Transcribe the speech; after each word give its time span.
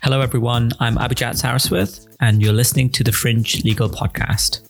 Hello, 0.00 0.20
everyone. 0.20 0.70
I'm 0.78 0.94
Abhijat 0.94 1.34
Saraswat, 1.34 2.06
and 2.20 2.40
you're 2.40 2.52
listening 2.52 2.88
to 2.90 3.02
the 3.02 3.10
Fringe 3.10 3.64
Legal 3.64 3.88
Podcast. 3.88 4.68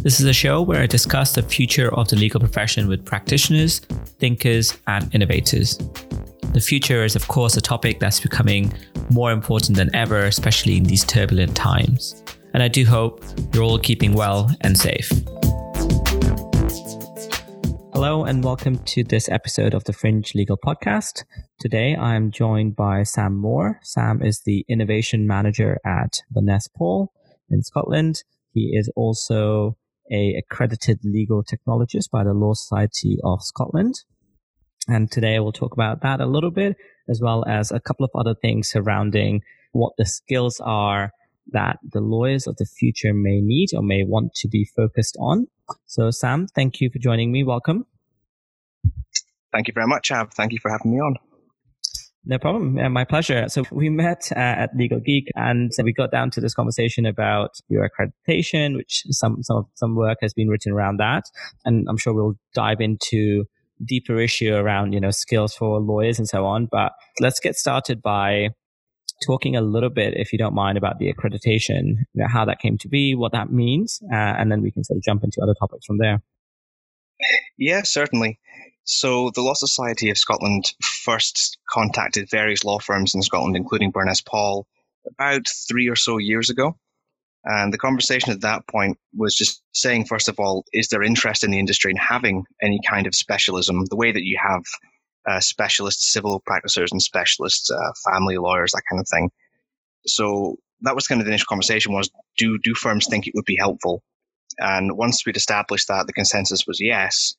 This 0.00 0.18
is 0.18 0.26
a 0.26 0.32
show 0.32 0.60
where 0.60 0.82
I 0.82 0.86
discuss 0.86 1.36
the 1.36 1.42
future 1.42 1.94
of 1.94 2.08
the 2.08 2.16
legal 2.16 2.40
profession 2.40 2.88
with 2.88 3.04
practitioners, 3.04 3.78
thinkers, 4.18 4.76
and 4.88 5.14
innovators. 5.14 5.78
The 6.52 6.60
future 6.60 7.04
is, 7.04 7.14
of 7.14 7.28
course, 7.28 7.56
a 7.56 7.60
topic 7.60 8.00
that's 8.00 8.18
becoming 8.18 8.72
more 9.10 9.30
important 9.30 9.76
than 9.76 9.94
ever, 9.94 10.18
especially 10.24 10.78
in 10.78 10.82
these 10.82 11.04
turbulent 11.04 11.54
times. 11.54 12.24
And 12.54 12.62
I 12.64 12.66
do 12.66 12.84
hope 12.84 13.24
you're 13.54 13.62
all 13.62 13.78
keeping 13.78 14.14
well 14.14 14.50
and 14.62 14.76
safe. 14.76 15.12
Hello, 18.02 18.24
and 18.24 18.42
welcome 18.42 18.78
to 18.78 19.04
this 19.04 19.28
episode 19.28 19.74
of 19.74 19.84
the 19.84 19.92
Fringe 19.92 20.34
Legal 20.34 20.58
Podcast. 20.58 21.22
Today, 21.60 21.94
I'm 21.94 22.32
joined 22.32 22.74
by 22.74 23.04
Sam 23.04 23.36
Moore. 23.36 23.78
Sam 23.84 24.20
is 24.20 24.40
the 24.40 24.64
innovation 24.68 25.24
manager 25.24 25.78
at 25.86 26.22
Burness 26.28 26.66
Paull 26.76 27.12
in 27.48 27.62
Scotland. 27.62 28.24
He 28.52 28.72
is 28.74 28.90
also 28.96 29.76
a 30.10 30.34
accredited 30.34 30.98
legal 31.04 31.44
technologist 31.44 32.10
by 32.10 32.24
the 32.24 32.32
Law 32.32 32.54
Society 32.54 33.18
of 33.22 33.40
Scotland. 33.44 33.94
And 34.88 35.08
today 35.08 35.38
we'll 35.38 35.52
talk 35.52 35.72
about 35.72 36.02
that 36.02 36.20
a 36.20 36.26
little 36.26 36.50
bit, 36.50 36.74
as 37.08 37.20
well 37.22 37.44
as 37.46 37.70
a 37.70 37.78
couple 37.78 38.04
of 38.04 38.10
other 38.16 38.34
things 38.34 38.68
surrounding 38.68 39.42
what 39.70 39.92
the 39.96 40.06
skills 40.06 40.60
are 40.64 41.12
that 41.52 41.78
the 41.88 42.00
lawyers 42.00 42.48
of 42.48 42.56
the 42.56 42.66
future 42.66 43.14
may 43.14 43.40
need 43.40 43.68
or 43.72 43.82
may 43.82 44.02
want 44.02 44.34
to 44.34 44.48
be 44.48 44.64
focused 44.64 45.16
on. 45.20 45.46
So, 45.86 46.10
Sam, 46.10 46.48
thank 46.48 46.80
you 46.80 46.90
for 46.90 46.98
joining 46.98 47.30
me. 47.30 47.44
Welcome. 47.44 47.86
Thank 49.52 49.68
you 49.68 49.74
very 49.74 49.86
much, 49.86 50.10
Ab. 50.10 50.32
Thank 50.32 50.52
you 50.52 50.58
for 50.60 50.70
having 50.70 50.92
me 50.92 50.98
on. 50.98 51.16
No 52.24 52.38
problem. 52.38 52.78
Uh, 52.78 52.88
my 52.88 53.04
pleasure. 53.04 53.48
So 53.48 53.64
we 53.72 53.88
met 53.88 54.28
uh, 54.30 54.38
at 54.38 54.70
Legal 54.76 55.00
Geek 55.00 55.28
and 55.34 55.72
we 55.82 55.92
got 55.92 56.12
down 56.12 56.30
to 56.30 56.40
this 56.40 56.54
conversation 56.54 57.04
about 57.04 57.50
your 57.68 57.88
accreditation, 57.88 58.76
which 58.76 59.02
some, 59.10 59.42
some, 59.42 59.66
some 59.74 59.96
work 59.96 60.18
has 60.22 60.32
been 60.32 60.48
written 60.48 60.72
around 60.72 60.98
that. 60.98 61.24
And 61.64 61.86
I'm 61.88 61.96
sure 61.96 62.14
we'll 62.14 62.38
dive 62.54 62.80
into 62.80 63.44
deeper 63.84 64.20
issue 64.20 64.54
around, 64.54 64.92
you 64.92 65.00
know, 65.00 65.10
skills 65.10 65.54
for 65.54 65.80
lawyers 65.80 66.20
and 66.20 66.28
so 66.28 66.46
on. 66.46 66.68
But 66.70 66.92
let's 67.18 67.40
get 67.40 67.56
started 67.56 68.00
by 68.00 68.50
talking 69.26 69.56
a 69.56 69.60
little 69.60 69.90
bit, 69.90 70.14
if 70.16 70.32
you 70.32 70.38
don't 70.38 70.54
mind, 70.54 70.78
about 70.78 70.98
the 70.98 71.12
accreditation, 71.12 71.96
you 72.14 72.22
know, 72.22 72.28
how 72.28 72.44
that 72.44 72.60
came 72.60 72.78
to 72.78 72.88
be, 72.88 73.16
what 73.16 73.32
that 73.32 73.52
means, 73.52 74.00
uh, 74.12 74.16
and 74.16 74.50
then 74.50 74.62
we 74.62 74.70
can 74.70 74.84
sort 74.84 74.96
of 74.96 75.02
jump 75.02 75.24
into 75.24 75.40
other 75.42 75.54
topics 75.58 75.86
from 75.86 75.98
there. 75.98 76.22
Yeah, 77.58 77.82
certainly. 77.82 78.38
So 78.84 79.30
the 79.34 79.42
Law 79.42 79.54
Society 79.54 80.10
of 80.10 80.18
Scotland 80.18 80.72
first 80.82 81.58
contacted 81.70 82.28
various 82.30 82.64
law 82.64 82.78
firms 82.78 83.14
in 83.14 83.22
Scotland, 83.22 83.56
including 83.56 83.92
Burness 83.92 84.20
Paull, 84.20 84.66
about 85.06 85.46
three 85.68 85.88
or 85.88 85.96
so 85.96 86.18
years 86.18 86.50
ago. 86.50 86.76
And 87.44 87.72
the 87.72 87.78
conversation 87.78 88.32
at 88.32 88.42
that 88.42 88.66
point 88.68 88.98
was 89.16 89.34
just 89.34 89.62
saying, 89.72 90.06
first 90.06 90.28
of 90.28 90.38
all, 90.38 90.64
is 90.72 90.88
there 90.88 91.02
interest 91.02 91.42
in 91.42 91.50
the 91.50 91.58
industry 91.58 91.90
in 91.90 91.96
having 91.96 92.44
any 92.62 92.80
kind 92.88 93.06
of 93.06 93.14
specialism, 93.14 93.84
the 93.86 93.96
way 93.96 94.12
that 94.12 94.22
you 94.22 94.38
have 94.40 94.62
uh, 95.28 95.40
specialist 95.40 96.02
civil 96.02 96.40
practitioners 96.46 96.92
and 96.92 97.02
specialist 97.02 97.72
uh, 97.72 97.92
family 98.10 98.38
lawyers, 98.38 98.72
that 98.72 98.82
kind 98.88 99.00
of 99.00 99.08
thing. 99.08 99.30
So 100.06 100.56
that 100.82 100.94
was 100.94 101.06
kind 101.06 101.20
of 101.20 101.24
the 101.24 101.30
initial 101.30 101.46
conversation 101.48 101.92
was, 101.92 102.10
do, 102.36 102.58
do 102.62 102.74
firms 102.74 103.06
think 103.08 103.26
it 103.26 103.34
would 103.34 103.44
be 103.44 103.56
helpful? 103.56 104.02
And 104.58 104.96
once 104.96 105.24
we'd 105.24 105.36
established 105.36 105.88
that, 105.88 106.06
the 106.06 106.12
consensus 106.12 106.66
was 106.66 106.78
yes 106.80 107.34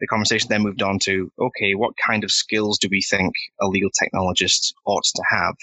the 0.00 0.06
conversation 0.06 0.48
then 0.48 0.62
moved 0.62 0.82
on 0.82 0.98
to 1.00 1.30
okay, 1.40 1.74
what 1.74 1.94
kind 1.96 2.24
of 2.24 2.30
skills 2.30 2.78
do 2.78 2.88
we 2.90 3.00
think 3.02 3.34
a 3.60 3.66
legal 3.66 3.90
technologist 3.90 4.72
ought 4.84 5.04
to 5.04 5.22
have? 5.30 5.56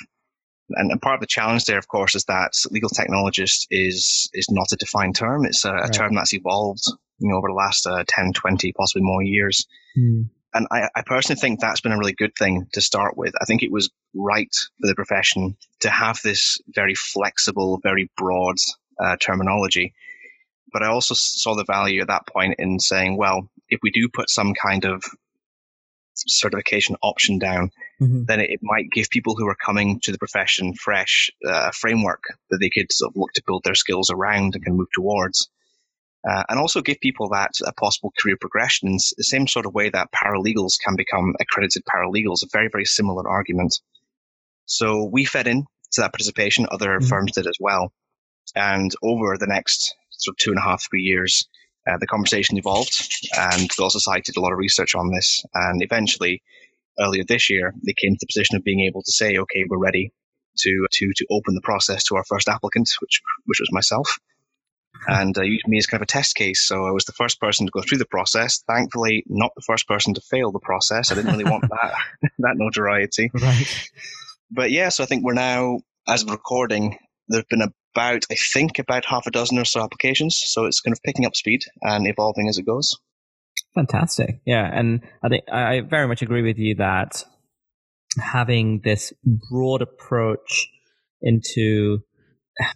And, 0.71 0.91
and 0.91 1.01
part 1.01 1.15
of 1.15 1.21
the 1.21 1.27
challenge 1.27 1.65
there, 1.65 1.77
of 1.77 1.87
course, 1.87 2.15
is 2.15 2.25
that 2.25 2.53
legal 2.71 2.89
technologist 2.89 3.67
is 3.69 4.29
is 4.33 4.47
not 4.49 4.71
a 4.71 4.77
defined 4.77 5.15
term. 5.15 5.45
It's 5.45 5.65
a, 5.65 5.73
right. 5.73 5.93
term 5.93 6.15
that's 6.15 6.33
evolved, 6.33 6.83
you 7.19 7.29
know, 7.29 7.37
over 7.37 7.49
the 7.49 7.53
last 7.53 7.85
uh, 7.85 8.03
10, 8.07 8.33
20, 8.33 8.73
possibly 8.73 9.03
more 9.03 9.23
years. 9.23 9.65
Mm. 9.97 10.29
And 10.53 10.67
I, 10.71 10.87
I 10.95 11.01
personally 11.05 11.39
think 11.39 11.59
that's 11.59 11.81
been 11.81 11.91
a 11.91 11.97
really 11.97 12.13
good 12.13 12.33
thing 12.39 12.65
to 12.73 12.81
start 12.81 13.17
with. 13.17 13.33
I 13.41 13.45
think 13.45 13.61
it 13.61 13.73
was 13.73 13.89
right 14.15 14.53
for 14.79 14.87
the 14.87 14.95
profession 14.95 15.57
to 15.81 15.89
have 15.89 16.19
this 16.23 16.57
very 16.73 16.95
flexible, 16.95 17.79
very 17.83 18.09
broad 18.15 18.55
uh, 19.03 19.17
terminology. 19.19 19.93
But 20.71 20.83
I 20.83 20.87
also 20.87 21.13
saw 21.15 21.55
the 21.55 21.65
value 21.65 22.01
at 22.01 22.07
that 22.07 22.27
point 22.27 22.55
in 22.59 22.79
saying, 22.79 23.17
well, 23.17 23.49
if 23.69 23.79
we 23.81 23.91
do 23.91 24.09
put 24.13 24.29
some 24.29 24.53
kind 24.53 24.85
of 24.85 25.03
certification 26.15 26.95
option 27.01 27.39
down, 27.39 27.71
mm-hmm. 28.01 28.23
then 28.25 28.39
it, 28.39 28.59
might 28.61 28.89
give 28.91 29.09
people 29.09 29.35
who 29.35 29.47
are 29.47 29.55
coming 29.55 29.99
to 30.01 30.11
the 30.11 30.17
profession 30.17 30.73
fresh 30.73 31.29
uh, 31.47 31.71
framework 31.71 32.23
that 32.49 32.57
they 32.59 32.69
could 32.69 32.91
sort 32.91 33.11
of 33.11 33.17
look 33.17 33.31
to 33.33 33.43
build 33.45 33.63
their 33.63 33.75
skills 33.75 34.09
around 34.09 34.55
and 34.55 34.63
can 34.63 34.77
move 34.77 34.87
towards. 34.93 35.49
Uh, 36.27 36.43
and 36.49 36.59
also 36.59 36.81
give 36.81 36.99
people 36.99 37.29
that 37.29 37.51
a 37.67 37.73
possible 37.73 38.11
career 38.19 38.35
progression 38.39 38.87
in 38.89 38.97
the 39.17 39.23
same 39.23 39.45
sort 39.45 39.67
of 39.67 39.75
way 39.75 39.89
that 39.89 40.11
paralegals 40.11 40.79
can 40.83 40.95
become 40.95 41.35
accredited 41.39 41.83
paralegals, 41.85 42.41
a 42.41 42.47
very, 42.51 42.67
very 42.71 42.85
similar 42.85 43.29
argument. 43.29 43.79
So 44.65 45.07
we 45.11 45.25
fed 45.25 45.45
in 45.45 45.65
to 45.91 46.01
that 46.01 46.11
participation, 46.11 46.65
other 46.71 46.97
mm-hmm. 46.97 47.07
firms 47.07 47.33
did 47.33 47.45
as 47.45 47.57
well. 47.59 47.93
And 48.55 48.91
over 49.03 49.37
the 49.37 49.47
next 49.47 49.95
sort 50.17 50.33
of 50.33 50.37
two 50.37 50.51
and 50.51 50.59
a 50.59 50.63
half, 50.63 50.83
three 50.89 51.01
years, 51.01 51.47
uh, 51.87 51.97
the 51.99 52.07
conversation 52.07 52.57
evolved, 52.57 52.95
and 53.37 53.69
we 53.77 53.83
also 53.83 53.99
did 54.23 54.37
a 54.37 54.41
lot 54.41 54.51
of 54.51 54.57
research 54.57 54.95
on 54.95 55.11
this. 55.11 55.43
And 55.53 55.83
eventually, 55.83 56.41
earlier 56.99 57.23
this 57.23 57.49
year, 57.49 57.73
they 57.85 57.93
came 57.93 58.13
to 58.13 58.19
the 58.19 58.27
position 58.27 58.55
of 58.55 58.63
being 58.63 58.81
able 58.81 59.03
to 59.03 59.11
say, 59.11 59.37
"Okay, 59.37 59.65
we're 59.69 59.77
ready 59.77 60.11
to 60.57 60.87
to 60.91 61.11
to 61.15 61.25
open 61.29 61.53
the 61.53 61.61
process 61.61 62.03
to 62.05 62.15
our 62.15 62.23
first 62.23 62.47
applicant, 62.47 62.89
which 63.01 63.21
which 63.45 63.59
was 63.59 63.71
myself." 63.71 64.17
And 65.07 65.37
uh, 65.37 65.41
used 65.41 65.67
me 65.67 65.77
as 65.77 65.85
kind 65.85 66.01
of 66.01 66.05
a 66.05 66.07
test 66.07 66.35
case. 66.35 66.65
So 66.65 66.87
I 66.87 66.91
was 66.91 67.03
the 67.03 67.11
first 67.11 67.39
person 67.39 67.65
to 67.65 67.71
go 67.71 67.81
through 67.81 67.97
the 67.97 68.05
process. 68.05 68.63
Thankfully, 68.65 69.23
not 69.27 69.51
the 69.55 69.61
first 69.61 69.87
person 69.87 70.13
to 70.13 70.21
fail 70.21 70.51
the 70.51 70.59
process. 70.59 71.11
I 71.11 71.15
didn't 71.15 71.31
really 71.31 71.49
want 71.49 71.65
that 71.69 71.93
that 72.39 72.55
notoriety. 72.55 73.29
Right. 73.33 73.89
But 74.49 74.71
yeah, 74.71 74.89
so 74.89 75.03
I 75.03 75.07
think 75.07 75.23
we're 75.23 75.33
now, 75.33 75.79
as 76.07 76.23
of 76.23 76.31
recording, 76.31 76.97
there's 77.27 77.45
been 77.49 77.61
about, 77.95 78.25
I 78.31 78.35
think, 78.35 78.79
about 78.79 79.05
half 79.05 79.25
a 79.25 79.31
dozen 79.31 79.57
or 79.57 79.65
so 79.65 79.81
applications. 79.81 80.41
So 80.45 80.65
it's 80.65 80.81
kind 80.81 80.93
of 80.93 81.01
picking 81.03 81.25
up 81.25 81.35
speed 81.35 81.61
and 81.81 82.07
evolving 82.07 82.49
as 82.49 82.57
it 82.57 82.65
goes. 82.65 82.97
Fantastic. 83.73 84.41
Yeah. 84.45 84.69
And 84.71 85.01
I 85.23 85.29
think 85.29 85.43
I 85.51 85.81
very 85.81 86.07
much 86.07 86.21
agree 86.21 86.41
with 86.41 86.57
you 86.57 86.75
that 86.75 87.23
having 88.19 88.81
this 88.83 89.13
broad 89.49 89.81
approach 89.81 90.69
into 91.21 91.99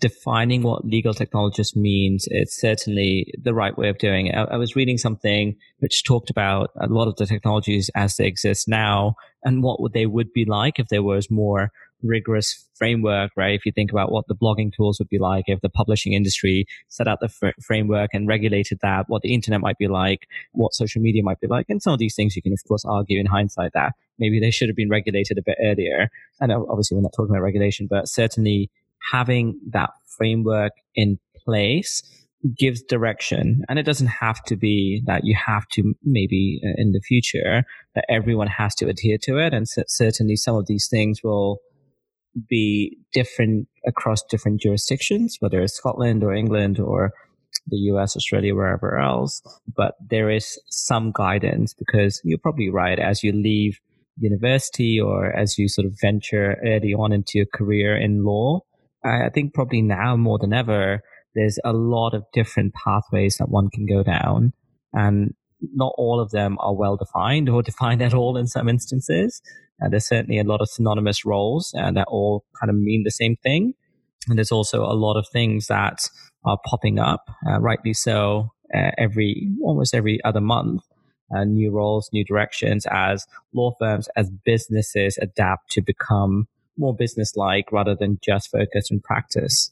defining 0.02 0.62
what 0.62 0.84
legal 0.84 1.14
technologist 1.14 1.74
means 1.76 2.26
it's 2.30 2.60
certainly 2.60 3.34
the 3.42 3.54
right 3.54 3.78
way 3.78 3.88
of 3.88 3.98
doing 3.98 4.28
it. 4.28 4.36
I, 4.36 4.44
I, 4.44 4.58
was 4.58 4.76
reading 4.76 4.98
something 4.98 5.56
which 5.80 6.04
talked 6.04 6.30
about 6.30 6.72
a 6.82 6.88
lot 6.88 7.08
of 7.08 7.16
the 7.16 7.26
technologies 7.26 7.90
as 7.96 8.18
they 8.18 8.26
exist 8.26 8.68
now 8.68 9.16
and 9.44 9.64
what 9.64 9.82
would 9.82 9.94
they 9.94 10.06
would 10.06 10.34
be 10.34 10.44
like 10.44 10.80
if 10.80 10.90
there 10.90 11.04
was 11.04 11.32
more 11.32 11.72
rigorous 12.04 12.66
framework, 12.76 13.32
right? 13.36 13.54
If 13.54 13.66
you 13.66 13.72
think 13.72 13.92
about 13.92 14.12
what 14.12 14.28
the 14.28 14.36
blogging 14.36 14.74
tools 14.74 15.00
would 15.00 15.10
be 15.10 15.20
like, 15.20 15.46
if 15.48 15.62
the 15.62 15.70
publishing 15.70 16.14
industry 16.14 16.66
set 16.88 17.08
out 17.08 17.20
the 17.20 17.30
fr- 17.30 17.50
framework 17.62 18.12
and 18.14 18.28
regulated 18.28 18.80
that, 18.82 19.06
what 19.08 19.22
the 19.22 19.34
internet 19.34 19.62
might 19.62 19.78
be 19.78 19.88
like, 19.88 20.28
what 20.54 20.74
social 20.74 21.02
media 21.02 21.24
might 21.24 21.40
be 21.40 21.48
like, 21.48 21.66
and 21.70 21.82
some 21.82 21.94
of 21.94 22.00
these 22.00 22.16
things 22.16 22.36
you 22.36 22.42
can 22.42 22.54
of 22.54 22.60
course 22.68 22.86
argue 22.86 23.20
in 23.20 23.26
hindsight 23.26 23.72
that 23.74 23.94
maybe 24.18 24.40
they 24.40 24.52
should 24.52 24.70
have 24.70 24.76
been 24.76 24.90
regulated 24.90 25.38
a 25.38 25.44
bit 25.46 25.58
earlier. 25.62 26.10
And 26.40 26.52
obviously 26.52 26.96
we're 26.96 27.04
not 27.04 27.14
talking 27.16 27.36
about 27.36 27.44
regulation, 27.44 27.88
but 27.90 28.08
certainly 28.08 28.70
having 29.12 29.60
that 29.72 29.92
framework 30.18 30.74
in 30.96 31.20
place 31.36 32.04
gives 32.58 32.82
direction 32.82 33.64
and 33.68 33.78
it 33.78 33.84
doesn't 33.84 34.08
have 34.08 34.42
to 34.44 34.56
be 34.56 35.02
that 35.06 35.26
you 35.26 35.36
have 35.36 35.68
to 35.68 35.94
maybe 36.04 36.62
uh, 36.64 36.70
in 36.78 36.94
the 36.94 37.02
future 37.02 37.64
that 37.96 38.06
everyone 38.08 38.48
has 38.48 38.74
to 38.74 38.88
adhere 38.88 39.18
to 39.22 39.38
it 39.38 39.54
and 39.54 39.68
certainly 39.68 40.38
some 40.38 40.56
of 40.56 40.66
these 40.66 40.88
things 40.88 41.22
will 41.22 41.60
be 42.48 42.98
different 43.14 43.68
across 43.86 44.24
different 44.24 44.62
jurisdictions, 44.62 45.38
whether 45.40 45.62
it's 45.62 45.74
Scotland 45.74 46.24
or 46.24 46.34
England 46.34 46.80
or 46.80 47.12
the 47.68 47.78
US, 47.78 48.16
Australia, 48.16 48.56
wherever 48.56 48.98
else. 48.98 49.42
But 49.76 49.96
there 50.10 50.30
is 50.30 50.60
some 50.70 51.12
guidance 51.14 51.74
because 51.74 52.22
you're 52.24 52.40
probably 52.40 52.70
right 52.70 53.00
as 53.00 53.24
you 53.24 53.32
leave 53.32 53.80
university 54.18 55.00
or 55.00 55.32
as 55.32 55.58
you 55.58 55.68
sort 55.68 55.86
of 55.86 55.98
venture 56.00 56.58
early 56.66 56.94
on 56.94 57.12
into 57.12 57.32
your 57.36 57.46
career 57.54 57.96
in 57.96 58.24
law. 58.24 58.62
I 59.04 59.30
think 59.34 59.54
probably 59.54 59.82
now 59.82 60.18
more 60.18 60.38
than 60.38 60.54
ever, 60.54 61.02
there's 61.36 61.58
a 61.64 61.74
lot 61.74 62.14
of 62.14 62.26
different 62.34 62.74
pathways 62.74 63.38
that 63.38 63.50
one 63.50 63.70
can 63.70 63.86
go 63.86 64.04
down. 64.04 64.54
And 64.94 65.34
not 65.62 65.94
all 65.98 66.20
of 66.20 66.32
them 66.32 66.58
are 66.60 66.76
well 66.76 66.98
defined 66.98 67.50
or 67.50 67.62
defined 67.72 68.02
at 68.02 68.14
all 68.14 68.38
in 68.38 68.48
some 68.48 68.70
instances. 68.70 69.42
Uh, 69.84 69.90
there's 69.90 70.08
certainly 70.08 70.40
a 70.40 70.44
lot 70.44 70.62
of 70.62 70.70
synonymous 70.70 71.26
roles 71.26 71.74
uh, 71.80 71.92
that 71.92 72.08
all 72.08 72.44
kind 72.60 72.70
of 72.70 72.76
mean 72.76 73.04
the 73.04 73.12
same 73.12 73.36
thing. 73.38 73.74
And 74.28 74.38
there's 74.38 74.52
also 74.52 74.84
a 74.84 74.94
lot 74.94 75.18
of 75.18 75.28
things 75.32 75.68
that 75.68 76.00
are 76.46 76.58
popping 76.66 77.00
up, 77.00 77.30
uh, 77.50 77.60
rightly 77.60 77.94
so, 77.94 78.52
uh, 78.76 78.92
every 78.98 79.50
almost 79.64 79.96
every 79.96 80.20
other 80.24 80.42
month. 80.42 80.84
uh, 81.36 81.44
new 81.44 81.72
roles, 81.72 82.10
new 82.12 82.24
directions 82.24 82.86
as 82.90 83.26
law 83.54 83.74
firms, 83.80 84.08
as 84.16 84.30
businesses 84.46 85.18
adapt 85.22 85.72
to 85.72 85.82
become 85.82 86.48
more 86.78 86.96
business 86.96 87.36
like 87.36 87.72
rather 87.72 87.96
than 87.96 88.20
just 88.24 88.52
focus 88.52 88.90
on 88.92 89.00
practice. 89.00 89.72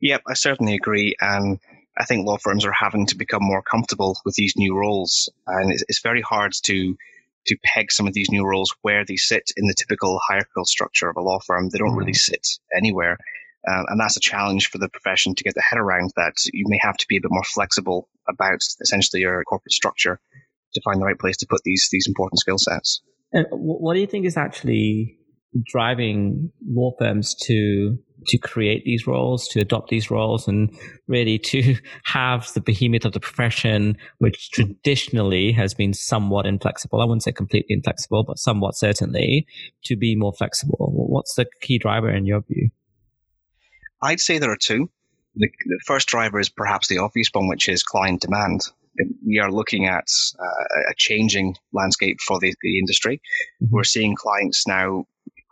Yep, 0.00 0.22
I 0.28 0.34
certainly 0.34 0.74
agree. 0.74 1.14
And 1.20 1.58
I 1.98 2.04
think 2.04 2.26
law 2.26 2.38
firms 2.38 2.64
are 2.64 2.72
having 2.72 3.06
to 3.06 3.16
become 3.16 3.42
more 3.42 3.62
comfortable 3.62 4.18
with 4.24 4.34
these 4.34 4.54
new 4.56 4.76
roles. 4.76 5.28
And 5.46 5.72
it's, 5.72 5.84
it's 5.88 6.02
very 6.02 6.22
hard 6.22 6.52
to 6.64 6.96
to 7.46 7.56
peg 7.64 7.92
some 7.92 8.06
of 8.06 8.14
these 8.14 8.30
new 8.30 8.44
roles 8.44 8.74
where 8.82 9.04
they 9.04 9.16
sit 9.16 9.50
in 9.56 9.66
the 9.66 9.74
typical 9.74 10.20
hierarchical 10.26 10.64
structure 10.64 11.08
of 11.08 11.16
a 11.16 11.20
law 11.20 11.38
firm. 11.40 11.68
They 11.68 11.78
don't 11.78 11.96
really 11.96 12.12
mm-hmm. 12.12 12.32
sit 12.32 12.46
anywhere. 12.76 13.18
Um, 13.66 13.84
and 13.88 14.00
that's 14.00 14.16
a 14.16 14.20
challenge 14.20 14.68
for 14.68 14.78
the 14.78 14.88
profession 14.88 15.34
to 15.34 15.44
get 15.44 15.54
the 15.54 15.62
head 15.62 15.78
around 15.78 16.12
that 16.16 16.34
you 16.52 16.64
may 16.68 16.78
have 16.82 16.96
to 16.98 17.06
be 17.08 17.16
a 17.16 17.20
bit 17.20 17.30
more 17.30 17.44
flexible 17.44 18.08
about 18.28 18.60
essentially 18.80 19.20
your 19.20 19.42
corporate 19.44 19.72
structure 19.72 20.20
to 20.74 20.80
find 20.84 21.00
the 21.00 21.06
right 21.06 21.18
place 21.18 21.36
to 21.38 21.46
put 21.48 21.62
these 21.64 21.88
these 21.90 22.06
important 22.06 22.40
skill 22.40 22.58
sets. 22.58 23.00
And 23.32 23.46
what 23.50 23.94
do 23.94 24.00
you 24.00 24.06
think 24.06 24.26
is 24.26 24.36
actually 24.36 25.16
driving 25.62 26.50
law 26.66 26.92
firms 26.98 27.34
to 27.46 27.98
to 28.26 28.38
create 28.38 28.84
these 28.84 29.06
roles, 29.06 29.46
to 29.48 29.60
adopt 29.60 29.90
these 29.90 30.10
roles, 30.10 30.48
and 30.48 30.74
really 31.08 31.38
to 31.38 31.76
have 32.04 32.50
the 32.54 32.60
behemoth 32.60 33.04
of 33.04 33.12
the 33.12 33.20
profession, 33.20 33.96
which 34.18 34.50
traditionally 34.50 35.52
has 35.52 35.74
been 35.74 35.92
somewhat 35.92 36.46
inflexible. 36.46 37.00
I 37.00 37.04
wouldn't 37.04 37.22
say 37.22 37.32
completely 37.32 37.74
inflexible, 37.74 38.24
but 38.24 38.38
somewhat 38.38 38.76
certainly 38.76 39.46
to 39.84 39.96
be 39.96 40.16
more 40.16 40.32
flexible. 40.32 40.90
What's 40.90 41.34
the 41.34 41.46
key 41.60 41.78
driver 41.78 42.10
in 42.10 42.24
your 42.24 42.40
view? 42.42 42.70
I'd 44.02 44.20
say 44.20 44.38
there 44.38 44.52
are 44.52 44.56
two. 44.56 44.90
The, 45.36 45.48
the 45.66 45.80
first 45.86 46.08
driver 46.08 46.38
is 46.38 46.48
perhaps 46.48 46.88
the 46.88 46.98
obvious 46.98 47.28
one, 47.32 47.48
which 47.48 47.68
is 47.68 47.82
client 47.82 48.20
demand. 48.20 48.62
We 49.26 49.40
are 49.40 49.50
looking 49.50 49.86
at 49.86 50.06
uh, 50.38 50.90
a 50.90 50.94
changing 50.96 51.56
landscape 51.72 52.18
for 52.20 52.38
the, 52.38 52.54
the 52.62 52.78
industry. 52.78 53.20
Mm-hmm. 53.62 53.74
We're 53.74 53.84
seeing 53.84 54.14
clients 54.14 54.66
now, 54.68 55.06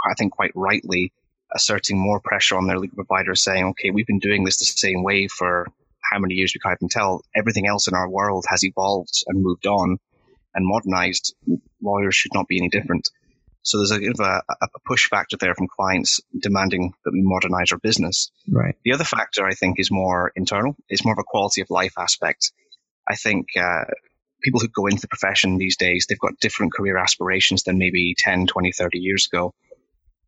I 0.08 0.14
think 0.14 0.32
quite 0.32 0.52
rightly, 0.54 1.12
asserting 1.54 1.98
more 1.98 2.20
pressure 2.20 2.56
on 2.56 2.66
their 2.66 2.78
legal 2.78 2.96
providers, 2.96 3.42
saying, 3.42 3.64
okay, 3.66 3.90
we've 3.90 4.06
been 4.06 4.18
doing 4.18 4.44
this 4.44 4.58
the 4.58 4.64
same 4.64 5.02
way 5.02 5.28
for 5.28 5.68
how 6.10 6.18
many 6.18 6.34
years 6.34 6.52
we 6.54 6.60
can't 6.60 6.78
even 6.78 6.88
tell. 6.88 7.22
Everything 7.36 7.66
else 7.66 7.88
in 7.88 7.94
our 7.94 8.08
world 8.08 8.44
has 8.48 8.64
evolved 8.64 9.22
and 9.26 9.42
moved 9.42 9.66
on 9.66 9.98
and 10.54 10.66
modernized. 10.66 11.34
Lawyers 11.80 12.14
should 12.14 12.34
not 12.34 12.48
be 12.48 12.58
any 12.58 12.68
different. 12.68 13.08
So 13.62 13.78
there's 13.78 13.92
a, 13.92 14.22
a, 14.22 14.42
a 14.62 14.80
push 14.86 15.08
factor 15.08 15.36
there 15.36 15.54
from 15.54 15.68
clients 15.68 16.20
demanding 16.40 16.92
that 17.04 17.12
we 17.12 17.22
modernize 17.22 17.70
our 17.70 17.78
business. 17.78 18.30
Right. 18.50 18.74
The 18.84 18.92
other 18.92 19.04
factor 19.04 19.46
I 19.46 19.54
think 19.54 19.78
is 19.78 19.90
more 19.90 20.32
internal. 20.34 20.74
It's 20.88 21.04
more 21.04 21.14
of 21.14 21.18
a 21.18 21.24
quality 21.24 21.60
of 21.60 21.70
life 21.70 21.94
aspect. 21.96 22.52
I 23.08 23.14
think 23.14 23.46
uh, 23.56 23.84
people 24.42 24.60
who 24.60 24.68
go 24.68 24.86
into 24.86 25.02
the 25.02 25.08
profession 25.08 25.58
these 25.58 25.76
days, 25.76 26.06
they've 26.08 26.18
got 26.18 26.40
different 26.40 26.72
career 26.72 26.98
aspirations 26.98 27.62
than 27.62 27.78
maybe 27.78 28.14
10, 28.18 28.48
20, 28.48 28.72
30 28.72 28.98
years 28.98 29.28
ago. 29.32 29.54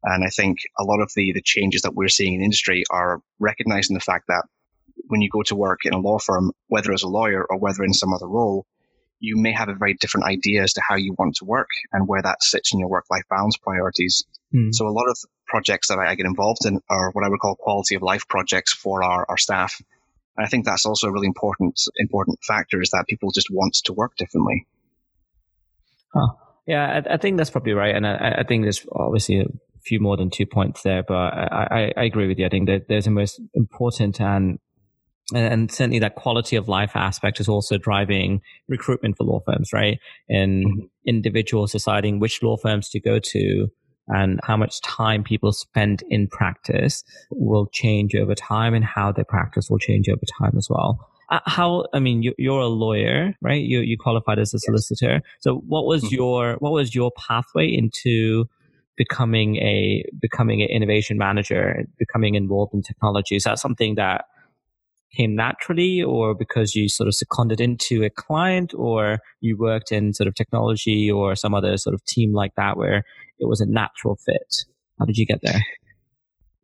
And 0.04 0.22
I 0.22 0.28
think 0.28 0.58
a 0.78 0.84
lot 0.84 1.00
of 1.00 1.10
the, 1.16 1.32
the 1.32 1.42
changes 1.42 1.82
that 1.82 1.94
we're 1.94 2.08
seeing 2.08 2.34
in 2.34 2.42
industry 2.42 2.84
are 2.90 3.20
recognizing 3.38 3.94
the 3.94 4.00
fact 4.00 4.26
that 4.28 4.44
when 5.08 5.22
you 5.22 5.30
go 5.30 5.42
to 5.42 5.56
work 5.56 5.80
in 5.84 5.94
a 5.94 5.98
law 5.98 6.18
firm, 6.18 6.52
whether 6.68 6.92
as 6.92 7.02
a 7.02 7.08
lawyer 7.08 7.44
or 7.48 7.58
whether 7.58 7.82
in 7.82 7.94
some 7.94 8.12
other 8.12 8.28
role, 8.28 8.66
you 9.18 9.36
may 9.36 9.52
have 9.52 9.68
a 9.68 9.74
very 9.74 9.94
different 9.94 10.26
idea 10.26 10.62
as 10.62 10.74
to 10.74 10.82
how 10.86 10.96
you 10.96 11.14
want 11.18 11.36
to 11.36 11.44
work 11.46 11.68
and 11.92 12.06
where 12.06 12.20
that 12.20 12.42
sits 12.42 12.74
in 12.74 12.80
your 12.80 12.88
work 12.88 13.06
life 13.10 13.22
balance 13.30 13.56
priorities. 13.56 14.24
Mm. 14.54 14.74
So 14.74 14.86
a 14.86 14.90
lot 14.90 15.08
of 15.08 15.16
projects 15.46 15.88
that 15.88 15.98
I 15.98 16.14
get 16.14 16.26
involved 16.26 16.66
in 16.66 16.80
are 16.90 17.10
what 17.12 17.24
I 17.24 17.28
would 17.28 17.40
call 17.40 17.56
quality 17.56 17.94
of 17.94 18.02
life 18.02 18.28
projects 18.28 18.72
for 18.72 19.02
our, 19.02 19.24
our 19.28 19.38
staff. 19.38 19.80
And 20.36 20.44
I 20.44 20.48
think 20.48 20.66
that's 20.66 20.84
also 20.84 21.08
a 21.08 21.12
really 21.12 21.28
important 21.28 21.80
important 21.96 22.38
factor 22.46 22.82
is 22.82 22.90
that 22.90 23.06
people 23.08 23.30
just 23.30 23.48
want 23.50 23.74
to 23.84 23.92
work 23.92 24.16
differently. 24.16 24.66
Huh. 26.12 26.28
Yeah, 26.66 27.02
I, 27.06 27.14
I 27.14 27.16
think 27.18 27.36
that's 27.36 27.50
probably 27.50 27.72
right, 27.72 27.94
and 27.94 28.06
I, 28.06 28.36
I, 28.38 28.44
think 28.44 28.62
there's 28.62 28.86
obviously 28.90 29.40
a 29.40 29.46
few 29.84 30.00
more 30.00 30.16
than 30.16 30.30
two 30.30 30.46
points 30.46 30.82
there, 30.82 31.02
but 31.02 31.14
I, 31.14 31.92
I, 31.96 32.04
agree 32.04 32.26
with 32.26 32.38
you. 32.38 32.46
I 32.46 32.48
think 32.48 32.68
that 32.68 32.88
there's 32.88 33.06
a 33.06 33.10
most 33.10 33.40
important 33.54 34.20
and 34.20 34.58
and 35.32 35.70
certainly 35.72 36.00
that 36.00 36.16
quality 36.16 36.56
of 36.56 36.68
life 36.68 36.92
aspect 36.94 37.40
is 37.40 37.48
also 37.48 37.78
driving 37.78 38.42
recruitment 38.68 39.16
for 39.16 39.24
law 39.24 39.40
firms, 39.40 39.72
right? 39.72 39.98
And 40.28 40.66
mm-hmm. 40.66 40.86
individuals 41.06 41.72
deciding 41.72 42.20
which 42.20 42.42
law 42.42 42.58
firms 42.58 42.90
to 42.90 43.00
go 43.00 43.18
to 43.18 43.68
and 44.06 44.38
how 44.44 44.56
much 44.56 44.82
time 44.82 45.24
people 45.24 45.52
spend 45.52 46.02
in 46.10 46.28
practice 46.28 47.04
will 47.30 47.66
change 47.72 48.14
over 48.14 48.34
time 48.34 48.74
and 48.74 48.84
how 48.84 49.12
their 49.12 49.24
practice 49.24 49.70
will 49.70 49.78
change 49.78 50.10
over 50.10 50.22
time 50.38 50.58
as 50.58 50.68
well. 50.68 51.08
Uh, 51.30 51.40
how, 51.46 51.86
I 51.94 52.00
mean, 52.00 52.22
you, 52.22 52.54
are 52.54 52.60
a 52.60 52.66
lawyer, 52.66 53.34
right? 53.40 53.62
You, 53.62 53.80
you 53.80 53.96
qualified 53.98 54.38
as 54.38 54.52
a 54.52 54.58
solicitor. 54.58 55.22
So 55.40 55.56
what 55.66 55.86
was 55.86 56.04
mm-hmm. 56.04 56.14
your, 56.16 56.56
what 56.58 56.72
was 56.72 56.94
your 56.94 57.12
pathway 57.16 57.68
into 57.68 58.46
becoming 58.96 59.56
a, 59.56 60.04
becoming 60.20 60.62
an 60.62 60.68
innovation 60.68 61.18
manager, 61.18 61.84
becoming 61.98 62.34
involved 62.34 62.74
in 62.74 62.82
technology? 62.82 63.36
Is 63.36 63.44
that 63.44 63.58
something 63.58 63.94
that 63.96 64.26
came 65.16 65.34
naturally 65.36 66.02
or 66.02 66.34
because 66.34 66.74
you 66.74 66.88
sort 66.88 67.06
of 67.06 67.14
seconded 67.14 67.60
into 67.60 68.02
a 68.02 68.10
client 68.10 68.74
or 68.74 69.18
you 69.40 69.56
worked 69.56 69.92
in 69.92 70.12
sort 70.12 70.26
of 70.26 70.34
technology 70.34 71.10
or 71.10 71.36
some 71.36 71.54
other 71.54 71.76
sort 71.76 71.94
of 71.94 72.04
team 72.04 72.32
like 72.32 72.54
that 72.56 72.76
where 72.76 73.04
it 73.38 73.48
was 73.48 73.60
a 73.60 73.66
natural 73.66 74.16
fit? 74.16 74.64
How 74.98 75.04
did 75.04 75.16
you 75.16 75.26
get 75.26 75.40
there? 75.42 75.62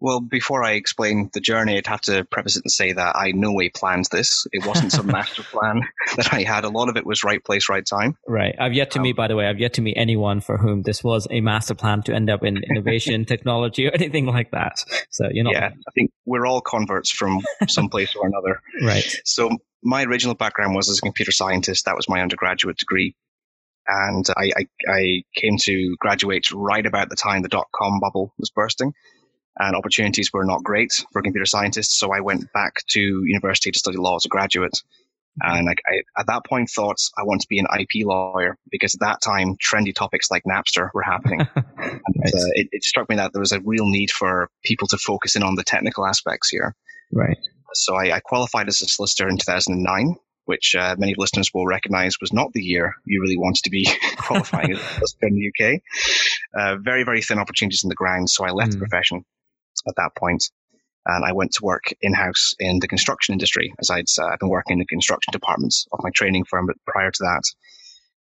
Well, 0.00 0.20
before 0.20 0.64
I 0.64 0.72
explain 0.72 1.30
the 1.34 1.40
journey, 1.40 1.76
I'd 1.76 1.86
have 1.86 2.00
to 2.02 2.24
preface 2.24 2.56
it 2.56 2.64
and 2.64 2.72
say 2.72 2.92
that 2.92 3.16
I 3.16 3.32
no 3.32 3.52
way 3.52 3.68
planned 3.68 4.06
this. 4.10 4.46
It 4.50 4.66
wasn't 4.66 4.92
some 4.92 5.06
master 5.18 5.42
plan 5.42 5.82
that 6.16 6.32
I 6.32 6.42
had. 6.42 6.64
A 6.64 6.70
lot 6.70 6.88
of 6.88 6.96
it 6.96 7.04
was 7.04 7.22
right 7.22 7.44
place, 7.44 7.68
right 7.68 7.84
time. 7.84 8.16
Right. 8.26 8.54
I've 8.58 8.72
yet 8.72 8.92
to 8.92 8.98
um, 8.98 9.02
meet, 9.02 9.16
by 9.16 9.28
the 9.28 9.36
way, 9.36 9.46
I've 9.46 9.58
yet 9.58 9.74
to 9.74 9.82
meet 9.82 9.96
anyone 9.96 10.40
for 10.40 10.56
whom 10.56 10.82
this 10.82 11.04
was 11.04 11.26
a 11.30 11.40
master 11.42 11.74
plan 11.74 12.02
to 12.04 12.14
end 12.14 12.30
up 12.30 12.42
in 12.42 12.62
innovation, 12.64 13.24
technology, 13.26 13.86
or 13.86 13.90
anything 13.90 14.26
like 14.26 14.50
that. 14.52 14.82
So, 15.10 15.28
you 15.30 15.44
know. 15.44 15.50
Yeah, 15.52 15.68
I 15.68 15.90
think 15.94 16.10
we're 16.24 16.46
all 16.46 16.62
converts 16.62 17.10
from 17.10 17.40
some 17.68 17.90
place 17.90 18.14
or 18.16 18.26
another. 18.26 18.62
Right. 18.82 19.04
So, 19.24 19.50
my 19.82 20.04
original 20.04 20.34
background 20.34 20.74
was 20.74 20.90
as 20.90 20.98
a 20.98 21.02
computer 21.02 21.32
scientist. 21.32 21.86
That 21.86 21.96
was 21.96 22.08
my 22.08 22.20
undergraduate 22.20 22.76
degree. 22.76 23.14
And 23.88 24.26
I, 24.36 24.52
I, 24.56 24.66
I 24.88 25.22
came 25.34 25.56
to 25.62 25.96
graduate 25.98 26.52
right 26.52 26.84
about 26.84 27.08
the 27.08 27.16
time 27.16 27.42
the 27.42 27.48
dot 27.48 27.66
com 27.74 27.98
bubble 27.98 28.34
was 28.38 28.50
bursting 28.50 28.92
and 29.58 29.76
opportunities 29.76 30.32
were 30.32 30.44
not 30.44 30.62
great 30.62 30.92
for 31.12 31.22
computer 31.22 31.46
scientists. 31.46 31.98
So 31.98 32.12
I 32.12 32.20
went 32.20 32.52
back 32.52 32.74
to 32.90 33.00
university 33.00 33.70
to 33.70 33.78
study 33.78 33.98
law 33.98 34.16
as 34.16 34.24
a 34.24 34.28
graduate. 34.28 34.80
And 35.42 35.68
I, 35.68 35.72
I, 35.72 36.20
at 36.20 36.26
that 36.26 36.44
point 36.44 36.70
thought 36.70 36.98
I 37.16 37.22
want 37.22 37.40
to 37.42 37.46
be 37.48 37.58
an 37.58 37.66
IP 37.78 38.04
lawyer 38.04 38.58
because 38.70 38.94
at 38.94 39.00
that 39.00 39.20
time 39.22 39.56
trendy 39.56 39.94
topics 39.94 40.30
like 40.30 40.42
Napster 40.44 40.90
were 40.92 41.02
happening. 41.02 41.40
and, 41.56 42.00
uh, 42.16 42.50
it, 42.54 42.68
it, 42.72 42.84
struck 42.84 43.08
me 43.08 43.16
that 43.16 43.32
there 43.32 43.40
was 43.40 43.52
a 43.52 43.60
real 43.60 43.86
need 43.86 44.10
for 44.10 44.50
people 44.64 44.88
to 44.88 44.98
focus 44.98 45.36
in 45.36 45.42
on 45.42 45.54
the 45.54 45.62
technical 45.62 46.06
aspects 46.06 46.50
here. 46.50 46.74
Right. 47.12 47.38
So 47.74 47.94
I, 47.94 48.16
I 48.16 48.20
qualified 48.20 48.68
as 48.68 48.82
a 48.82 48.86
solicitor 48.86 49.28
in 49.28 49.38
2009, 49.38 50.16
which 50.46 50.74
uh, 50.74 50.96
many 50.98 51.14
listeners 51.16 51.50
will 51.54 51.66
recognize 51.66 52.16
was 52.20 52.32
not 52.32 52.52
the 52.52 52.62
year 52.62 52.94
you 53.06 53.22
really 53.22 53.38
wanted 53.38 53.62
to 53.62 53.70
be 53.70 53.88
qualifying 54.16 54.72
as 54.72 54.78
a 54.78 54.82
solicitor 54.82 55.26
in 55.28 55.34
the 55.36 55.48
UK. 55.48 55.80
Uh, 56.58 56.76
very, 56.82 57.04
very 57.04 57.22
thin 57.22 57.38
opportunities 57.38 57.84
in 57.84 57.88
the 57.88 57.94
ground. 57.94 58.28
So 58.28 58.44
I 58.44 58.50
left 58.50 58.70
mm. 58.70 58.74
the 58.74 58.78
profession 58.80 59.24
at 59.88 59.94
that 59.96 60.14
point. 60.16 60.44
And 61.06 61.24
I 61.24 61.32
went 61.32 61.52
to 61.52 61.64
work 61.64 61.92
in 62.02 62.12
house 62.12 62.54
in 62.58 62.78
the 62.78 62.88
construction 62.88 63.32
industry, 63.32 63.72
as 63.80 63.90
I'd 63.90 64.04
uh, 64.20 64.36
been 64.38 64.50
working 64.50 64.74
in 64.74 64.78
the 64.80 64.86
construction 64.86 65.32
departments 65.32 65.86
of 65.92 66.00
my 66.02 66.10
training 66.14 66.44
firm. 66.44 66.66
But 66.66 66.76
prior 66.86 67.10
to 67.10 67.22
that, 67.22 67.42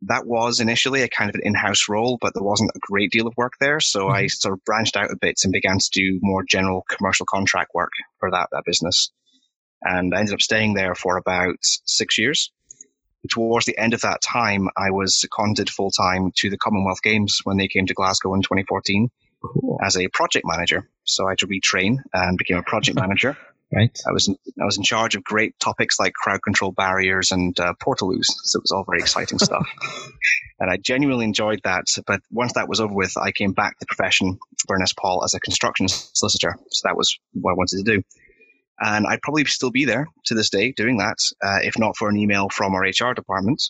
that 0.04 0.28
was 0.28 0.60
initially 0.60 1.02
a 1.02 1.08
kind 1.08 1.30
of 1.30 1.36
an 1.36 1.42
in 1.44 1.54
house 1.54 1.88
role, 1.88 2.18
but 2.20 2.34
there 2.34 2.44
wasn't 2.44 2.72
a 2.76 2.80
great 2.80 3.12
deal 3.12 3.28
of 3.28 3.34
work 3.38 3.54
there. 3.60 3.80
So 3.80 4.06
mm-hmm. 4.06 4.16
I 4.16 4.28
sort 4.28 4.54
of 4.54 4.66
branched 4.66 4.98
out 4.98 5.12
a 5.12 5.18
bit 5.20 5.40
and 5.44 5.54
began 5.54 5.80
to 5.80 5.90
do 5.94 6.20
more 6.22 6.44
general 6.44 6.86
commercial 6.90 7.26
contract 7.26 7.72
work 7.74 7.92
for 8.20 8.30
that, 8.32 8.50
that 8.52 8.66
business. 8.66 9.12
And 9.82 10.14
I 10.14 10.20
ended 10.20 10.34
up 10.34 10.42
staying 10.42 10.74
there 10.74 10.96
for 10.96 11.18
about 11.18 11.58
six 11.62 12.18
years. 12.18 12.52
Towards 13.32 13.66
the 13.66 13.78
end 13.78 13.94
of 13.94 14.02
that 14.02 14.22
time, 14.22 14.68
I 14.78 14.92
was 14.92 15.20
seconded 15.20 15.70
full 15.70 15.92
time 15.92 16.32
to 16.38 16.50
the 16.50 16.58
Commonwealth 16.58 17.02
Games 17.02 17.40
when 17.44 17.58
they 17.58 17.68
came 17.68 17.88
to 17.88 17.94
Glasgow 17.94 18.34
in 18.34 18.42
2014 18.42 19.10
cool. 19.54 19.80
as 19.84 19.98
a 19.98 20.08
project 20.10 20.46
manager. 20.48 20.90
So 21.04 21.28
I 21.28 21.32
had 21.32 21.40
to 21.40 21.48
retrain 21.48 21.98
and 22.14 22.38
became 22.38 22.58
a 22.58 22.64
project 22.64 23.00
manager. 23.00 23.38
Right. 23.74 23.98
I 24.08 24.12
was 24.12 24.28
in, 24.28 24.38
I 24.62 24.66
was 24.66 24.78
in 24.78 24.84
charge 24.84 25.16
of 25.16 25.24
great 25.24 25.60
topics 25.60 26.00
like 26.00 26.14
crowd 26.14 26.44
control 26.44 26.72
barriers 26.72 27.32
and 27.32 27.60
uh, 27.60 27.74
portaloos. 27.82 28.26
So 28.44 28.60
it 28.60 28.64
was 28.64 28.72
all 28.72 28.86
very 28.88 29.00
exciting 29.00 29.40
stuff. 29.40 29.68
And 30.60 30.70
I 30.70 30.78
genuinely 30.78 31.26
enjoyed 31.26 31.62
that. 31.64 31.86
But 32.06 32.22
once 32.32 32.54
that 32.54 32.70
was 32.70 32.80
over 32.80 32.94
with, 32.94 33.18
I 33.18 33.32
came 33.32 33.54
back 33.54 33.74
to 33.74 33.78
the 33.82 33.86
profession, 33.88 34.38
Burness 34.68 34.94
Paull, 34.94 35.24
as 35.24 35.34
a 35.34 35.40
construction 35.40 35.88
solicitor. 35.88 36.56
So 36.70 36.88
that 36.88 36.96
was 36.96 37.18
what 37.34 37.52
I 37.52 37.56
wanted 37.56 37.84
to 37.84 37.96
do. 37.96 38.04
And 38.80 39.08
I'd 39.08 39.22
probably 39.22 39.46
still 39.46 39.72
be 39.72 39.86
there 39.86 40.08
to 40.26 40.36
this 40.36 40.50
day 40.50 40.72
doing 40.72 40.98
that, 40.98 41.18
uh, 41.44 41.60
if 41.64 41.78
not 41.80 41.98
for 41.98 42.10
an 42.10 42.18
email 42.18 42.50
from 42.50 42.76
our 42.76 42.82
HR 42.82 43.14
department 43.14 43.62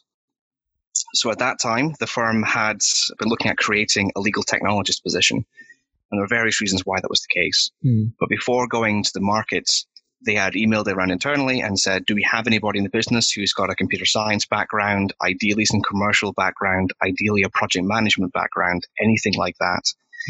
so 1.14 1.32
at 1.32 1.40
that 1.40 1.60
time, 1.60 1.94
the 2.00 2.08
firm 2.08 2.44
had 2.44 2.80
been 3.20 3.30
looking 3.30 3.52
at 3.52 3.58
creating 3.58 4.12
a 4.16 4.20
legal 4.20 4.44
technologist 4.44 5.04
position. 5.04 5.46
And 6.16 6.20
there 6.20 6.26
are 6.26 6.40
various 6.40 6.62
reasons 6.62 6.84
why 6.86 7.02
that 7.02 7.10
was 7.10 7.22
the 7.22 7.42
case. 7.42 7.72
Mm. 7.86 8.14
But 8.20 8.30
before 8.30 8.68
going 8.68 9.04
to 9.04 9.12
the 9.14 9.20
markets, 9.20 9.86
they 10.26 10.36
had 10.36 10.54
emailed 10.54 10.88
around 10.88 11.12
internally 11.12 11.60
and 11.60 11.78
said, 11.78 12.06
Do 12.06 12.16
we 12.16 12.24
have 12.24 12.48
anybody 12.48 12.80
in 12.80 12.84
the 12.84 12.90
business 12.90 13.32
who's 13.32 13.52
got 13.52 13.70
a 13.70 13.76
computer 13.76 14.06
science 14.06 14.46
background, 14.46 15.14
ideally 15.22 15.66
some 15.66 15.82
commercial 15.82 16.32
background, 16.32 16.94
ideally 17.06 17.44
a 17.44 17.50
project 17.50 17.86
management 17.86 18.32
background, 18.32 18.88
anything 19.02 19.34
like 19.36 19.56
that? 19.60 19.82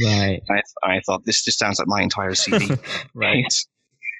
Right. 0.03 0.41
I, 0.49 0.95
I 0.95 1.01
thought 1.01 1.23
this 1.23 1.43
just 1.43 1.59
sounds 1.59 1.77
like 1.77 1.87
my 1.87 2.01
entire 2.01 2.31
CV. 2.31 2.79
right. 3.13 3.45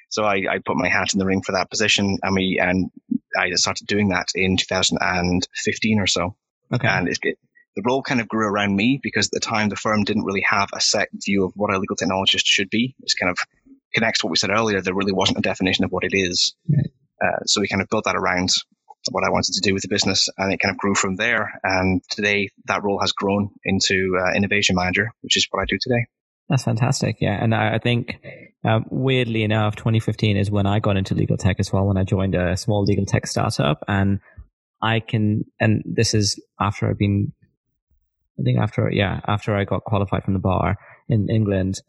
So 0.08 0.22
I, 0.22 0.36
I, 0.48 0.58
put 0.64 0.76
my 0.76 0.88
hat 0.88 1.12
in 1.12 1.18
the 1.18 1.26
ring 1.26 1.42
for 1.42 1.50
that 1.52 1.68
position, 1.68 2.16
and 2.22 2.34
we 2.34 2.60
and 2.62 2.90
I 3.36 3.50
started 3.54 3.88
doing 3.88 4.10
that 4.10 4.28
in 4.36 4.56
2015 4.56 5.98
or 5.98 6.06
so. 6.06 6.36
Okay. 6.72 6.86
And 6.86 7.08
it, 7.08 7.18
it, 7.22 7.38
the 7.76 7.82
role 7.86 8.02
kind 8.02 8.20
of 8.20 8.28
grew 8.28 8.46
around 8.46 8.74
me 8.74 8.98
because 9.02 9.26
at 9.26 9.32
the 9.32 9.40
time 9.40 9.68
the 9.68 9.76
firm 9.76 10.02
didn't 10.02 10.24
really 10.24 10.44
have 10.48 10.68
a 10.74 10.80
set 10.80 11.08
view 11.14 11.44
of 11.44 11.52
what 11.54 11.72
a 11.72 11.78
legal 11.78 11.96
technologist 11.96 12.46
should 12.46 12.70
be. 12.70 12.94
It's 13.00 13.14
kind 13.14 13.30
of 13.30 13.38
connects 13.94 14.20
to 14.20 14.26
what 14.26 14.30
we 14.30 14.36
said 14.36 14.50
earlier. 14.50 14.80
There 14.80 14.94
really 14.94 15.12
wasn't 15.12 15.38
a 15.38 15.42
definition 15.42 15.84
of 15.84 15.90
what 15.90 16.04
it 16.04 16.12
is. 16.12 16.54
Right. 16.68 16.90
Uh, 17.22 17.44
so 17.44 17.60
we 17.60 17.68
kind 17.68 17.82
of 17.82 17.88
built 17.88 18.04
that 18.04 18.16
around 18.16 18.50
what 19.10 19.24
I 19.24 19.30
wanted 19.30 19.54
to 19.54 19.60
do 19.60 19.72
with 19.72 19.82
the 19.82 19.88
business, 19.88 20.28
and 20.36 20.52
it 20.52 20.58
kind 20.58 20.72
of 20.72 20.78
grew 20.78 20.94
from 20.94 21.16
there. 21.16 21.60
And 21.62 22.02
today, 22.10 22.50
that 22.66 22.82
role 22.82 22.98
has 23.00 23.12
grown 23.12 23.50
into 23.64 24.18
uh, 24.18 24.36
innovation 24.36 24.74
manager, 24.74 25.12
which 25.20 25.36
is 25.36 25.46
what 25.50 25.62
I 25.62 25.64
do 25.66 25.78
today. 25.80 26.06
That's 26.48 26.64
fantastic. 26.64 27.16
Yeah, 27.20 27.42
and 27.42 27.54
I, 27.54 27.74
I 27.74 27.78
think 27.78 28.16
um, 28.64 28.86
weirdly 28.90 29.42
enough, 29.42 29.76
2015 29.76 30.36
is 30.36 30.50
when 30.50 30.66
I 30.66 30.78
got 30.78 30.96
into 30.96 31.14
legal 31.14 31.36
tech 31.36 31.56
as 31.58 31.72
well. 31.72 31.86
When 31.86 31.96
I 31.96 32.04
joined 32.04 32.34
a 32.34 32.56
small 32.56 32.84
legal 32.84 33.06
tech 33.06 33.26
startup, 33.26 33.82
and 33.88 34.20
I 34.82 35.00
can, 35.00 35.44
and 35.60 35.82
this 35.84 36.14
is 36.14 36.40
after 36.60 36.88
I've 36.88 36.98
been, 36.98 37.32
I 38.38 38.42
think 38.42 38.58
after 38.58 38.90
yeah, 38.92 39.20
after 39.26 39.56
I 39.56 39.64
got 39.64 39.84
qualified 39.84 40.24
from 40.24 40.34
the 40.34 40.40
bar 40.40 40.76
in 41.08 41.28
England, 41.30 41.80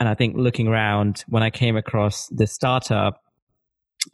and 0.00 0.08
I 0.08 0.14
think 0.14 0.36
looking 0.36 0.68
around 0.68 1.24
when 1.28 1.42
I 1.42 1.50
came 1.50 1.76
across 1.76 2.28
this 2.28 2.52
startup, 2.52 3.22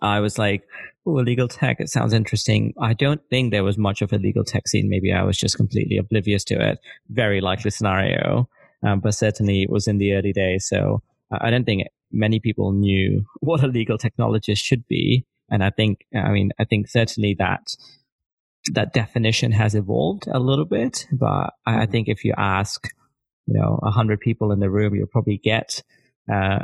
I 0.01 0.21
was 0.21 0.39
like, 0.39 0.63
oh, 1.07 1.13
legal 1.13 1.49
tech, 1.49 1.81
it 1.81 1.89
sounds 1.89 2.13
interesting. 2.13 2.75
I 2.81 2.93
don't 2.93 3.21
think 3.31 3.51
there 3.51 3.65
was 3.65 3.79
much 3.79 4.03
of 4.03 4.13
a 4.13 4.19
legal 4.19 4.45
tech 4.45 4.69
scene. 4.69 4.89
Maybe 4.89 5.13
I 5.13 5.23
was 5.23 5.39
just 5.39 5.57
completely 5.57 5.97
oblivious 5.97 6.45
to 6.45 6.71
it. 6.71 6.79
Very 7.09 7.41
likely 7.41 7.71
scenario. 7.71 8.49
Um, 8.83 9.01
but 9.01 9.15
certainly 9.15 9.63
it 9.63 9.71
was 9.71 9.87
in 9.87 9.99
the 9.99 10.15
early 10.15 10.33
days. 10.33 10.67
So 10.67 11.03
I 11.31 11.51
don't 11.51 11.65
think 11.65 11.87
many 12.13 12.41
people 12.41 12.73
knew 12.73 13.25
what 13.41 13.63
a 13.63 13.69
legal 13.69 13.99
technologist 13.99 14.59
should 14.59 14.87
be. 14.87 15.27
And 15.51 15.65
I 15.65 15.71
think, 15.71 16.07
I 16.15 16.31
mean, 16.31 16.53
I 16.61 16.65
think 16.65 16.89
certainly 16.89 17.35
that 17.39 17.75
that 18.73 18.93
definition 18.93 19.53
has 19.53 19.75
evolved 19.75 20.27
a 20.31 20.39
little 20.39 20.65
bit. 20.65 21.07
But 21.13 21.55
I 21.67 21.73
mm-hmm. 21.73 21.91
think 21.91 22.09
if 22.09 22.25
you 22.25 22.35
ask, 22.37 22.89
you 23.47 23.59
know, 23.59 23.81
a 23.83 23.91
hundred 23.91 24.21
people 24.21 24.53
in 24.53 24.61
the 24.61 24.71
room, 24.71 24.95
you'll 24.95 25.07
probably 25.07 25.39
get, 25.43 25.83
uh, 26.33 26.61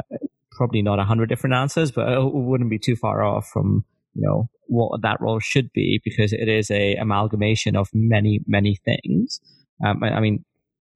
probably 0.52 0.82
not 0.82 0.98
a 0.98 1.04
hundred 1.04 1.28
different 1.28 1.54
answers, 1.54 1.90
but 1.90 2.08
it 2.08 2.20
wouldn't 2.20 2.70
be 2.70 2.78
too 2.78 2.96
far 2.96 3.22
off 3.22 3.48
from, 3.48 3.84
you 4.14 4.22
know, 4.22 4.48
what 4.68 5.02
that 5.02 5.20
role 5.20 5.38
should 5.38 5.72
be 5.72 6.00
because 6.04 6.32
it 6.32 6.48
is 6.48 6.70
a 6.70 6.96
amalgamation 6.96 7.76
of 7.76 7.88
many, 7.92 8.40
many 8.46 8.76
things. 8.84 9.40
Um, 9.84 10.02
I, 10.02 10.10
I 10.10 10.20
mean, 10.20 10.44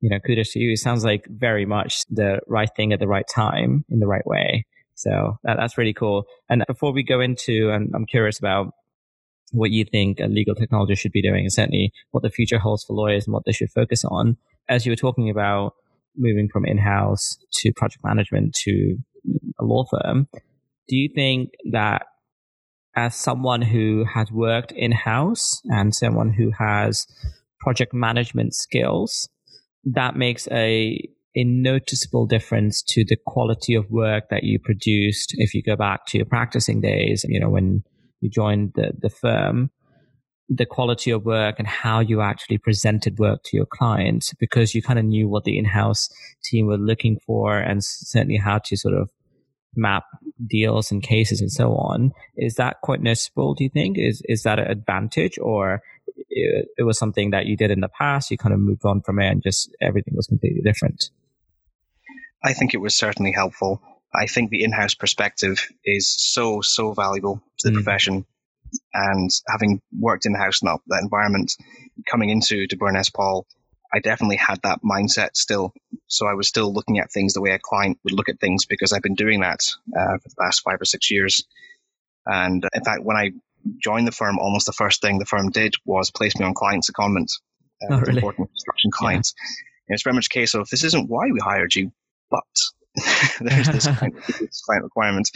you 0.01 0.09
know, 0.09 0.19
kudos 0.19 0.53
to 0.53 0.59
you. 0.59 0.73
It 0.73 0.79
sounds 0.79 1.05
like 1.05 1.27
very 1.29 1.67
much 1.67 2.05
the 2.09 2.41
right 2.47 2.71
thing 2.75 2.93
at 2.93 3.01
the 3.01 3.09
right 3.09 3.27
time 3.29 3.85
in 3.91 4.01
the 4.01 4.07
right 4.07 4.27
way. 4.27 4.67
So 4.95 5.39
that, 5.45 5.57
that's 5.59 5.79
really 5.79 5.93
cool. 5.93 6.25
And 6.49 6.65
before 6.67 6.93
we 6.93 7.03
go 7.03 7.21
into, 7.21 7.71
and 7.71 7.91
I'm 7.95 8.07
curious 8.07 8.39
about 8.39 8.73
what 9.53 9.71
you 9.71 9.85
think 9.85 10.21
a 10.21 10.27
legal 10.27 10.55
technology 10.55 10.95
should 10.95 11.13
be 11.13 11.23
doing, 11.23 11.45
and 11.45 11.53
certainly 11.53 11.93
what 12.11 12.23
the 12.23 12.31
future 12.31 12.59
holds 12.59 12.85
for 12.85 12.95
lawyers 12.95 13.27
and 13.27 13.35
what 13.35 13.45
they 13.47 13.53
should 13.53 13.71
focus 13.71 14.05
on. 14.05 14.37
As 14.69 14.87
you 14.87 14.93
were 14.93 14.97
talking 14.97 15.31
about 15.31 15.75
moving 16.17 16.49
from 16.49 16.65
in-house 16.65 17.39
to 17.53 17.73
project 17.73 18.05
management 18.05 18.55
to 18.55 18.97
a 19.59 19.65
law 19.65 19.85
firm, 19.91 20.29
do 20.89 20.97
you 20.97 21.09
think 21.15 21.51
that 21.71 22.07
as 22.97 23.15
someone 23.15 23.63
who 23.63 24.05
has 24.13 24.31
worked 24.33 24.73
in-house 24.73 25.61
and 25.67 25.95
someone 25.95 26.33
who 26.33 26.51
has 26.59 27.07
project 27.61 27.95
management 27.95 28.55
skills, 28.55 29.29
that 29.85 30.17
makes 30.17 30.49
a 30.51 31.01
a 31.37 31.45
noticeable 31.45 32.27
difference 32.27 32.83
to 32.83 33.05
the 33.05 33.17
quality 33.27 33.75
of 33.75 33.89
work 33.91 34.29
that 34.31 34.43
you 34.43 34.59
produced 34.59 35.33
if 35.39 35.55
you 35.55 35.63
go 35.63 35.77
back 35.77 36.05
to 36.07 36.19
your 36.19 36.27
practicing 36.27 36.81
days, 36.81 37.25
you 37.29 37.39
know, 37.39 37.49
when 37.49 37.85
you 38.21 38.31
joined 38.31 38.73
the, 38.75 38.93
the 38.99 39.11
firm, 39.11 39.71
the 40.49 40.67
quality 40.67 41.11
of 41.11 41.25
work 41.25 41.57
and 41.59 41.69
how 41.69 42.01
you 42.01 42.21
actually 42.21 42.59
presented 42.59 43.19
work 43.19 43.41
to 43.45 43.57
your 43.57 43.67
clients 43.67 44.35
because 44.35 44.75
you 44.75 44.83
kind 44.83 44.99
of 44.99 45.05
knew 45.05 45.29
what 45.29 45.45
the 45.45 45.57
in-house 45.57 46.09
team 46.43 46.67
were 46.67 46.77
looking 46.77 47.19
for 47.25 47.57
and 47.57 47.85
certainly 47.85 48.37
how 48.37 48.59
to 48.59 48.77
sort 48.77 48.95
of 48.95 49.09
map 49.77 50.05
deals 50.49 50.91
and 50.91 51.03
cases 51.03 51.41
and 51.41 51.53
so 51.53 51.71
on. 51.75 52.11
Is 52.37 52.57
that 52.57 52.81
quite 52.83 53.01
noticeable, 53.01 53.55
do 53.55 53.65
you 53.65 53.71
think? 53.71 53.97
Is 53.99 54.23
is 54.25 54.43
that 54.43 54.59
an 54.59 54.67
advantage 54.67 55.39
or 55.39 55.83
it, 56.29 56.69
it, 56.77 56.83
was 56.83 56.99
something 56.99 57.31
that 57.31 57.47
you 57.47 57.57
did 57.57 57.71
in 57.71 57.81
the 57.81 57.89
past, 57.89 58.31
you 58.31 58.37
kind 58.37 58.53
of 58.53 58.61
moved 58.61 58.85
on 58.85 59.01
from 59.03 59.21
it 59.21 59.29
and 59.29 59.43
just 59.43 59.75
everything 59.81 60.15
was 60.17 60.27
completely 60.27 60.63
different? 60.63 61.11
I 62.43 62.53
think 62.55 62.75
it 62.75 62.79
was 62.79 62.95
certainly 62.95 63.33
helpful. 63.33 63.81
I 64.15 64.27
think 64.27 64.51
the 64.51 64.65
in-house 64.65 64.95
perspective 64.95 65.69
is 65.85 66.09
so, 66.09 66.61
so 66.61 66.93
valuable 66.93 67.43
to 67.59 67.69
the 67.69 67.73
mm. 67.73 67.83
profession. 67.83 68.27
And 68.93 69.31
having 69.49 69.81
worked 69.99 70.27
in-house 70.27 70.63
in 70.63 70.67
that, 70.67 70.81
that 70.89 71.03
environment, 71.03 71.53
coming 72.09 72.31
into 72.31 72.67
to 72.67 72.77
Burness 72.77 73.13
Paull, 73.13 73.47
I 73.93 73.99
definitely 73.99 74.37
had 74.37 74.61
that 74.63 74.81
mindset 74.83 75.31
still. 75.35 75.73
So 76.07 76.27
I 76.27 76.35
was 76.35 76.49
still 76.49 76.73
looking 76.73 76.99
at 76.99 77.11
things 77.11 77.35
the 77.35 77.41
way 77.41 77.51
a 77.51 77.59
client 77.59 77.99
would 78.05 78.13
look 78.13 78.29
at 78.29 78.41
things 78.41 78.65
because 78.65 78.93
I've 78.93 79.03
been 79.03 79.15
doing 79.15 79.41
that 79.41 79.61
uh, 79.97 80.19
for 80.19 80.29
the 80.29 80.37
past 80.41 80.63
five 80.63 80.81
or 80.81 80.85
six 80.85 81.11
years. 81.11 81.45
And 82.27 82.65
in 82.73 82.85
fact, 82.85 83.03
when 83.03 83.17
I 83.17 83.33
joined 83.83 84.07
the 84.07 84.13
firm, 84.13 84.39
almost 84.39 84.67
the 84.67 84.73
first 84.73 85.01
thing 85.01 85.19
the 85.19 85.25
firm 85.25 85.51
did 85.51 85.75
was 85.85 86.11
place 86.11 86.39
me 86.39 86.45
on 86.45 86.55
clients 86.55 86.91
secondment, 86.91 87.33
uh, 87.83 87.95
oh, 87.95 88.01
really? 88.01 88.17
important 88.17 88.49
construction 88.49 88.91
clients. 88.93 89.35
Yeah. 89.89 89.95
it's 89.95 90.05
very 90.05 90.15
much 90.15 90.27
a 90.27 90.31
case 90.35 90.55
of 90.55 90.69
this 90.71 90.85
isn't 90.85 91.09
why 91.09 91.31
we 91.33 91.41
hired 91.41 91.75
you, 91.75 91.93
but 92.31 92.45
there's 93.41 93.69
this, 93.69 93.87
client, 93.99 94.15
this 94.27 94.63
client 94.63 94.85
requirement. 94.85 95.31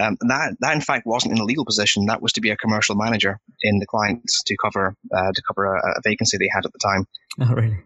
Um, 0.00 0.16
that 0.28 0.56
that 0.60 0.74
in 0.74 0.80
fact 0.80 1.06
wasn't 1.06 1.32
in 1.32 1.38
a 1.38 1.44
legal 1.44 1.64
position. 1.64 2.06
That 2.06 2.22
was 2.22 2.32
to 2.34 2.40
be 2.40 2.50
a 2.50 2.56
commercial 2.56 2.96
manager 2.96 3.38
in 3.62 3.78
the 3.78 3.86
client 3.86 4.22
to 4.46 4.56
cover 4.62 4.94
uh, 5.14 5.32
to 5.34 5.42
cover 5.46 5.76
a, 5.76 5.78
a, 5.78 6.00
vacancy 6.04 6.38
they 6.38 6.48
had 6.52 6.64
at 6.64 6.72
the 6.72 6.78
time. 6.78 7.06
Oh, 7.40 7.54
really? 7.54 7.76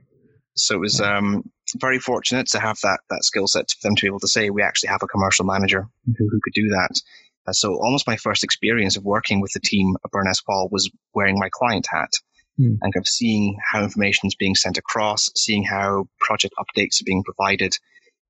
So 0.55 0.77
it 0.77 0.81
was 0.81 1.01
um, 1.01 1.51
very 1.77 1.99
fortunate 1.99 2.47
to 2.49 2.61
have 2.61 2.79
that 2.83 3.01
that 3.11 3.25
skill 3.25 3.47
set 3.47 3.71
for 3.71 3.89
them 3.89 3.97
to 3.97 4.03
be 4.03 4.09
able 4.09 4.21
to 4.21 4.29
say 4.29 4.51
we 4.51 4.63
actually 4.63 4.89
have 4.89 5.03
a 5.03 5.09
commercial 5.09 5.45
manager 5.45 5.87
who, 6.07 6.29
who 6.29 6.41
could 6.43 6.55
do 6.55 6.69
that. 6.69 7.01
Uh, 7.47 7.53
so 7.53 7.75
almost 7.75 8.07
my 8.07 8.17
first 8.17 8.45
experience 8.45 8.97
of 8.97 9.05
working 9.05 9.41
with 9.41 9.53
the 9.53 9.61
team 9.61 9.97
at 10.05 10.11
Burness 10.11 10.45
Paull 10.45 10.69
was 10.71 10.91
wearing 11.15 11.39
my 11.39 11.49
client 11.51 11.87
hat 11.91 12.11
mm. 12.61 12.77
and 12.81 12.95
kind 12.95 13.03
of 13.03 13.09
seeing 13.09 13.57
how 13.73 13.83
information 13.83 14.27
is 14.27 14.35
being 14.35 14.55
sent 14.55 14.79
across, 14.79 15.31
seeing 15.37 15.65
how 15.65 16.07
project 16.21 16.55
updates 16.59 17.01
are 17.01 17.07
being 17.07 17.25
provided, 17.25 17.77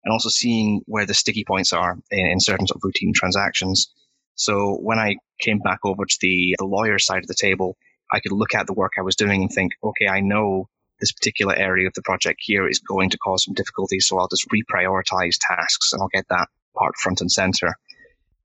and 0.05 0.13
also 0.13 0.29
seeing 0.29 0.83
where 0.87 1.07
the 1.07 1.15
sticky 1.15 1.45
points 1.45 1.73
are 1.73 1.99
in, 2.11 2.27
in 2.27 2.41
certain 2.41 2.67
sort 2.67 2.77
of 2.77 2.85
routine 2.85 3.13
transactions. 3.15 3.93
So 4.35 4.79
when 4.81 4.99
I 4.99 5.17
came 5.41 5.59
back 5.59 5.81
over 5.85 6.05
to 6.05 6.19
the, 6.21 6.57
the 6.59 6.65
lawyer 6.65 6.99
side 6.99 7.23
of 7.23 7.27
the 7.27 7.35
table, 7.35 7.77
I 8.13 8.21
could 8.21 8.33
look 8.33 8.55
at 8.55 8.67
the 8.67 8.73
work 8.73 8.93
I 8.99 9.03
was 9.03 9.17
doing 9.17 9.43
and 9.43 9.51
think, 9.51 9.73
okay, 9.83 10.09
I 10.09 10.21
know 10.21 10.69
this 11.01 11.13
particular 11.13 11.55
area 11.55 11.87
of 11.87 11.95
the 11.95 12.03
project 12.03 12.41
here 12.43 12.69
is 12.69 12.79
going 12.79 13.11
to 13.11 13.19
cause 13.19 13.45
some 13.45 13.55
difficulties, 13.55 14.07
so 14.07 14.19
I'll 14.19 14.29
just 14.29 14.49
reprioritize 14.49 15.39
tasks 15.41 15.93
and 15.93 16.03
I'll 16.03 16.09
get 16.09 16.29
that 16.29 16.49
part 16.77 16.97
front 16.97 17.21
and 17.21 17.31
center. 17.31 17.75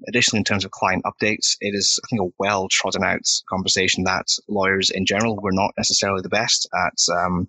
Additionally, 0.07 0.39
in 0.39 0.43
terms 0.43 0.65
of 0.65 0.71
client 0.71 1.03
updates, 1.05 1.55
it 1.61 1.73
is, 1.73 1.99
I 2.03 2.07
think, 2.09 2.21
a 2.21 2.33
well 2.37 2.67
trodden 2.69 3.03
out 3.03 3.25
conversation 3.49 4.03
that 4.03 4.27
lawyers 4.47 4.89
in 4.89 5.05
general 5.05 5.37
were 5.37 5.53
not 5.53 5.71
necessarily 5.77 6.21
the 6.21 6.29
best 6.29 6.67
at, 6.73 7.15
um, 7.15 7.47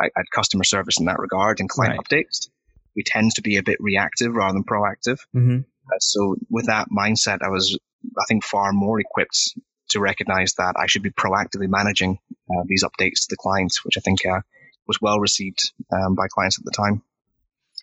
at, 0.00 0.10
at 0.16 0.24
customer 0.34 0.64
service 0.64 0.98
in 0.98 1.06
that 1.06 1.18
regard 1.18 1.60
and 1.60 1.68
client 1.68 1.98
right. 1.98 2.24
updates. 2.24 2.48
We 2.96 3.02
tend 3.04 3.32
to 3.34 3.42
be 3.42 3.56
a 3.56 3.62
bit 3.62 3.78
reactive 3.80 4.34
rather 4.34 4.54
than 4.54 4.64
proactive. 4.64 5.18
Mm-hmm. 5.34 5.58
Uh, 5.58 5.98
so, 6.00 6.36
with 6.50 6.66
that 6.66 6.88
mindset, 6.96 7.38
I 7.42 7.48
was, 7.48 7.78
I 8.18 8.24
think, 8.28 8.44
far 8.44 8.72
more 8.72 9.00
equipped 9.00 9.54
to 9.90 10.00
recognize 10.00 10.54
that 10.54 10.74
I 10.78 10.86
should 10.86 11.02
be 11.02 11.10
proactively 11.10 11.68
managing 11.68 12.18
uh, 12.50 12.62
these 12.66 12.84
updates 12.84 13.20
to 13.22 13.26
the 13.30 13.36
clients, 13.36 13.84
which 13.84 13.96
I 13.98 14.00
think 14.00 14.24
uh, 14.26 14.40
was 14.86 15.00
well 15.00 15.20
received 15.20 15.72
um, 15.92 16.14
by 16.14 16.26
clients 16.28 16.58
at 16.58 16.64
the 16.64 16.70
time. 16.70 17.02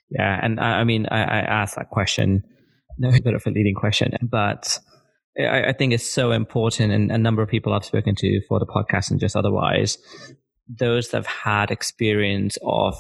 Yeah, 0.09 0.39
and 0.41 0.59
I, 0.59 0.79
I 0.79 0.83
mean, 0.83 1.07
I, 1.09 1.21
I 1.21 1.39
asked 1.39 1.75
that 1.75 1.89
question 1.89 2.43
no 2.97 3.11
bit 3.23 3.33
of 3.33 3.45
a 3.45 3.49
leading 3.49 3.75
question, 3.75 4.13
but 4.21 4.79
I, 5.39 5.65
I 5.69 5.73
think 5.73 5.93
it's 5.93 6.09
so 6.09 6.31
important. 6.31 6.91
And 6.91 7.11
a 7.11 7.17
number 7.17 7.41
of 7.41 7.49
people 7.49 7.73
I've 7.73 7.85
spoken 7.85 8.15
to 8.15 8.41
for 8.47 8.59
the 8.59 8.65
podcast 8.65 9.11
and 9.11 9.19
just 9.19 9.35
otherwise, 9.35 9.97
those 10.67 11.09
that 11.09 11.17
have 11.17 11.25
had 11.25 11.71
experience 11.71 12.57
of 12.63 12.95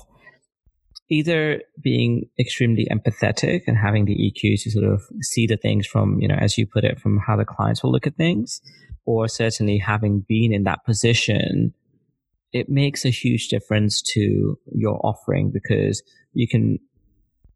either 1.11 1.61
being 1.83 2.29
extremely 2.39 2.87
empathetic 2.89 3.63
and 3.67 3.77
having 3.77 4.05
the 4.05 4.15
EQ 4.15 4.63
to 4.63 4.71
sort 4.71 4.85
of 4.85 5.03
see 5.21 5.45
the 5.45 5.57
things 5.57 5.85
from, 5.85 6.17
you 6.19 6.27
know, 6.27 6.37
as 6.39 6.57
you 6.57 6.65
put 6.65 6.85
it, 6.85 6.99
from 6.99 7.19
how 7.19 7.35
the 7.35 7.43
clients 7.43 7.83
will 7.83 7.91
look 7.91 8.07
at 8.07 8.15
things, 8.15 8.61
or 9.05 9.27
certainly 9.27 9.77
having 9.77 10.25
been 10.27 10.53
in 10.53 10.63
that 10.63 10.85
position, 10.85 11.73
it 12.53 12.69
makes 12.69 13.03
a 13.03 13.09
huge 13.09 13.49
difference 13.49 14.01
to 14.01 14.57
your 14.73 15.05
offering 15.05 15.51
because 15.51 16.01
you 16.33 16.47
can 16.47 16.79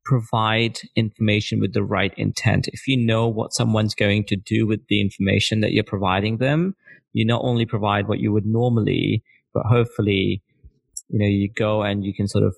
provide 0.04 0.80
information 0.96 1.60
with 1.62 1.74
the 1.74 1.84
right 1.84 2.14
intent. 2.18 2.68
If 2.68 2.88
you 2.88 2.98
know 2.98 3.28
what 3.28 3.54
someone's 3.54 3.96
going 3.96 4.26
to 4.26 4.36
do 4.36 4.68
with 4.68 4.82
the 4.88 5.00
information 5.00 5.62
that 5.62 5.72
you're 5.72 5.84
providing 5.84 6.38
them, 6.38 6.76
you 7.14 7.26
not 7.26 7.42
only 7.44 7.66
provide 7.66 8.08
what 8.08 8.20
you 8.20 8.34
would 8.34 8.46
normally, 8.46 9.24
but 9.54 9.66
hopefully, 9.66 10.44
you 11.08 11.20
know, 11.20 11.26
you 11.26 11.50
go 11.50 11.82
and 11.84 12.04
you 12.04 12.14
can 12.14 12.28
sort 12.28 12.44
of, 12.44 12.54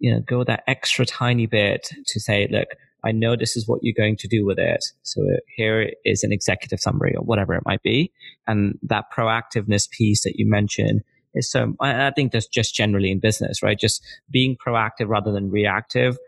you 0.00 0.12
know, 0.12 0.20
go 0.20 0.42
that 0.44 0.64
extra 0.66 1.06
tiny 1.06 1.46
bit 1.46 1.90
to 2.06 2.20
say, 2.20 2.48
look, 2.50 2.68
I 3.04 3.12
know 3.12 3.36
this 3.36 3.56
is 3.56 3.68
what 3.68 3.80
you're 3.82 3.94
going 3.96 4.16
to 4.16 4.28
do 4.28 4.44
with 4.44 4.58
it. 4.58 4.84
So 5.02 5.22
here 5.56 5.92
is 6.04 6.22
an 6.24 6.32
executive 6.32 6.80
summary 6.80 7.14
or 7.16 7.22
whatever 7.22 7.54
it 7.54 7.62
might 7.64 7.82
be. 7.82 8.12
And 8.46 8.78
that 8.82 9.04
proactiveness 9.14 9.88
piece 9.90 10.24
that 10.24 10.36
you 10.36 10.48
mentioned 10.48 11.02
is 11.34 11.50
so, 11.50 11.74
I 11.80 12.10
think 12.10 12.32
that's 12.32 12.48
just 12.48 12.74
generally 12.74 13.10
in 13.10 13.20
business, 13.20 13.62
right? 13.62 13.78
Just 13.78 14.04
being 14.30 14.56
proactive 14.56 15.08
rather 15.08 15.32
than 15.32 15.50
reactive 15.50 16.18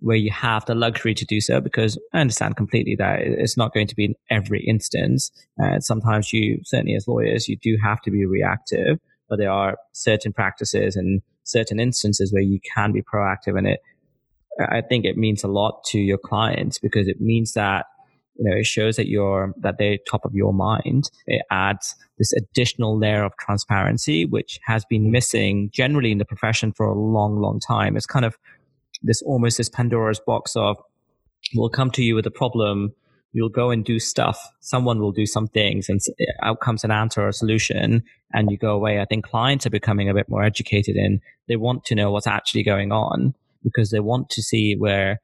where 0.00 0.16
you 0.16 0.30
have 0.32 0.64
the 0.66 0.74
luxury 0.74 1.14
to 1.14 1.24
do 1.24 1.40
so 1.40 1.60
because 1.60 1.96
I 2.12 2.20
understand 2.20 2.56
completely 2.56 2.96
that 2.96 3.20
it's 3.20 3.56
not 3.56 3.72
going 3.72 3.86
to 3.86 3.94
be 3.94 4.06
in 4.06 4.14
every 4.30 4.64
instance. 4.66 5.30
And 5.58 5.76
uh, 5.76 5.80
sometimes 5.80 6.32
you, 6.32 6.60
certainly 6.64 6.96
as 6.96 7.06
lawyers, 7.06 7.48
you 7.48 7.56
do 7.62 7.78
have 7.82 8.00
to 8.02 8.10
be 8.10 8.26
reactive, 8.26 8.98
but 9.28 9.38
there 9.38 9.50
are 9.50 9.76
certain 9.92 10.32
practices 10.32 10.96
and 10.96 11.22
certain 11.44 11.80
instances 11.80 12.32
where 12.32 12.42
you 12.42 12.60
can 12.74 12.92
be 12.92 13.02
proactive 13.02 13.56
and 13.58 13.66
it, 13.66 13.80
I 14.60 14.80
think 14.82 15.04
it 15.04 15.16
means 15.16 15.42
a 15.42 15.48
lot 15.48 15.82
to 15.86 15.98
your 15.98 16.18
clients 16.18 16.78
because 16.78 17.08
it 17.08 17.20
means 17.20 17.54
that 17.54 17.86
you 18.36 18.48
know 18.48 18.56
it 18.56 18.66
shows 18.66 18.96
that 18.96 19.08
you're 19.08 19.54
that 19.58 19.78
they're 19.78 19.98
top 20.08 20.24
of 20.24 20.34
your 20.34 20.52
mind. 20.52 21.10
It 21.26 21.42
adds 21.50 21.94
this 22.18 22.32
additional 22.32 22.98
layer 22.98 23.24
of 23.24 23.32
transparency 23.38 24.26
which 24.26 24.58
has 24.66 24.84
been 24.84 25.10
missing 25.10 25.70
generally 25.72 26.12
in 26.12 26.18
the 26.18 26.24
profession 26.24 26.72
for 26.72 26.86
a 26.86 26.94
long 26.94 27.40
long 27.40 27.60
time. 27.60 27.96
It's 27.96 28.06
kind 28.06 28.24
of 28.24 28.36
this 29.02 29.22
almost 29.22 29.58
this 29.58 29.68
Pandora's 29.68 30.20
box 30.20 30.54
of 30.54 30.76
we'll 31.54 31.70
come 31.70 31.90
to 31.92 32.02
you 32.02 32.14
with 32.14 32.26
a 32.26 32.30
problem, 32.30 32.94
you'll 33.32 33.48
go 33.48 33.70
and 33.70 33.84
do 33.84 33.98
stuff, 33.98 34.38
someone 34.60 35.00
will 35.00 35.12
do 35.12 35.26
some 35.26 35.48
things, 35.48 35.88
and 35.88 36.00
out 36.42 36.60
comes 36.60 36.84
an 36.84 36.90
answer 36.90 37.22
or 37.22 37.28
a 37.28 37.32
solution, 37.32 38.02
and 38.32 38.50
you 38.50 38.58
go 38.58 38.72
away. 38.72 39.00
I 39.00 39.04
think 39.04 39.24
clients 39.24 39.66
are 39.66 39.70
becoming 39.70 40.08
a 40.08 40.14
bit 40.14 40.28
more 40.28 40.44
educated 40.44 40.96
in 40.96 41.20
they 41.48 41.56
want 41.56 41.84
to 41.86 41.94
know 41.94 42.10
what's 42.10 42.26
actually 42.26 42.62
going 42.62 42.92
on 42.92 43.34
because 43.62 43.90
they 43.90 44.00
want 44.00 44.30
to 44.30 44.42
see 44.42 44.74
where 44.76 45.20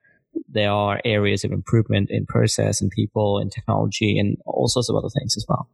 there 0.48 0.70
are 0.70 1.00
areas 1.04 1.44
of 1.44 1.52
improvement 1.52 2.10
in 2.10 2.26
process 2.26 2.80
and 2.80 2.90
people 2.90 3.38
and 3.38 3.50
technology 3.50 4.18
and 4.18 4.36
all 4.46 4.68
sorts 4.68 4.88
of 4.88 4.96
other 4.96 5.08
things 5.08 5.36
as 5.36 5.44
well. 5.48 5.68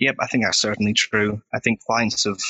Yep, 0.00 0.16
I 0.20 0.26
think 0.26 0.44
that's 0.44 0.60
certainly 0.60 0.92
true. 0.92 1.40
I 1.54 1.60
think 1.60 1.80
clients 1.86 2.24
have 2.24 2.40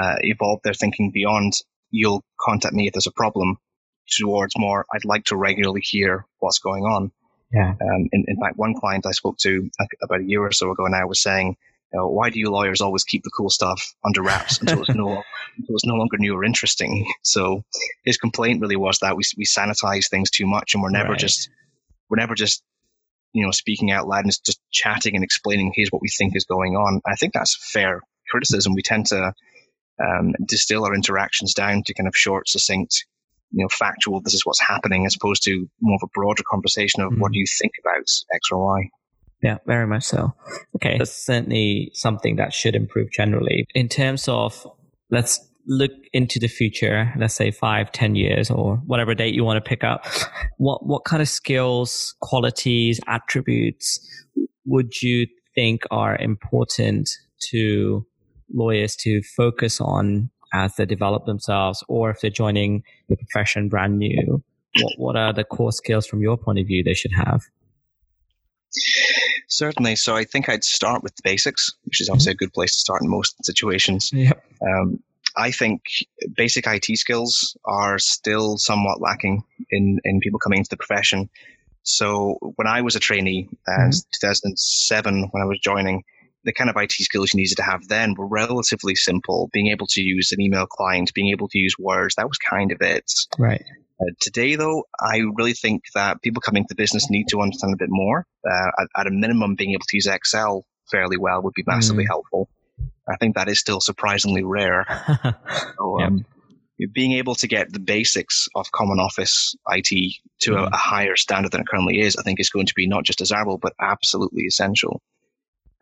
uh, 0.00 0.16
evolved 0.20 0.62
their 0.64 0.74
thinking 0.74 1.10
beyond 1.10 1.54
you'll 1.90 2.24
contact 2.40 2.74
me 2.74 2.86
if 2.86 2.94
there's 2.94 3.06
a 3.06 3.12
problem 3.12 3.58
towards 4.10 4.54
more, 4.56 4.86
I'd 4.92 5.04
like 5.04 5.24
to 5.26 5.36
regularly 5.36 5.80
hear 5.80 6.26
what's 6.38 6.58
going 6.58 6.84
on. 6.84 7.12
Yeah. 7.52 7.70
Um, 7.70 8.08
in, 8.12 8.24
in 8.28 8.36
fact, 8.40 8.56
one 8.56 8.74
client 8.74 9.06
I 9.06 9.12
spoke 9.12 9.36
to 9.38 9.70
about 10.02 10.20
a 10.20 10.24
year 10.24 10.42
or 10.42 10.52
so 10.52 10.70
ago 10.70 10.86
now 10.86 11.06
was 11.06 11.22
saying, 11.22 11.56
you 11.92 11.98
know, 11.98 12.08
why 12.08 12.30
do 12.30 12.38
you 12.38 12.50
lawyers 12.50 12.80
always 12.80 13.04
keep 13.04 13.22
the 13.22 13.30
cool 13.36 13.50
stuff 13.50 13.94
under 14.04 14.22
wraps 14.22 14.58
until 14.60 14.80
it's 14.80 14.94
no 14.94 15.08
until 15.58 15.74
it's 15.74 15.84
no 15.84 15.94
longer 15.94 16.16
new 16.18 16.34
or 16.34 16.44
interesting? 16.44 17.06
So 17.22 17.62
his 18.04 18.16
complaint 18.16 18.60
really 18.60 18.76
was 18.76 18.98
that 19.00 19.16
we 19.16 19.22
we 19.36 19.44
sanitize 19.44 20.08
things 20.08 20.30
too 20.30 20.46
much, 20.46 20.74
and 20.74 20.82
we're 20.82 20.90
never 20.90 21.10
right. 21.10 21.18
just 21.18 21.50
we're 22.08 22.16
never 22.16 22.34
just 22.34 22.62
you 23.34 23.44
know 23.44 23.50
speaking 23.50 23.90
out 23.90 24.08
loud 24.08 24.24
and 24.24 24.32
just 24.44 24.60
chatting 24.70 25.14
and 25.14 25.24
explaining 25.24 25.72
here's 25.74 25.90
what 25.90 26.02
we 26.02 26.08
think 26.08 26.34
is 26.34 26.46
going 26.46 26.76
on. 26.76 27.02
I 27.06 27.16
think 27.16 27.34
that's 27.34 27.58
fair 27.70 28.00
criticism. 28.30 28.74
We 28.74 28.82
tend 28.82 29.06
to 29.06 29.34
um, 30.02 30.32
distill 30.46 30.86
our 30.86 30.94
interactions 30.94 31.52
down 31.52 31.82
to 31.84 31.94
kind 31.94 32.08
of 32.08 32.16
short, 32.16 32.48
succinct 32.48 33.04
you 33.52 33.62
know 33.62 33.68
factual 33.68 34.20
this 34.20 34.34
is 34.34 34.44
what's 34.44 34.60
happening 34.60 35.06
as 35.06 35.16
opposed 35.16 35.42
to 35.42 35.68
more 35.80 35.96
of 35.96 36.00
a 36.02 36.10
broader 36.14 36.42
conversation 36.48 37.02
of 37.02 37.12
mm. 37.12 37.18
what 37.18 37.28
mm-hmm. 37.28 37.34
do 37.34 37.38
you 37.40 37.46
think 37.60 37.72
about 37.84 38.04
x 38.34 38.48
or 38.50 38.64
y 38.64 38.88
yeah 39.42 39.58
very 39.66 39.86
much 39.86 40.04
so 40.04 40.32
okay 40.76 40.96
that's 40.98 41.24
certainly 41.24 41.90
something 41.94 42.36
that 42.36 42.52
should 42.52 42.74
improve 42.74 43.10
generally 43.10 43.66
in 43.74 43.88
terms 43.88 44.28
of 44.28 44.66
let's 45.10 45.48
look 45.66 45.92
into 46.12 46.40
the 46.40 46.48
future 46.48 47.12
let's 47.16 47.34
say 47.34 47.50
five 47.50 47.92
ten 47.92 48.16
years 48.16 48.50
or 48.50 48.76
whatever 48.86 49.14
date 49.14 49.34
you 49.34 49.44
want 49.44 49.62
to 49.62 49.68
pick 49.68 49.84
up 49.84 50.04
what 50.58 50.84
what 50.84 51.04
kind 51.04 51.22
of 51.22 51.28
skills 51.28 52.14
qualities 52.20 53.00
attributes 53.06 54.00
would 54.64 55.00
you 55.02 55.26
think 55.54 55.82
are 55.90 56.16
important 56.16 57.08
to 57.38 58.04
lawyers 58.52 58.96
to 58.96 59.22
focus 59.36 59.80
on 59.80 60.30
as 60.52 60.76
they 60.76 60.86
develop 60.86 61.26
themselves 61.26 61.82
or 61.88 62.10
if 62.10 62.20
they're 62.20 62.30
joining 62.30 62.82
the 63.08 63.16
profession 63.16 63.68
brand 63.68 63.98
new? 63.98 64.42
What, 64.80 64.92
what 64.96 65.16
are 65.16 65.32
the 65.32 65.44
core 65.44 65.72
skills 65.72 66.06
from 66.06 66.22
your 66.22 66.36
point 66.36 66.58
of 66.58 66.66
view 66.66 66.82
they 66.82 66.94
should 66.94 67.12
have? 67.12 67.42
Certainly. 69.48 69.96
So 69.96 70.16
I 70.16 70.24
think 70.24 70.48
I'd 70.48 70.64
start 70.64 71.02
with 71.02 71.14
the 71.16 71.22
basics, 71.24 71.74
which 71.84 72.00
is 72.00 72.08
obviously 72.08 72.32
a 72.32 72.36
good 72.36 72.52
place 72.52 72.72
to 72.72 72.78
start 72.78 73.02
in 73.02 73.10
most 73.10 73.44
situations. 73.44 74.10
Yep. 74.12 74.42
Um, 74.62 75.02
I 75.36 75.50
think 75.50 75.82
basic 76.34 76.66
IT 76.66 76.96
skills 76.98 77.56
are 77.64 77.98
still 77.98 78.56
somewhat 78.58 79.00
lacking 79.00 79.42
in, 79.70 79.98
in 80.04 80.20
people 80.20 80.38
coming 80.38 80.58
into 80.58 80.70
the 80.70 80.76
profession. 80.76 81.28
So 81.82 82.38
when 82.56 82.66
I 82.66 82.80
was 82.80 82.96
a 82.96 83.00
trainee, 83.00 83.48
uh, 83.68 83.72
mm-hmm. 83.72 83.90
2007, 83.90 85.28
when 85.32 85.42
I 85.42 85.46
was 85.46 85.58
joining, 85.58 86.04
the 86.44 86.52
kind 86.52 86.70
of 86.70 86.76
IT 86.76 86.92
skills 86.92 87.32
you 87.32 87.38
needed 87.38 87.56
to 87.56 87.62
have 87.62 87.86
then 87.88 88.14
were 88.14 88.26
relatively 88.26 88.94
simple. 88.94 89.48
Being 89.52 89.68
able 89.68 89.86
to 89.88 90.02
use 90.02 90.32
an 90.32 90.40
email 90.40 90.66
client, 90.66 91.12
being 91.14 91.30
able 91.30 91.48
to 91.48 91.58
use 91.58 91.74
words, 91.78 92.14
that 92.16 92.28
was 92.28 92.38
kind 92.38 92.72
of 92.72 92.80
it. 92.80 93.10
Right. 93.38 93.64
Uh, 94.00 94.12
today, 94.20 94.56
though, 94.56 94.84
I 95.00 95.22
really 95.34 95.52
think 95.52 95.84
that 95.94 96.22
people 96.22 96.40
coming 96.40 96.66
to 96.68 96.74
business 96.74 97.10
need 97.10 97.28
to 97.28 97.40
understand 97.40 97.74
a 97.74 97.76
bit 97.76 97.90
more. 97.90 98.26
Uh, 98.44 98.70
at, 98.80 98.88
at, 99.00 99.06
a 99.06 99.10
minimum, 99.10 99.54
being 99.54 99.72
able 99.72 99.84
to 99.86 99.96
use 99.96 100.06
Excel 100.06 100.64
fairly 100.90 101.16
well 101.16 101.42
would 101.42 101.54
be 101.54 101.64
massively 101.66 102.04
mm. 102.04 102.08
helpful. 102.08 102.48
I 103.08 103.16
think 103.16 103.36
that 103.36 103.48
is 103.48 103.60
still 103.60 103.80
surprisingly 103.80 104.42
rare. 104.42 104.86
so, 105.78 106.00
um, 106.00 106.24
yep. 106.78 106.90
Being 106.92 107.12
able 107.12 107.36
to 107.36 107.46
get 107.46 107.72
the 107.72 107.78
basics 107.78 108.48
of 108.56 108.72
Common 108.72 108.98
Office 108.98 109.54
IT 109.68 110.14
to 110.40 110.50
mm. 110.52 110.58
a, 110.58 110.64
a 110.72 110.76
higher 110.76 111.14
standard 111.14 111.52
than 111.52 111.60
it 111.60 111.68
currently 111.68 112.00
is, 112.00 112.16
I 112.16 112.22
think 112.22 112.40
is 112.40 112.50
going 112.50 112.66
to 112.66 112.74
be 112.74 112.88
not 112.88 113.04
just 113.04 113.20
desirable, 113.20 113.58
but 113.58 113.74
absolutely 113.80 114.44
essential. 114.44 115.00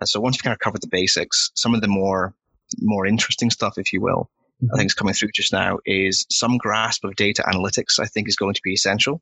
So 0.04 0.20
once 0.20 0.36
you've 0.36 0.44
kind 0.44 0.54
of 0.54 0.60
covered 0.60 0.82
the 0.82 0.88
basics, 0.88 1.50
some 1.54 1.74
of 1.74 1.80
the 1.80 1.88
more 1.88 2.34
more 2.80 3.06
interesting 3.06 3.50
stuff, 3.50 3.78
if 3.78 3.92
you 3.92 4.00
will, 4.00 4.30
mm-hmm. 4.62 4.74
I 4.74 4.78
think 4.78 4.86
is 4.86 4.94
coming 4.94 5.14
through 5.14 5.30
just 5.34 5.52
now 5.52 5.78
is 5.84 6.26
some 6.30 6.56
grasp 6.56 7.04
of 7.04 7.16
data 7.16 7.42
analytics. 7.42 7.98
I 7.98 8.06
think 8.06 8.28
is 8.28 8.36
going 8.36 8.54
to 8.54 8.62
be 8.62 8.74
essential. 8.74 9.20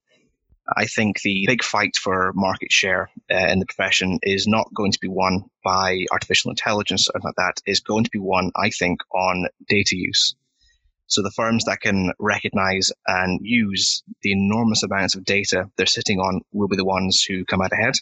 I 0.77 0.85
think 0.85 1.23
the 1.23 1.45
big 1.47 1.63
fight 1.63 1.97
for 1.97 2.33
market 2.35 2.71
share 2.71 3.11
uh, 3.33 3.47
in 3.47 3.59
the 3.59 3.65
profession 3.65 4.19
is 4.23 4.47
not 4.47 4.69
going 4.75 4.93
to 4.93 4.99
be 5.01 5.09
won 5.09 5.45
by 5.65 6.05
artificial 6.13 6.51
intelligence 6.51 7.09
or 7.09 7.21
like 7.25 7.37
that. 7.37 7.63
Is 7.67 7.81
going 7.81 8.05
to 8.05 8.11
be 8.11 8.19
won, 8.19 8.51
I 8.55 8.71
think, 8.71 9.01
on 9.15 9.47
data 9.69 9.97
use. 9.97 10.35
So 11.07 11.23
the 11.23 11.33
firms 11.35 11.65
that 11.65 11.81
can 11.81 12.13
recognize 12.19 12.93
and 13.07 13.41
use 13.43 14.03
the 14.21 14.33
enormous 14.33 14.83
amounts 14.83 15.15
of 15.15 15.25
data 15.25 15.71
they're 15.77 15.87
sitting 15.87 16.21
on 16.21 16.43
will 16.53 16.69
be 16.69 16.77
the 16.77 16.85
ones 16.85 17.23
who 17.23 17.47
come 17.47 17.63
out 17.63 17.73
ahead. 17.73 17.95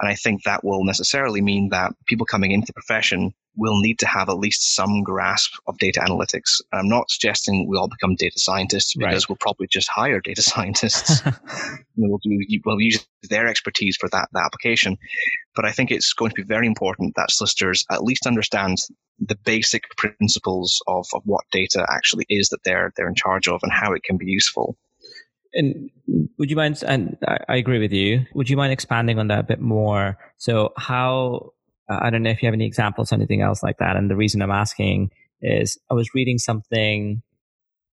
And 0.00 0.08
I 0.08 0.14
think 0.14 0.44
that 0.44 0.64
will 0.64 0.84
necessarily 0.84 1.40
mean 1.40 1.70
that 1.70 1.92
people 2.06 2.26
coming 2.26 2.52
into 2.52 2.66
the 2.66 2.72
profession 2.72 3.34
will 3.56 3.80
need 3.80 3.98
to 3.98 4.06
have 4.06 4.28
at 4.28 4.38
least 4.38 4.76
some 4.76 5.02
grasp 5.02 5.52
of 5.66 5.76
data 5.78 6.00
analytics. 6.00 6.60
I'm 6.72 6.88
not 6.88 7.10
suggesting 7.10 7.66
we 7.68 7.76
all 7.76 7.88
become 7.88 8.14
data 8.14 8.38
scientists 8.38 8.94
because 8.94 9.24
right. 9.24 9.28
we'll 9.28 9.38
probably 9.40 9.66
just 9.66 9.88
hire 9.88 10.20
data 10.20 10.42
scientists. 10.52 11.22
we'll, 11.96 12.20
do, 12.22 12.38
we'll 12.64 12.80
use 12.80 13.04
their 13.28 13.48
expertise 13.48 13.96
for 13.96 14.08
that, 14.10 14.28
that 14.32 14.44
application. 14.44 14.96
But 15.56 15.64
I 15.64 15.72
think 15.72 15.90
it's 15.90 16.12
going 16.12 16.30
to 16.30 16.36
be 16.36 16.44
very 16.44 16.68
important 16.68 17.14
that 17.16 17.32
solicitors 17.32 17.84
at 17.90 18.04
least 18.04 18.26
understand 18.26 18.78
the 19.18 19.36
basic 19.44 19.82
principles 19.96 20.80
of, 20.86 21.06
of 21.12 21.22
what 21.24 21.44
data 21.50 21.84
actually 21.90 22.26
is 22.28 22.50
that 22.50 22.62
they're, 22.64 22.92
they're 22.96 23.08
in 23.08 23.16
charge 23.16 23.48
of 23.48 23.60
and 23.64 23.72
how 23.72 23.92
it 23.92 24.04
can 24.04 24.16
be 24.16 24.26
useful. 24.26 24.76
And 25.54 25.90
would 26.38 26.50
you 26.50 26.56
mind? 26.56 26.82
And 26.86 27.16
I 27.48 27.56
agree 27.56 27.78
with 27.78 27.92
you. 27.92 28.26
Would 28.34 28.50
you 28.50 28.56
mind 28.56 28.72
expanding 28.72 29.18
on 29.18 29.28
that 29.28 29.40
a 29.40 29.44
bit 29.44 29.60
more? 29.60 30.18
So, 30.36 30.72
how 30.76 31.52
I 31.88 32.10
don't 32.10 32.22
know 32.22 32.30
if 32.30 32.42
you 32.42 32.46
have 32.46 32.54
any 32.54 32.66
examples, 32.66 33.12
or 33.12 33.16
anything 33.16 33.40
else 33.40 33.62
like 33.62 33.78
that. 33.78 33.96
And 33.96 34.10
the 34.10 34.16
reason 34.16 34.42
I'm 34.42 34.50
asking 34.50 35.10
is 35.40 35.78
I 35.90 35.94
was 35.94 36.14
reading 36.14 36.38
something 36.38 37.22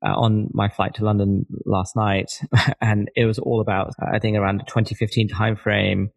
uh, 0.04 0.14
on 0.14 0.48
my 0.52 0.68
flight 0.68 0.94
to 0.94 1.04
London 1.04 1.46
last 1.64 1.96
night, 1.96 2.40
and 2.80 3.10
it 3.16 3.24
was 3.24 3.38
all 3.38 3.60
about 3.60 3.94
I 4.00 4.18
think 4.18 4.36
around 4.36 4.58
the 4.60 4.64
2015 4.64 5.28
timeframe. 5.28 6.10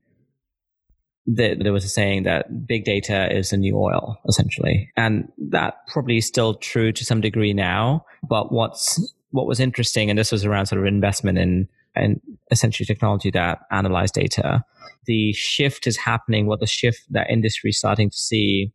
That 1.27 1.59
there 1.61 1.71
was 1.71 1.85
a 1.85 1.89
saying 1.89 2.23
that 2.23 2.65
big 2.65 2.83
data 2.83 3.31
is 3.31 3.51
the 3.51 3.57
new 3.57 3.77
oil, 3.77 4.17
essentially, 4.27 4.91
and 4.97 5.31
that 5.49 5.87
probably 5.87 6.17
is 6.17 6.25
still 6.25 6.55
true 6.55 6.91
to 6.91 7.05
some 7.05 7.21
degree 7.21 7.53
now. 7.53 8.05
But 8.27 8.51
what's 8.51 9.13
what 9.31 9.47
was 9.47 9.59
interesting, 9.59 10.09
and 10.09 10.19
this 10.19 10.31
was 10.31 10.45
around 10.45 10.67
sort 10.67 10.79
of 10.79 10.85
investment 10.85 11.37
in 11.37 11.67
and 11.95 12.21
essentially 12.51 12.85
technology 12.85 13.31
that 13.31 13.59
analyze 13.71 14.11
data. 14.11 14.63
The 15.05 15.33
shift 15.33 15.87
is 15.87 15.97
happening. 15.97 16.45
What 16.45 16.59
the 16.59 16.67
shift 16.67 17.01
that 17.09 17.29
industry 17.29 17.71
is 17.71 17.77
starting 17.77 18.09
to 18.09 18.17
see 18.17 18.71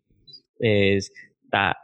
is 0.61 1.11
that 1.53 1.77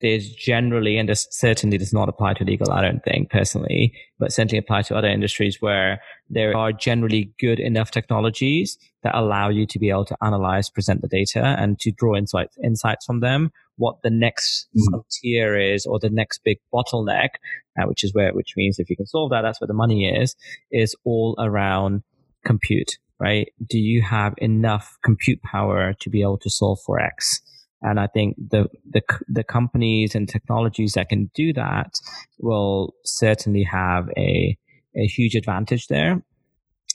there's 0.00 0.30
generally, 0.30 0.98
and 0.98 1.08
this 1.08 1.26
certainly 1.30 1.78
does 1.78 1.92
not 1.92 2.08
apply 2.08 2.34
to 2.34 2.44
legal, 2.44 2.70
I 2.70 2.82
don't 2.82 3.02
think 3.02 3.30
personally, 3.30 3.94
but 4.18 4.32
certainly 4.32 4.58
apply 4.58 4.82
to 4.82 4.96
other 4.96 5.08
industries 5.08 5.60
where 5.60 6.00
there 6.28 6.56
are 6.56 6.72
generally 6.72 7.32
good 7.40 7.58
enough 7.58 7.90
technologies 7.90 8.76
that 9.02 9.14
allow 9.14 9.48
you 9.48 9.66
to 9.66 9.78
be 9.78 9.90
able 9.90 10.04
to 10.06 10.16
analyze, 10.22 10.68
present 10.68 11.00
the 11.00 11.08
data 11.08 11.56
and 11.58 11.78
to 11.80 11.90
draw 11.92 12.14
insights, 12.14 12.58
insights 12.62 13.06
from 13.06 13.20
them. 13.20 13.50
What 13.76 14.02
the 14.02 14.10
next 14.10 14.68
frontier 14.88 15.58
is 15.58 15.86
or 15.86 15.98
the 15.98 16.10
next 16.10 16.40
big 16.44 16.58
bottleneck, 16.72 17.30
uh, 17.78 17.86
which 17.86 18.04
is 18.04 18.12
where, 18.12 18.32
which 18.32 18.54
means 18.56 18.78
if 18.78 18.90
you 18.90 18.96
can 18.96 19.06
solve 19.06 19.30
that, 19.30 19.42
that's 19.42 19.60
where 19.60 19.68
the 19.68 19.74
money 19.74 20.08
is, 20.08 20.34
is 20.70 20.94
all 21.04 21.36
around 21.38 22.02
compute, 22.44 22.98
right? 23.18 23.52
Do 23.66 23.78
you 23.78 24.02
have 24.02 24.34
enough 24.38 24.98
compute 25.02 25.42
power 25.42 25.94
to 26.00 26.10
be 26.10 26.22
able 26.22 26.38
to 26.38 26.50
solve 26.50 26.80
for 26.84 27.00
X? 27.00 27.40
And 27.86 28.00
I 28.00 28.08
think 28.08 28.34
the, 28.36 28.66
the, 28.90 29.00
the 29.28 29.44
companies 29.44 30.16
and 30.16 30.28
technologies 30.28 30.94
that 30.94 31.08
can 31.08 31.30
do 31.36 31.52
that 31.52 32.00
will 32.40 32.94
certainly 33.04 33.62
have 33.62 34.08
a, 34.16 34.58
a 34.96 35.06
huge 35.06 35.36
advantage 35.36 35.86
there. 35.86 36.20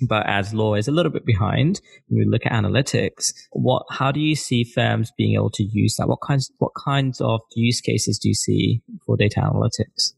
But 0.02 0.28
as 0.28 0.54
law 0.54 0.76
is 0.76 0.90
a 0.90 0.92
little 0.92 1.12
bit 1.12 1.26
behind, 1.26 1.80
when 2.10 2.20
we 2.20 2.26
look 2.26 2.46
at 2.46 2.52
analytics, 2.52 3.32
what, 3.52 3.86
how 3.90 4.12
do 4.12 4.20
you 4.20 4.36
see 4.36 4.66
firms 4.66 5.14
being 5.18 5.36
able 5.36 5.52
to 5.52 5.64
use 5.64 5.96
that? 5.96 6.10
What 6.10 6.20
kinds, 6.22 6.52
what 6.58 6.74
kinds 6.76 7.22
of 7.22 7.40
use 7.56 7.80
cases 7.80 8.20
do 8.20 8.28
you 8.28 8.36
see 8.36 8.82
for 9.06 9.16
data 9.16 9.40
analytics? 9.40 10.14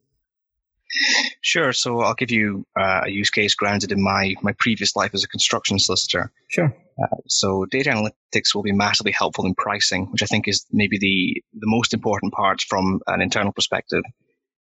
Sure. 1.42 1.74
So 1.74 2.02
I'll 2.02 2.14
give 2.14 2.32
you 2.32 2.66
uh, 2.80 3.02
a 3.06 3.10
use 3.10 3.30
case 3.30 3.56
grounded 3.56 3.92
in 3.92 4.02
my 4.02 4.36
my 4.42 4.54
previous 4.60 4.96
life 4.96 5.12
as 5.14 5.24
a 5.24 5.28
construction 5.28 5.80
solicitor. 5.80 6.32
Sure. 6.50 6.76
Uh, 7.02 7.18
so 7.28 7.66
data 7.66 7.90
analytics 7.90 8.54
will 8.54 8.62
be 8.62 8.72
massively 8.72 9.12
helpful 9.12 9.46
in 9.46 9.56
pricing, 9.56 10.06
which 10.12 10.22
I 10.22 10.28
think 10.28 10.48
is 10.48 10.66
maybe 10.72 10.98
the 11.00 11.42
the 11.54 11.68
most 11.68 11.94
important 11.94 12.34
part 12.34 12.62
from 12.62 13.02
an 13.08 13.22
internal 13.22 13.52
perspective. 13.52 14.04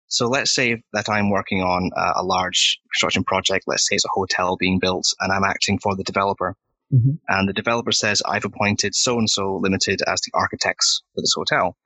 So 0.08 0.28
let's 0.28 0.54
say 0.54 0.82
that 0.92 1.08
I'm 1.08 1.30
working 1.30 1.62
on 1.62 1.90
a, 1.96 2.20
a 2.20 2.22
large 2.22 2.78
construction 2.92 3.24
project. 3.24 3.64
Let's 3.66 3.88
say 3.88 3.96
it's 3.96 4.04
a 4.04 4.08
hotel 4.12 4.56
being 4.56 4.78
built, 4.78 5.06
and 5.20 5.32
I'm 5.32 5.44
acting 5.44 5.78
for 5.78 5.96
the 5.96 6.04
developer. 6.04 6.54
Mm-hmm. 6.92 7.12
And 7.28 7.48
the 7.48 7.54
developer 7.54 7.92
says, 7.92 8.20
I've 8.26 8.44
appointed 8.44 8.94
so 8.94 9.18
and 9.18 9.28
so 9.28 9.56
limited 9.56 10.02
as 10.06 10.20
the 10.20 10.30
architects 10.34 11.02
for 11.14 11.22
this 11.22 11.32
hotel. 11.34 11.76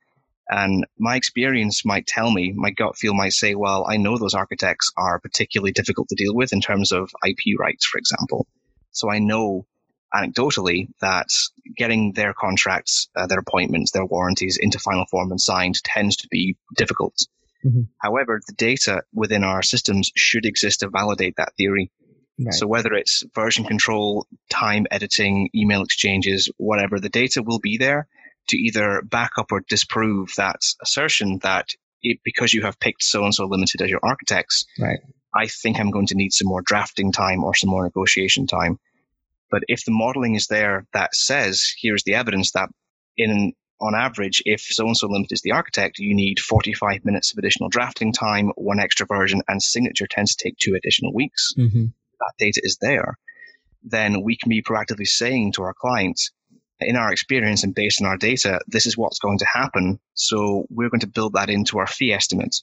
And 0.49 0.85
my 0.97 1.15
experience 1.15 1.83
might 1.83 2.07
tell 2.07 2.31
me, 2.31 2.53
my 2.55 2.71
gut 2.71 2.97
feel 2.97 3.13
might 3.13 3.33
say, 3.33 3.55
well, 3.55 3.85
I 3.89 3.97
know 3.97 4.17
those 4.17 4.33
architects 4.33 4.91
are 4.97 5.19
particularly 5.19 5.73
difficult 5.73 6.07
to 6.09 6.15
deal 6.15 6.33
with 6.33 6.53
in 6.53 6.61
terms 6.61 6.91
of 6.91 7.11
IP 7.25 7.59
rights, 7.59 7.85
for 7.85 7.97
example. 7.97 8.47
So 8.91 9.11
I 9.11 9.19
know 9.19 9.65
anecdotally 10.13 10.87
that 11.01 11.27
getting 11.75 12.13
their 12.13 12.33
contracts, 12.33 13.09
uh, 13.15 13.27
their 13.27 13.39
appointments, 13.39 13.91
their 13.91 14.05
warranties 14.05 14.57
into 14.59 14.79
final 14.79 15.05
form 15.11 15.31
and 15.31 15.41
signed 15.41 15.83
tends 15.83 16.15
to 16.17 16.27
be 16.29 16.55
difficult. 16.75 17.15
Mm-hmm. 17.65 17.81
However, 17.97 18.39
the 18.47 18.53
data 18.53 19.01
within 19.13 19.43
our 19.43 19.61
systems 19.61 20.11
should 20.15 20.45
exist 20.45 20.79
to 20.79 20.89
validate 20.89 21.35
that 21.37 21.53
theory. 21.57 21.91
Right. 22.39 22.53
So 22.53 22.67
whether 22.67 22.93
it's 22.93 23.23
version 23.35 23.65
control, 23.65 24.27
time 24.49 24.85
editing, 24.91 25.49
email 25.55 25.81
exchanges, 25.81 26.49
whatever, 26.57 26.99
the 26.99 27.09
data 27.09 27.41
will 27.43 27.59
be 27.59 27.77
there 27.77 28.07
to 28.47 28.57
either 28.57 29.01
back 29.03 29.31
up 29.37 29.51
or 29.51 29.63
disprove 29.69 30.31
that 30.37 30.61
assertion 30.81 31.39
that 31.43 31.69
it, 32.01 32.19
because 32.23 32.53
you 32.53 32.61
have 32.61 32.79
picked 32.79 33.03
so 33.03 33.23
and 33.23 33.33
so 33.33 33.45
limited 33.45 33.81
as 33.81 33.89
your 33.89 33.99
architects, 34.03 34.65
right. 34.79 34.99
I 35.35 35.47
think 35.47 35.79
I'm 35.79 35.91
going 35.91 36.07
to 36.07 36.15
need 36.15 36.33
some 36.33 36.47
more 36.47 36.61
drafting 36.61 37.11
time 37.11 37.43
or 37.43 37.53
some 37.53 37.69
more 37.69 37.83
negotiation 37.83 38.47
time. 38.47 38.79
But 39.49 39.63
if 39.67 39.85
the 39.85 39.91
modeling 39.91 40.35
is 40.35 40.47
there 40.47 40.85
that 40.93 41.15
says, 41.15 41.73
here's 41.79 42.03
the 42.03 42.15
evidence 42.15 42.51
that 42.51 42.69
in 43.17 43.53
on 43.79 43.93
average, 43.95 44.41
if 44.45 44.61
so 44.61 44.87
and 44.87 44.97
so 44.97 45.07
limited 45.07 45.33
is 45.33 45.41
the 45.41 45.51
architect, 45.51 45.99
you 45.99 46.15
need 46.15 46.39
45 46.39 47.05
minutes 47.05 47.31
of 47.31 47.37
additional 47.37 47.69
drafting 47.69 48.11
time, 48.11 48.51
one 48.55 48.79
extra 48.79 49.05
version, 49.05 49.41
and 49.47 49.61
signature 49.61 50.07
tends 50.09 50.35
to 50.35 50.43
take 50.43 50.57
two 50.57 50.75
additional 50.75 51.13
weeks. 51.13 51.53
Mm-hmm. 51.57 51.85
That 52.19 52.33
data 52.39 52.61
is 52.63 52.77
there. 52.81 53.19
Then 53.83 54.23
we 54.23 54.35
can 54.35 54.49
be 54.49 54.63
proactively 54.63 55.07
saying 55.07 55.53
to 55.53 55.61
our 55.61 55.75
clients, 55.79 56.31
in 56.79 56.95
our 56.95 57.11
experience 57.11 57.63
and 57.63 57.73
based 57.73 58.01
on 58.01 58.07
our 58.07 58.17
data, 58.17 58.59
this 58.67 58.85
is 58.85 58.97
what's 58.97 59.19
going 59.19 59.39
to 59.39 59.47
happen. 59.51 59.99
So 60.13 60.65
we're 60.69 60.89
going 60.89 61.01
to 61.01 61.07
build 61.07 61.33
that 61.33 61.49
into 61.49 61.79
our 61.79 61.87
fee 61.87 62.13
estimate. 62.13 62.55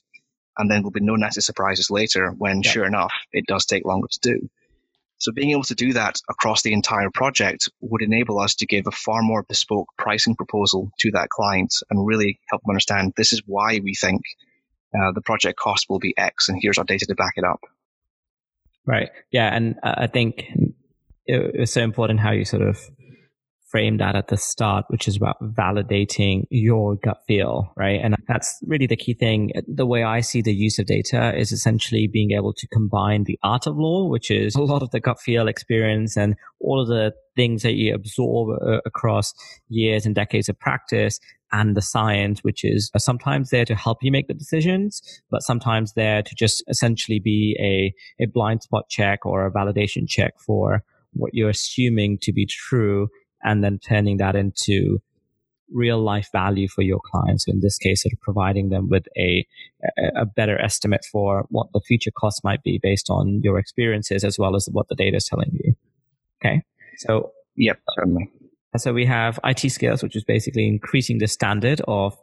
And 0.57 0.71
then 0.71 0.79
there'll 0.79 0.91
be 0.91 1.01
no 1.01 1.15
nasty 1.15 1.41
surprises 1.41 1.91
later 1.91 2.31
when, 2.31 2.61
yeah. 2.61 2.71
sure 2.71 2.85
enough, 2.85 3.13
it 3.33 3.45
does 3.45 3.65
take 3.65 3.85
longer 3.85 4.07
to 4.09 4.19
do. 4.21 4.49
So 5.17 5.31
being 5.31 5.51
able 5.51 5.63
to 5.63 5.75
do 5.75 5.93
that 5.93 6.15
across 6.29 6.61
the 6.61 6.73
entire 6.73 7.09
project 7.09 7.69
would 7.81 8.01
enable 8.01 8.39
us 8.39 8.55
to 8.55 8.65
give 8.65 8.85
a 8.87 8.91
far 8.91 9.21
more 9.21 9.43
bespoke 9.43 9.87
pricing 9.97 10.35
proposal 10.35 10.91
to 10.99 11.11
that 11.11 11.29
client 11.29 11.73
and 11.89 12.05
really 12.05 12.39
help 12.49 12.61
them 12.63 12.71
understand 12.71 13.13
this 13.15 13.33
is 13.33 13.41
why 13.45 13.79
we 13.83 13.95
think 13.95 14.21
uh, 14.93 15.11
the 15.13 15.21
project 15.21 15.57
cost 15.57 15.87
will 15.89 15.99
be 15.99 16.13
X 16.17 16.49
and 16.49 16.57
here's 16.61 16.77
our 16.77 16.83
data 16.83 17.05
to 17.05 17.15
back 17.15 17.33
it 17.37 17.43
up. 17.43 17.61
Right. 18.85 19.09
Yeah. 19.31 19.53
And 19.53 19.79
I 19.83 20.07
think 20.07 20.45
it 21.25 21.59
was 21.59 21.71
so 21.71 21.81
important 21.81 22.19
how 22.19 22.31
you 22.31 22.45
sort 22.45 22.61
of 22.61 22.79
framed 23.75 23.99
that 23.99 24.15
at 24.15 24.29
the 24.29 24.37
start, 24.37 24.85
which 24.87 25.05
is 25.05 25.17
about 25.17 25.35
validating 25.53 26.45
your 26.49 26.95
gut 26.95 27.17
feel, 27.27 27.73
right? 27.75 27.99
And 28.01 28.15
that's 28.25 28.57
really 28.65 28.87
the 28.87 28.95
key 28.95 29.13
thing. 29.13 29.51
The 29.67 29.85
way 29.85 30.01
I 30.01 30.21
see 30.21 30.41
the 30.41 30.53
use 30.53 30.79
of 30.79 30.85
data 30.85 31.37
is 31.37 31.51
essentially 31.51 32.07
being 32.07 32.31
able 32.31 32.53
to 32.53 32.67
combine 32.67 33.25
the 33.25 33.37
art 33.43 33.67
of 33.67 33.75
law, 33.75 34.07
which 34.07 34.31
is 34.31 34.55
a 34.55 34.61
lot 34.61 34.81
of 34.81 34.91
the 34.91 35.01
gut 35.01 35.19
feel 35.19 35.49
experience 35.49 36.15
and 36.15 36.35
all 36.61 36.81
of 36.81 36.87
the 36.87 37.11
things 37.35 37.63
that 37.63 37.73
you 37.73 37.93
absorb 37.93 38.57
uh, 38.61 38.77
across 38.85 39.33
years 39.67 40.05
and 40.05 40.15
decades 40.15 40.47
of 40.47 40.57
practice 40.57 41.19
and 41.51 41.75
the 41.75 41.81
science, 41.81 42.45
which 42.45 42.63
is 42.63 42.89
sometimes 42.97 43.49
there 43.49 43.65
to 43.65 43.75
help 43.75 43.97
you 44.01 44.09
make 44.09 44.29
the 44.29 44.33
decisions, 44.33 45.01
but 45.29 45.43
sometimes 45.43 45.95
there 45.95 46.23
to 46.23 46.33
just 46.33 46.63
essentially 46.69 47.19
be 47.19 47.57
a, 47.59 48.23
a 48.23 48.27
blind 48.27 48.63
spot 48.63 48.85
check 48.87 49.25
or 49.25 49.45
a 49.45 49.51
validation 49.51 50.07
check 50.07 50.35
for 50.39 50.81
what 51.11 51.33
you're 51.33 51.49
assuming 51.49 52.17
to 52.21 52.31
be 52.31 52.45
true 52.45 53.09
and 53.45 53.63
then 53.63 53.79
turning 53.79 54.17
that 54.17 54.35
into 54.35 54.99
real 55.71 55.99
life 55.99 56.29
value 56.31 56.67
for 56.67 56.81
your 56.81 56.99
clients. 57.11 57.45
So 57.45 57.51
in 57.51 57.61
this 57.61 57.77
case, 57.77 58.03
sort 58.03 58.13
of 58.13 58.21
providing 58.21 58.69
them 58.69 58.89
with 58.89 59.05
a, 59.17 59.47
a 60.15 60.25
better 60.25 60.59
estimate 60.59 61.05
for 61.11 61.45
what 61.49 61.67
the 61.73 61.81
future 61.81 62.11
costs 62.11 62.43
might 62.43 62.63
be 62.63 62.79
based 62.81 63.09
on 63.09 63.41
your 63.43 63.57
experiences 63.57 64.23
as 64.23 64.37
well 64.37 64.55
as 64.55 64.67
what 64.71 64.87
the 64.89 64.95
data 64.95 65.17
is 65.17 65.25
telling 65.25 65.51
you. 65.53 65.73
Okay. 66.43 66.61
So, 66.97 67.31
yep, 67.55 67.79
certainly. 67.95 68.29
So 68.77 68.93
we 68.93 69.05
have 69.05 69.39
IT 69.43 69.71
skills, 69.71 70.03
which 70.03 70.15
is 70.15 70.23
basically 70.23 70.67
increasing 70.67 71.19
the 71.19 71.27
standard 71.27 71.81
of 71.87 72.17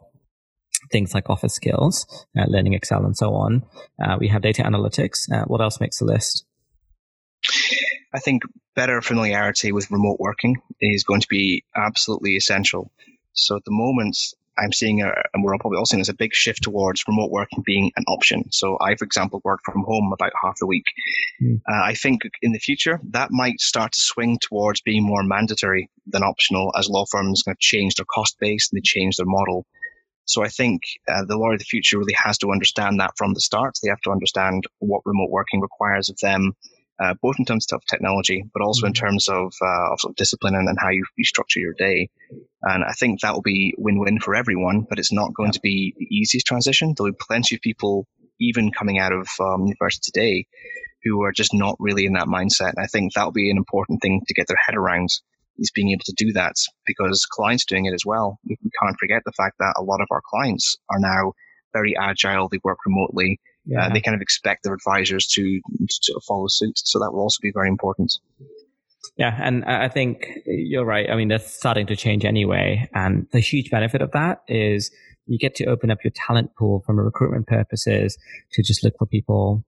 things 0.91 1.13
like 1.13 1.29
office 1.29 1.53
skills, 1.53 2.05
uh, 2.37 2.45
learning 2.47 2.73
Excel 2.73 3.05
and 3.05 3.17
so 3.17 3.33
on. 3.33 3.63
Uh, 4.03 4.17
we 4.19 4.27
have 4.27 4.41
data 4.41 4.63
analytics. 4.63 5.31
Uh, 5.31 5.45
what 5.45 5.61
else 5.61 5.79
makes 5.79 5.99
the 5.99 6.05
list? 6.05 6.45
I 8.13 8.19
think 8.19 8.43
better 8.75 9.01
familiarity 9.01 9.71
with 9.71 9.91
remote 9.91 10.17
working 10.19 10.57
is 10.79 11.03
going 11.03 11.21
to 11.21 11.27
be 11.27 11.63
absolutely 11.75 12.35
essential. 12.35 12.91
So 13.33 13.55
at 13.55 13.65
the 13.65 13.71
moment, 13.71 14.17
I'm 14.57 14.71
seeing, 14.71 15.01
a, 15.01 15.11
and 15.33 15.43
we're 15.43 15.57
probably 15.57 15.79
all 15.79 15.85
seeing, 15.85 15.99
there's 15.99 16.09
a 16.09 16.13
big 16.13 16.33
shift 16.33 16.61
towards 16.61 17.03
remote 17.07 17.31
working 17.31 17.63
being 17.65 17.91
an 17.95 18.03
option. 18.07 18.51
So 18.51 18.77
I, 18.79 18.95
for 18.95 19.05
example, 19.05 19.41
work 19.43 19.61
from 19.65 19.83
home 19.83 20.11
about 20.13 20.31
half 20.41 20.57
the 20.59 20.67
week. 20.67 20.85
Mm. 21.41 21.61
Uh, 21.67 21.83
I 21.83 21.95
think 21.95 22.21
in 22.41 22.51
the 22.51 22.59
future 22.59 22.99
that 23.09 23.31
might 23.31 23.59
start 23.59 23.93
to 23.93 24.01
swing 24.01 24.37
towards 24.39 24.81
being 24.81 25.03
more 25.03 25.23
mandatory 25.23 25.89
than 26.05 26.23
optional 26.23 26.71
as 26.77 26.89
law 26.89 27.05
firms 27.09 27.41
kind 27.43 27.55
of 27.55 27.59
change 27.59 27.95
their 27.95 28.05
cost 28.05 28.37
base 28.39 28.69
and 28.71 28.77
they 28.77 28.83
change 28.83 29.17
their 29.17 29.25
model. 29.25 29.65
So 30.25 30.43
I 30.43 30.49
think 30.49 30.83
uh, 31.07 31.25
the 31.25 31.35
lawyer 31.35 31.53
of 31.53 31.59
the 31.59 31.65
future 31.65 31.97
really 31.97 32.13
has 32.13 32.37
to 32.39 32.51
understand 32.51 32.99
that 32.99 33.11
from 33.17 33.33
the 33.33 33.41
start. 33.41 33.73
They 33.81 33.89
have 33.89 34.01
to 34.01 34.11
understand 34.11 34.65
what 34.79 35.01
remote 35.05 35.31
working 35.31 35.61
requires 35.61 36.09
of 36.09 36.17
them 36.19 36.55
uh, 37.03 37.13
both 37.21 37.35
in 37.37 37.45
terms 37.45 37.67
of 37.73 37.83
technology, 37.85 38.43
but 38.53 38.61
also 38.61 38.85
in 38.85 38.93
mm-hmm. 38.93 39.05
terms 39.05 39.27
of, 39.27 39.53
uh, 39.61 39.91
of, 39.91 39.99
sort 39.99 40.11
of 40.11 40.15
discipline 40.15 40.55
and, 40.55 40.69
and 40.69 40.77
how 40.79 40.89
you, 40.89 41.03
you, 41.17 41.25
structure 41.25 41.59
your 41.59 41.73
day. 41.73 42.09
And 42.61 42.83
I 42.83 42.93
think 42.93 43.19
that 43.19 43.33
will 43.33 43.41
be 43.41 43.75
win-win 43.77 44.19
for 44.19 44.35
everyone, 44.35 44.85
but 44.87 44.99
it's 44.99 45.11
not 45.11 45.33
going 45.33 45.51
to 45.51 45.59
be 45.59 45.93
the 45.97 46.05
easiest 46.05 46.45
transition. 46.45 46.93
There'll 46.95 47.11
be 47.11 47.17
plenty 47.19 47.55
of 47.55 47.61
people, 47.61 48.07
even 48.39 48.71
coming 48.71 48.99
out 48.99 49.11
of 49.11 49.27
um, 49.39 49.65
university 49.65 50.11
today, 50.13 50.47
who 51.03 51.23
are 51.23 51.33
just 51.33 51.53
not 51.53 51.75
really 51.79 52.05
in 52.05 52.13
that 52.13 52.27
mindset. 52.27 52.73
And 52.75 52.83
I 52.83 52.87
think 52.87 53.13
that'll 53.13 53.31
be 53.31 53.51
an 53.51 53.57
important 53.57 54.01
thing 54.01 54.21
to 54.25 54.33
get 54.33 54.47
their 54.47 54.59
head 54.65 54.75
around 54.75 55.09
is 55.57 55.71
being 55.75 55.91
able 55.91 56.03
to 56.05 56.13
do 56.15 56.31
that 56.33 56.55
because 56.85 57.25
clients 57.25 57.65
doing 57.65 57.85
it 57.85 57.93
as 57.93 58.05
well. 58.05 58.39
We 58.47 58.57
can't 58.81 58.97
forget 58.99 59.21
the 59.25 59.33
fact 59.33 59.57
that 59.59 59.75
a 59.77 59.83
lot 59.83 60.01
of 60.01 60.07
our 60.09 60.21
clients 60.25 60.77
are 60.89 60.99
now 60.99 61.33
very 61.73 61.95
agile. 61.97 62.47
They 62.49 62.59
work 62.63 62.79
remotely 62.85 63.39
yeah. 63.65 63.85
Uh, 63.85 63.93
they 63.93 64.01
kind 64.01 64.15
of 64.15 64.21
expect 64.21 64.63
their 64.63 64.73
advisors 64.73 65.25
to, 65.27 65.61
to 66.03 66.19
follow 66.27 66.47
suit. 66.47 66.77
So 66.77 66.99
that 66.99 67.11
will 67.11 67.21
also 67.21 67.39
be 67.41 67.51
very 67.53 67.69
important. 67.69 68.13
Yeah, 69.17 69.37
and 69.39 69.63
I 69.65 69.89
think 69.89 70.39
you're 70.45 70.85
right. 70.85 71.09
I 71.09 71.15
mean, 71.15 71.27
that's 71.27 71.53
starting 71.53 71.85
to 71.87 71.95
change 71.95 72.25
anyway. 72.25 72.89
And 72.95 73.27
the 73.31 73.39
huge 73.39 73.69
benefit 73.69 74.01
of 74.01 74.11
that 74.11 74.41
is 74.47 74.91
you 75.27 75.37
get 75.37 75.55
to 75.55 75.65
open 75.65 75.91
up 75.91 75.99
your 76.03 76.11
talent 76.15 76.55
pool 76.55 76.81
from 76.85 76.97
a 76.97 77.03
recruitment 77.03 77.47
purposes 77.47 78.17
to 78.53 78.63
just 78.63 78.83
look 78.83 78.95
for 78.97 79.05
people, 79.05 79.63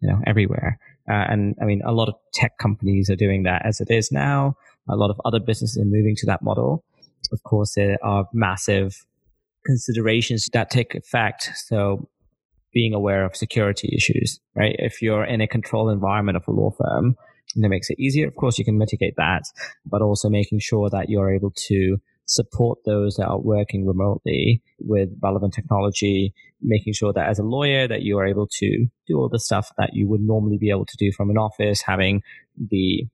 you 0.00 0.08
know, 0.08 0.20
everywhere. 0.26 0.78
Uh, 1.08 1.24
and 1.28 1.56
I 1.62 1.64
mean, 1.64 1.80
a 1.84 1.92
lot 1.92 2.08
of 2.08 2.14
tech 2.34 2.58
companies 2.58 3.08
are 3.08 3.16
doing 3.16 3.44
that 3.44 3.64
as 3.64 3.80
it 3.80 3.90
is 3.90 4.12
now. 4.12 4.56
A 4.88 4.96
lot 4.96 5.10
of 5.10 5.20
other 5.24 5.40
businesses 5.40 5.78
are 5.80 5.86
moving 5.86 6.14
to 6.16 6.26
that 6.26 6.42
model. 6.42 6.84
Of 7.32 7.42
course, 7.42 7.74
there 7.74 7.96
are 8.02 8.26
massive 8.34 9.06
considerations 9.64 10.48
that 10.52 10.68
take 10.68 10.94
effect. 10.94 11.50
So 11.54 12.08
being 12.72 12.94
aware 12.94 13.24
of 13.24 13.36
security 13.36 13.92
issues, 13.94 14.40
right? 14.54 14.76
If 14.78 15.02
you're 15.02 15.24
in 15.24 15.40
a 15.40 15.48
controlled 15.48 15.90
environment 15.90 16.36
of 16.36 16.46
a 16.46 16.52
law 16.52 16.70
firm, 16.70 17.16
and 17.54 17.64
it 17.64 17.68
makes 17.68 17.90
it 17.90 17.98
easier. 17.98 18.28
Of 18.28 18.36
course, 18.36 18.58
you 18.58 18.64
can 18.64 18.78
mitigate 18.78 19.14
that, 19.16 19.42
but 19.84 20.02
also 20.02 20.28
making 20.28 20.60
sure 20.60 20.88
that 20.90 21.08
you're 21.08 21.34
able 21.34 21.52
to 21.68 21.98
support 22.26 22.78
those 22.84 23.16
that 23.16 23.26
are 23.26 23.40
working 23.40 23.86
remotely 23.86 24.62
with 24.78 25.08
relevant 25.20 25.52
technology, 25.52 26.32
making 26.62 26.92
sure 26.92 27.12
that 27.12 27.28
as 27.28 27.40
a 27.40 27.42
lawyer 27.42 27.88
that 27.88 28.02
you 28.02 28.18
are 28.18 28.26
able 28.26 28.46
to 28.46 28.86
do 29.08 29.18
all 29.18 29.28
the 29.28 29.40
stuff 29.40 29.70
that 29.78 29.90
you 29.94 30.08
would 30.08 30.20
normally 30.20 30.58
be 30.58 30.70
able 30.70 30.86
to 30.86 30.96
do 30.96 31.10
from 31.10 31.28
an 31.28 31.36
office, 31.36 31.82
having 31.82 32.22
the 32.56 33.04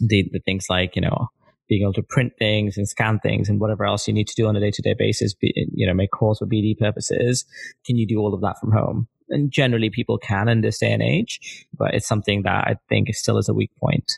the, 0.00 0.28
the 0.32 0.40
things 0.40 0.66
like, 0.68 0.96
you 0.96 1.02
know, 1.02 1.28
being 1.68 1.82
able 1.82 1.92
to 1.94 2.02
print 2.02 2.32
things 2.38 2.76
and 2.76 2.88
scan 2.88 3.18
things 3.20 3.48
and 3.48 3.60
whatever 3.60 3.84
else 3.84 4.06
you 4.06 4.14
need 4.14 4.28
to 4.28 4.34
do 4.34 4.46
on 4.46 4.56
a 4.56 4.60
day-to-day 4.60 4.94
basis, 4.98 5.34
you 5.40 5.86
know, 5.86 5.94
make 5.94 6.10
calls 6.10 6.38
for 6.38 6.46
BD 6.46 6.78
purposes. 6.78 7.44
Can 7.86 7.96
you 7.96 8.06
do 8.06 8.18
all 8.18 8.34
of 8.34 8.40
that 8.42 8.58
from 8.60 8.72
home? 8.72 9.08
And 9.30 9.50
generally 9.50 9.88
people 9.88 10.18
can 10.18 10.48
in 10.48 10.60
this 10.60 10.78
day 10.78 10.92
and 10.92 11.02
age, 11.02 11.66
but 11.76 11.94
it's 11.94 12.06
something 12.06 12.42
that 12.42 12.66
I 12.66 12.76
think 12.88 13.08
still 13.14 13.38
is 13.38 13.48
a 13.48 13.54
weak 13.54 13.70
point. 13.80 14.12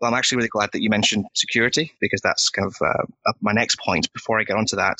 Well, 0.00 0.12
I'm 0.12 0.16
actually 0.16 0.36
really 0.36 0.48
glad 0.48 0.70
that 0.72 0.82
you 0.82 0.90
mentioned 0.90 1.24
security 1.34 1.92
because 2.00 2.20
that's 2.20 2.48
kind 2.50 2.66
of 2.66 2.76
uh, 2.80 3.32
my 3.40 3.52
next 3.52 3.78
point. 3.80 4.12
Before 4.12 4.38
I 4.38 4.44
get 4.44 4.56
onto 4.56 4.76
that, 4.76 4.98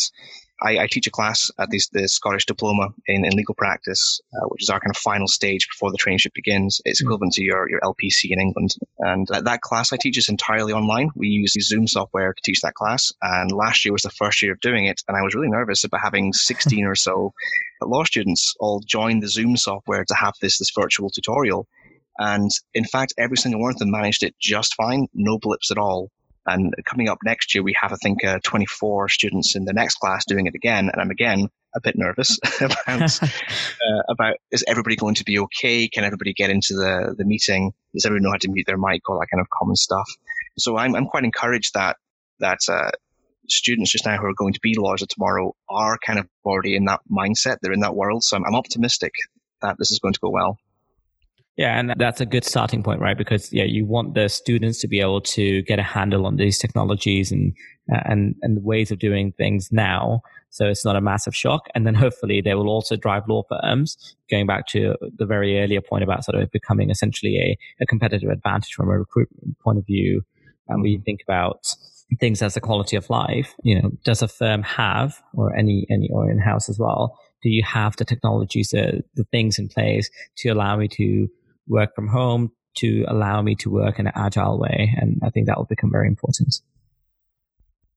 I, 0.62 0.78
I 0.78 0.86
teach 0.90 1.06
a 1.06 1.10
class 1.10 1.50
at 1.58 1.70
the, 1.70 1.80
the 1.92 2.08
Scottish 2.08 2.46
Diploma 2.46 2.88
in, 3.06 3.24
in 3.24 3.32
legal 3.32 3.54
practice, 3.54 4.20
uh, 4.34 4.46
which 4.48 4.62
is 4.62 4.70
our 4.70 4.80
kind 4.80 4.90
of 4.90 4.96
final 4.96 5.28
stage 5.28 5.68
before 5.68 5.90
the 5.90 5.98
traineeship 5.98 6.32
begins. 6.34 6.80
It's 6.84 7.00
hmm. 7.00 7.06
equivalent 7.06 7.34
to 7.34 7.42
your, 7.42 7.68
your 7.68 7.80
LPC 7.80 8.30
in 8.30 8.40
England. 8.40 8.74
And 8.98 9.26
that, 9.28 9.44
that 9.44 9.60
class 9.60 9.92
I 9.92 9.96
teach 10.00 10.18
is 10.18 10.28
entirely 10.28 10.72
online. 10.72 11.10
We 11.14 11.28
use 11.28 11.54
Zoom 11.60 11.86
software 11.86 12.32
to 12.32 12.42
teach 12.44 12.60
that 12.62 12.74
class. 12.74 13.12
And 13.22 13.52
last 13.52 13.84
year 13.84 13.92
was 13.92 14.02
the 14.02 14.10
first 14.10 14.42
year 14.42 14.52
of 14.52 14.60
doing 14.60 14.86
it. 14.86 15.02
And 15.08 15.16
I 15.16 15.22
was 15.22 15.34
really 15.34 15.50
nervous 15.50 15.84
about 15.84 16.00
having 16.02 16.32
16 16.32 16.84
or 16.86 16.94
so 16.94 17.32
law 17.82 18.04
students 18.04 18.54
all 18.58 18.80
join 18.80 19.20
the 19.20 19.28
Zoom 19.28 19.56
software 19.56 20.04
to 20.04 20.14
have 20.14 20.34
this, 20.40 20.58
this 20.58 20.72
virtual 20.74 21.10
tutorial. 21.10 21.66
And 22.18 22.50
in 22.72 22.84
fact, 22.84 23.14
every 23.18 23.36
single 23.36 23.60
one 23.60 23.72
of 23.72 23.78
them 23.78 23.90
managed 23.90 24.22
it 24.22 24.34
just 24.40 24.74
fine, 24.74 25.06
no 25.12 25.38
blips 25.38 25.70
at 25.70 25.78
all. 25.78 26.10
And 26.46 26.72
coming 26.84 27.08
up 27.08 27.18
next 27.24 27.54
year, 27.54 27.62
we 27.62 27.74
have, 27.80 27.92
I 27.92 27.96
think, 27.96 28.24
uh, 28.24 28.38
24 28.44 29.08
students 29.08 29.56
in 29.56 29.64
the 29.64 29.72
next 29.72 29.96
class 29.96 30.24
doing 30.24 30.46
it 30.46 30.54
again. 30.54 30.88
And 30.92 31.00
I'm 31.00 31.10
again 31.10 31.48
a 31.74 31.80
bit 31.80 31.96
nervous 31.96 32.38
about, 32.60 33.22
uh, 33.22 34.02
about 34.08 34.36
is 34.52 34.64
everybody 34.68 34.96
going 34.96 35.16
to 35.16 35.24
be 35.24 35.38
okay? 35.40 35.88
Can 35.88 36.04
everybody 36.04 36.32
get 36.32 36.50
into 36.50 36.74
the, 36.74 37.14
the 37.16 37.24
meeting? 37.24 37.72
Does 37.92 38.06
everybody 38.06 38.24
know 38.24 38.32
how 38.32 38.38
to 38.38 38.50
mute 38.50 38.66
their 38.66 38.78
mic? 38.78 39.08
All 39.08 39.18
that 39.18 39.28
kind 39.30 39.40
of 39.40 39.48
common 39.50 39.76
stuff. 39.76 40.08
So 40.58 40.76
I'm, 40.76 40.94
I'm 40.94 41.06
quite 41.06 41.24
encouraged 41.24 41.74
that, 41.74 41.96
that, 42.38 42.60
uh, 42.68 42.90
students 43.48 43.92
just 43.92 44.06
now 44.06 44.16
who 44.16 44.26
are 44.26 44.34
going 44.34 44.52
to 44.52 44.60
be 44.60 44.74
lawyers 44.76 45.04
tomorrow 45.08 45.54
are 45.68 45.98
kind 46.04 46.18
of 46.18 46.26
already 46.44 46.76
in 46.76 46.84
that 46.86 47.00
mindset. 47.10 47.58
They're 47.60 47.72
in 47.72 47.80
that 47.80 47.94
world. 47.94 48.24
So 48.24 48.36
I'm, 48.36 48.44
I'm 48.44 48.54
optimistic 48.54 49.12
that 49.62 49.76
this 49.78 49.90
is 49.90 49.98
going 49.98 50.14
to 50.14 50.20
go 50.20 50.30
well. 50.30 50.58
Yeah, 51.56 51.80
and 51.80 51.94
that's 51.96 52.20
a 52.20 52.26
good 52.26 52.44
starting 52.44 52.82
point, 52.82 53.00
right? 53.00 53.16
Because 53.16 53.50
yeah, 53.50 53.64
you 53.64 53.86
want 53.86 54.12
the 54.12 54.28
students 54.28 54.78
to 54.80 54.88
be 54.88 55.00
able 55.00 55.22
to 55.22 55.62
get 55.62 55.78
a 55.78 55.82
handle 55.82 56.26
on 56.26 56.36
these 56.36 56.58
technologies 56.58 57.32
and 57.32 57.54
uh, 57.90 58.00
and 58.04 58.34
and 58.42 58.58
the 58.58 58.60
ways 58.60 58.90
of 58.90 58.98
doing 58.98 59.32
things 59.32 59.70
now, 59.72 60.20
so 60.50 60.66
it's 60.66 60.84
not 60.84 60.96
a 60.96 61.00
massive 61.00 61.34
shock. 61.34 61.68
And 61.74 61.86
then 61.86 61.94
hopefully 61.94 62.42
they 62.42 62.54
will 62.54 62.68
also 62.68 62.94
drive 62.94 63.26
law 63.26 63.42
firms. 63.48 63.96
Going 64.30 64.46
back 64.46 64.66
to 64.68 64.96
the 65.16 65.24
very 65.24 65.58
earlier 65.58 65.80
point 65.80 66.04
about 66.04 66.24
sort 66.26 66.42
of 66.42 66.50
becoming 66.50 66.90
essentially 66.90 67.38
a, 67.38 67.82
a 67.82 67.86
competitive 67.86 68.28
advantage 68.28 68.74
from 68.74 68.90
a 68.90 68.98
recruitment 68.98 69.58
point 69.60 69.78
of 69.78 69.86
view, 69.86 70.22
and 70.68 70.82
we 70.82 70.98
think 71.06 71.20
about 71.26 71.74
things 72.20 72.42
as 72.42 72.54
a 72.58 72.60
quality 72.60 72.96
of 72.96 73.08
life. 73.08 73.54
You 73.62 73.80
know, 73.80 73.92
does 74.04 74.20
a 74.20 74.28
firm 74.28 74.62
have, 74.62 75.22
or 75.32 75.56
any 75.56 75.86
any 75.88 76.10
or 76.12 76.30
in 76.30 76.38
house 76.38 76.68
as 76.68 76.78
well? 76.78 77.18
Do 77.42 77.48
you 77.48 77.62
have 77.62 77.96
the 77.96 78.04
technologies, 78.04 78.70
the 78.70 79.02
the 79.14 79.24
things 79.24 79.58
in 79.58 79.68
place 79.68 80.10
to 80.38 80.50
allow 80.50 80.76
me 80.76 80.88
to 80.88 81.30
work 81.68 81.94
from 81.94 82.08
home 82.08 82.52
to 82.76 83.04
allow 83.08 83.42
me 83.42 83.54
to 83.56 83.70
work 83.70 83.98
in 83.98 84.06
an 84.06 84.12
agile 84.14 84.58
way. 84.58 84.94
And 85.00 85.20
I 85.24 85.30
think 85.30 85.46
that 85.46 85.56
will 85.56 85.64
become 85.64 85.90
very 85.90 86.08
important. 86.08 86.60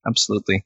Absolutely. 0.07 0.63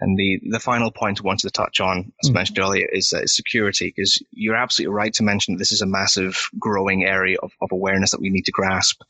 And 0.00 0.18
the, 0.18 0.40
the 0.50 0.58
final 0.58 0.90
point 0.90 1.20
I 1.20 1.24
wanted 1.24 1.46
to 1.46 1.52
touch 1.52 1.78
on, 1.80 2.12
as 2.22 2.30
mm. 2.30 2.34
mentioned 2.34 2.58
earlier, 2.58 2.88
is 2.90 3.12
uh, 3.12 3.26
security, 3.26 3.92
because 3.94 4.20
you're 4.32 4.56
absolutely 4.56 4.92
right 4.92 5.14
to 5.14 5.22
mention 5.22 5.54
that 5.54 5.58
this 5.58 5.70
is 5.70 5.82
a 5.82 5.86
massive 5.86 6.48
growing 6.58 7.04
area 7.04 7.36
of, 7.40 7.52
of 7.62 7.68
awareness 7.70 8.10
that 8.10 8.20
we 8.20 8.28
need 8.28 8.44
to 8.46 8.50
grasp. 8.50 9.00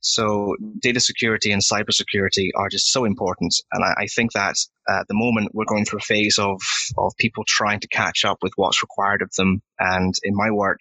So 0.00 0.54
data 0.78 1.00
security 1.00 1.50
and 1.50 1.62
cybersecurity 1.62 2.50
are 2.54 2.68
just 2.68 2.92
so 2.92 3.04
important. 3.04 3.56
And 3.72 3.82
I, 3.82 4.02
I 4.02 4.06
think 4.06 4.32
that 4.32 4.54
at 4.88 5.08
the 5.08 5.14
moment 5.14 5.50
we're 5.52 5.64
going 5.64 5.84
through 5.84 5.98
a 5.98 6.02
phase 6.02 6.38
of, 6.38 6.60
of 6.96 7.12
people 7.18 7.42
trying 7.44 7.80
to 7.80 7.88
catch 7.88 8.24
up 8.24 8.38
with 8.40 8.52
what's 8.54 8.82
required 8.82 9.20
of 9.20 9.32
them. 9.36 9.62
And 9.80 10.14
in 10.22 10.36
my 10.36 10.52
work, 10.52 10.78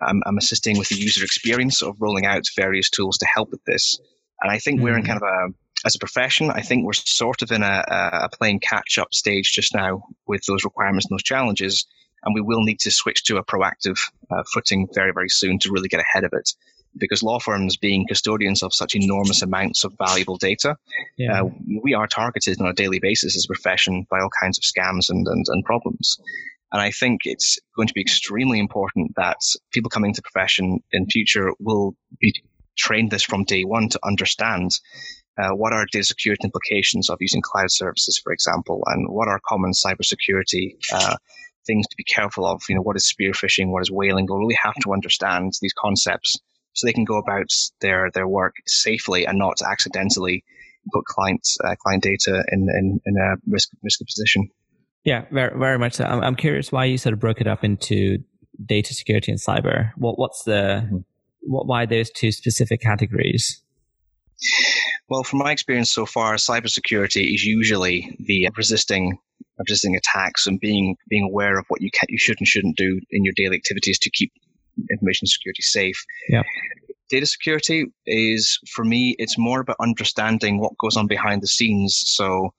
I'm, 0.00 0.22
I'm 0.26 0.38
assisting 0.38 0.78
with 0.78 0.88
the 0.88 0.96
user 0.96 1.24
experience 1.24 1.82
of 1.82 2.00
rolling 2.00 2.26
out 2.26 2.46
various 2.56 2.90
tools 2.90 3.18
to 3.18 3.26
help 3.26 3.50
with 3.50 3.64
this. 3.64 3.98
And 4.40 4.50
I 4.50 4.58
think 4.58 4.78
mm-hmm. 4.78 4.84
we're 4.84 4.98
in 4.98 5.04
mm. 5.04 5.06
kind 5.06 5.22
of 5.22 5.28
a, 5.28 5.54
as 5.86 5.94
a 5.94 5.98
profession, 5.98 6.50
I 6.50 6.62
think 6.62 6.84
we're 6.84 6.92
sort 6.92 7.42
of 7.42 7.52
in 7.52 7.62
a, 7.62 7.84
a 7.88 8.28
playing 8.36 8.60
catch 8.60 8.98
up 8.98 9.14
stage 9.14 9.52
just 9.52 9.74
now 9.74 10.02
with 10.26 10.44
those 10.46 10.64
requirements 10.64 11.06
and 11.06 11.14
those 11.14 11.22
challenges. 11.22 11.86
And 12.24 12.34
we 12.34 12.40
will 12.40 12.62
need 12.62 12.80
to 12.80 12.90
switch 12.90 13.24
to 13.24 13.36
a 13.36 13.44
proactive 13.44 13.98
uh, 14.30 14.42
footing 14.52 14.88
very, 14.94 15.12
very 15.12 15.28
soon 15.28 15.58
to 15.60 15.70
really 15.70 15.88
get 15.88 16.00
ahead 16.00 16.24
of 16.24 16.32
it. 16.32 16.50
Because 16.98 17.22
law 17.22 17.38
firms, 17.38 17.76
being 17.76 18.06
custodians 18.06 18.62
of 18.62 18.72
such 18.72 18.94
enormous 18.94 19.42
amounts 19.42 19.84
of 19.84 19.92
valuable 19.98 20.38
data, 20.38 20.76
yeah. 21.18 21.42
uh, 21.42 21.50
we 21.82 21.92
are 21.92 22.06
targeted 22.06 22.58
on 22.60 22.68
a 22.68 22.72
daily 22.72 22.98
basis 23.00 23.36
as 23.36 23.44
a 23.44 23.48
profession 23.48 24.06
by 24.10 24.18
all 24.18 24.30
kinds 24.40 24.58
of 24.58 24.64
scams 24.64 25.10
and, 25.10 25.28
and, 25.28 25.44
and 25.46 25.64
problems. 25.64 26.18
And 26.72 26.82
I 26.82 26.90
think 26.90 27.22
it's 27.24 27.58
going 27.76 27.88
to 27.88 27.94
be 27.94 28.00
extremely 28.00 28.58
important 28.58 29.12
that 29.16 29.38
people 29.72 29.90
coming 29.90 30.12
the 30.12 30.22
profession 30.22 30.80
in 30.92 31.06
future 31.06 31.52
will 31.60 31.96
be 32.20 32.34
trained 32.76 33.10
this 33.10 33.22
from 33.22 33.44
day 33.44 33.64
one 33.64 33.88
to 33.90 34.00
understand 34.04 34.72
uh, 35.38 35.50
what 35.50 35.72
are 35.72 35.86
data 35.92 36.04
security 36.04 36.44
implications 36.44 37.10
of 37.10 37.18
using 37.20 37.42
cloud 37.42 37.70
services, 37.70 38.18
for 38.22 38.32
example, 38.32 38.82
and 38.86 39.06
what 39.08 39.28
are 39.28 39.40
common 39.46 39.72
cybersecurity 39.72 40.76
uh, 40.92 41.16
things 41.66 41.86
to 41.86 41.96
be 41.96 42.04
careful 42.04 42.46
of. 42.46 42.62
You 42.68 42.76
know, 42.76 42.82
what 42.82 42.96
is 42.96 43.06
spear 43.06 43.32
phishing, 43.32 43.68
what 43.68 43.82
is 43.82 43.90
whaling? 43.90 44.26
They'll 44.26 44.38
really 44.38 44.58
have 44.62 44.76
to 44.82 44.92
understand 44.92 45.52
these 45.60 45.74
concepts 45.74 46.38
so 46.72 46.86
they 46.86 46.92
can 46.92 47.04
go 47.04 47.18
about 47.18 47.50
their 47.80 48.10
their 48.12 48.28
work 48.28 48.54
safely 48.66 49.26
and 49.26 49.38
not 49.38 49.60
accidentally 49.62 50.44
put 50.92 51.04
clients 51.04 51.56
uh, 51.64 51.74
client 51.76 52.02
data 52.02 52.44
in, 52.52 52.68
in, 52.68 53.00
in 53.04 53.16
a 53.16 53.36
risk 53.46 53.70
risky 53.82 54.04
position. 54.04 54.48
Yeah, 55.06 55.24
very 55.30 55.56
very 55.56 55.78
much 55.78 55.94
so. 55.94 56.04
I'm, 56.04 56.20
I'm 56.20 56.34
curious 56.34 56.72
why 56.72 56.84
you 56.84 56.98
sort 56.98 57.12
of 57.12 57.20
broke 57.20 57.40
it 57.40 57.46
up 57.46 57.62
into 57.62 58.18
data 58.66 58.92
security 58.92 59.30
and 59.30 59.40
cyber. 59.40 59.92
What 59.96 60.18
what's 60.18 60.42
the 60.42 60.82
mm-hmm. 60.84 60.96
what 61.42 61.68
why 61.68 61.86
those 61.86 62.10
two 62.10 62.32
specific 62.32 62.80
categories? 62.80 63.62
Well, 65.08 65.22
from 65.22 65.38
my 65.38 65.52
experience 65.52 65.92
so 65.92 66.06
far, 66.06 66.34
cybersecurity 66.34 67.32
is 67.32 67.44
usually 67.44 68.16
the 68.18 68.50
resisting 68.56 69.16
resisting 69.60 69.94
attacks 69.94 70.44
and 70.46 70.58
being 70.58 70.96
being 71.08 71.24
aware 71.24 71.56
of 71.56 71.64
what 71.68 71.80
you 71.80 71.90
can 71.92 72.06
you 72.08 72.18
should 72.18 72.38
and 72.40 72.48
shouldn't 72.48 72.76
do 72.76 73.00
in 73.10 73.24
your 73.24 73.32
daily 73.36 73.56
activities 73.56 74.00
to 74.00 74.10
keep 74.10 74.32
information 74.90 75.28
security 75.28 75.62
safe. 75.62 76.04
Yeah. 76.28 76.42
Data 77.08 77.26
security 77.26 77.86
is 78.06 78.58
for 78.74 78.84
me, 78.84 79.14
it's 79.20 79.38
more 79.38 79.60
about 79.60 79.76
understanding 79.78 80.58
what 80.58 80.72
goes 80.78 80.96
on 80.96 81.06
behind 81.06 81.42
the 81.42 81.46
scenes. 81.46 82.02
So 82.04 82.52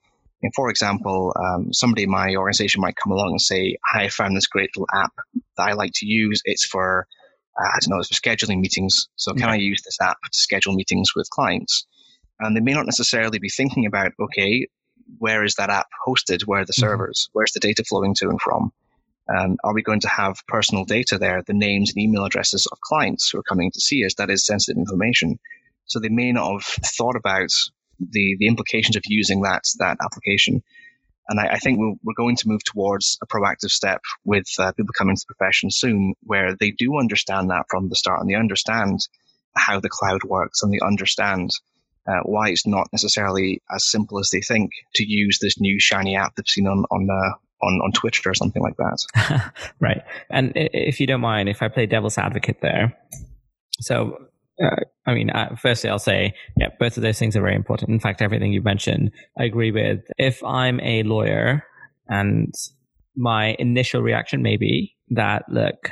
and 0.44 0.52
for 0.56 0.70
example, 0.70 1.34
um, 1.36 1.74
somebody 1.74 2.04
in 2.04 2.12
my 2.12 2.36
organization 2.36 2.82
might 2.82 2.96
come 2.96 3.12
along 3.12 3.32
and 3.32 3.42
say, 3.42 3.78
"Hi, 3.86 4.04
I 4.04 4.10
found 4.10 4.36
this 4.36 4.48
great 4.48 4.70
little 4.76 4.88
app 4.94 5.12
that 5.58 5.70
I 5.70 5.74
like 5.74 5.92
to 5.96 6.06
use. 6.06 6.42
It's 6.46 6.66
for, 6.66 7.08
uh, 7.60 7.68
I 7.68 7.80
don't 7.82 7.90
know, 7.90 8.00
it's 8.00 8.16
for 8.16 8.22
scheduling 8.22 8.60
meetings. 8.60 9.08
So 9.16 9.34
can 9.34 9.50
I 9.50 9.56
use 9.56 9.82
this 9.84 9.98
app 10.02 10.18
to 10.22 10.38
schedule 10.38 10.74
meetings 10.74 11.10
with 11.16 11.30
clients? 11.32 11.86
And 12.40 12.56
they 12.56 12.62
may 12.62 12.74
not 12.74 12.86
necessarily 12.86 13.40
be 13.40 13.50
thinking 13.50 13.86
about, 13.86 14.12
okay, 14.20 14.68
where 15.18 15.44
is 15.44 15.56
that 15.56 15.70
app 15.70 15.88
hosted? 16.08 16.44
Where 16.44 16.62
are 16.62 16.66
the 16.66 16.74
mm-hmm. 16.74 16.82
servers? 16.82 17.30
Where's 17.34 17.52
the 17.52 17.60
data 17.60 17.84
flowing 17.84 18.14
to 18.16 18.30
and 18.30 18.42
from? 18.42 18.72
Um, 19.36 19.58
are 19.64 19.74
we 19.74 19.84
going 19.84 20.00
to 20.02 20.08
have 20.08 20.46
personal 20.48 20.86
data 20.86 21.18
there, 21.18 21.42
the 21.46 21.54
names 21.54 21.92
and 21.92 22.02
email 22.02 22.26
addresses 22.26 22.66
of 22.72 22.80
clients 22.82 23.30
who 23.30 23.40
are 23.40 23.44
coming 23.44 23.72
to 23.72 23.82
see 23.82 24.06
us? 24.06 24.14
That 24.16 24.30
is 24.30 24.46
sensitive 24.46 24.78
information. 24.78 25.40
So 25.86 26.00
they 26.00 26.10
may 26.10 26.32
not 26.32 26.52
have 26.52 26.64
thought 26.64 27.16
about 27.16 27.50
the, 28.00 28.36
the 28.40 28.48
implications 28.48 28.96
of 28.96 29.04
using 29.08 29.42
that, 29.42 29.64
that 29.80 29.98
application. 30.02 30.62
And 31.30 31.40
I, 31.40 31.54
I 31.54 31.58
think 31.58 31.80
we're, 31.80 31.96
we're 32.04 32.14
going 32.16 32.36
to 32.38 32.48
move 32.48 32.64
towards 32.64 33.18
a 33.22 33.28
proactive 33.28 33.70
step 33.70 34.02
with 34.24 34.48
uh, 34.60 34.72
people 34.74 34.94
coming 34.98 35.16
to 35.16 35.26
the 35.28 35.34
profession 35.36 35.70
soon 35.72 36.14
where 36.22 36.56
they 36.60 36.72
do 36.72 36.98
understand 36.98 37.50
that 37.50 37.66
from 37.70 37.90
the 37.90 37.96
start 37.96 38.22
and 38.22 38.30
they 38.30 38.36
understand 38.36 39.00
how 39.56 39.80
the 39.80 39.90
cloud 39.90 40.24
works 40.24 40.62
and 40.62 40.74
they 40.74 40.80
understand 40.86 41.50
uh, 42.08 42.22
why 42.24 42.50
it's 42.50 42.66
not 42.66 42.88
necessarily 42.94 43.62
as 43.74 43.86
simple 43.86 44.20
as 44.20 44.30
they 44.32 44.40
think 44.40 44.72
to 44.96 45.04
use 45.06 45.40
this 45.42 45.60
new 45.60 45.78
shiny 45.80 46.16
app 46.16 46.36
they've 46.36 46.48
seen 46.48 46.68
on, 46.68 46.86
on 46.90 47.08
uh, 47.10 47.34
on, 47.62 47.82
on 47.84 47.92
Twitter 47.92 48.30
or 48.30 48.34
something 48.34 48.62
like 48.62 48.78
that. 48.78 49.52
right. 49.80 50.04
And 50.30 50.52
if 50.56 51.00
you 51.00 51.08
don't 51.08 51.22
mind, 51.22 51.50
if 51.50 51.62
I 51.62 51.68
play 51.70 51.86
devil's 51.86 52.18
advocate 52.18 52.62
there. 52.62 52.96
So 53.82 54.27
uh, 54.64 54.76
I 55.06 55.14
mean, 55.14 55.30
uh, 55.30 55.56
firstly, 55.62 55.90
I'll 55.90 56.00
say, 56.00 56.34
yeah, 56.58 56.70
both 56.80 56.98
of 56.98 57.04
those 57.04 57.20
things 57.20 57.36
are 57.36 57.42
very 57.42 57.56
important. 57.56 57.90
In 57.92 58.00
fact, 58.00 58.22
everything 58.22 58.54
you 58.54 58.62
mentioned, 58.62 59.12
I 59.40 59.46
agree 59.46 59.72
with. 59.72 60.02
If 60.18 60.44
I'm 60.44 60.80
a 60.82 61.04
lawyer 61.04 61.64
And 62.10 62.54
my 63.16 63.56
initial 63.60 64.02
reaction 64.02 64.42
may 64.42 64.58
be 64.58 64.96
that, 65.10 65.44
look, 65.50 65.92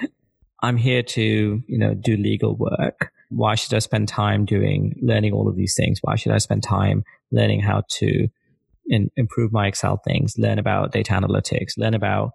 I'm 0.61 0.77
here 0.77 1.03
to, 1.03 1.21
you 1.67 1.77
know, 1.77 1.93
do 1.93 2.17
legal 2.17 2.55
work. 2.55 3.11
Why 3.29 3.55
should 3.55 3.73
I 3.73 3.79
spend 3.79 4.07
time 4.07 4.45
doing 4.45 4.95
learning 5.01 5.33
all 5.33 5.47
of 5.47 5.55
these 5.55 5.75
things? 5.75 5.99
Why 6.01 6.15
should 6.15 6.31
I 6.31 6.37
spend 6.37 6.63
time 6.63 7.03
learning 7.31 7.61
how 7.61 7.83
to 7.89 8.27
in, 8.87 9.09
improve 9.17 9.51
my 9.51 9.67
Excel 9.67 9.97
things, 9.97 10.35
learn 10.37 10.59
about 10.59 10.91
data 10.91 11.13
analytics, 11.13 11.77
learn 11.77 11.93
about 11.93 12.31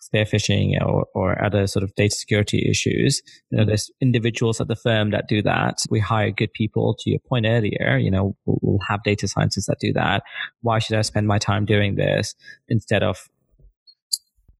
spear 0.00 0.24
phishing 0.24 0.80
or, 0.80 1.06
or 1.14 1.42
other 1.44 1.66
sort 1.66 1.82
of 1.82 1.94
data 1.94 2.14
security 2.14 2.66
issues. 2.68 3.22
You 3.50 3.58
know, 3.58 3.64
there's 3.64 3.90
individuals 4.00 4.60
at 4.60 4.68
the 4.68 4.76
firm 4.76 5.10
that 5.10 5.28
do 5.28 5.42
that. 5.42 5.78
We 5.90 6.00
hire 6.00 6.30
good 6.30 6.52
people 6.52 6.96
to 7.00 7.10
your 7.10 7.20
point 7.20 7.46
earlier, 7.46 7.98
you 7.98 8.10
know, 8.10 8.36
we'll, 8.44 8.58
we'll 8.62 8.78
have 8.88 9.02
data 9.02 9.28
scientists 9.28 9.66
that 9.66 9.78
do 9.80 9.92
that. 9.94 10.22
Why 10.60 10.78
should 10.78 10.96
I 10.96 11.02
spend 11.02 11.26
my 11.26 11.38
time 11.38 11.64
doing 11.64 11.96
this 11.96 12.34
instead 12.68 13.02
of 13.02 13.28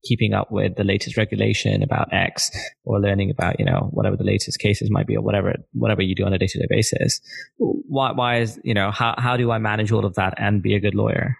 keeping 0.03 0.33
up 0.33 0.51
with 0.51 0.75
the 0.75 0.83
latest 0.83 1.17
regulation 1.17 1.81
about 1.81 2.13
X 2.13 2.51
or 2.83 2.99
learning 2.99 3.31
about, 3.31 3.59
you 3.59 3.65
know, 3.65 3.89
whatever 3.91 4.15
the 4.15 4.23
latest 4.23 4.59
cases 4.59 4.89
might 4.91 5.07
be 5.07 5.17
or 5.17 5.21
whatever, 5.21 5.55
whatever 5.73 6.01
you 6.01 6.15
do 6.15 6.25
on 6.25 6.33
a 6.33 6.37
day 6.37 6.47
to 6.47 6.59
day 6.59 6.67
basis. 6.69 7.19
Why, 7.57 8.11
why 8.11 8.39
is, 8.39 8.59
you 8.63 8.73
know, 8.73 8.91
how, 8.91 9.15
how 9.17 9.35
do 9.35 9.51
I 9.51 9.57
manage 9.57 9.91
all 9.91 10.05
of 10.05 10.15
that 10.15 10.35
and 10.37 10.61
be 10.61 10.75
a 10.75 10.79
good 10.79 10.95
lawyer? 10.95 11.37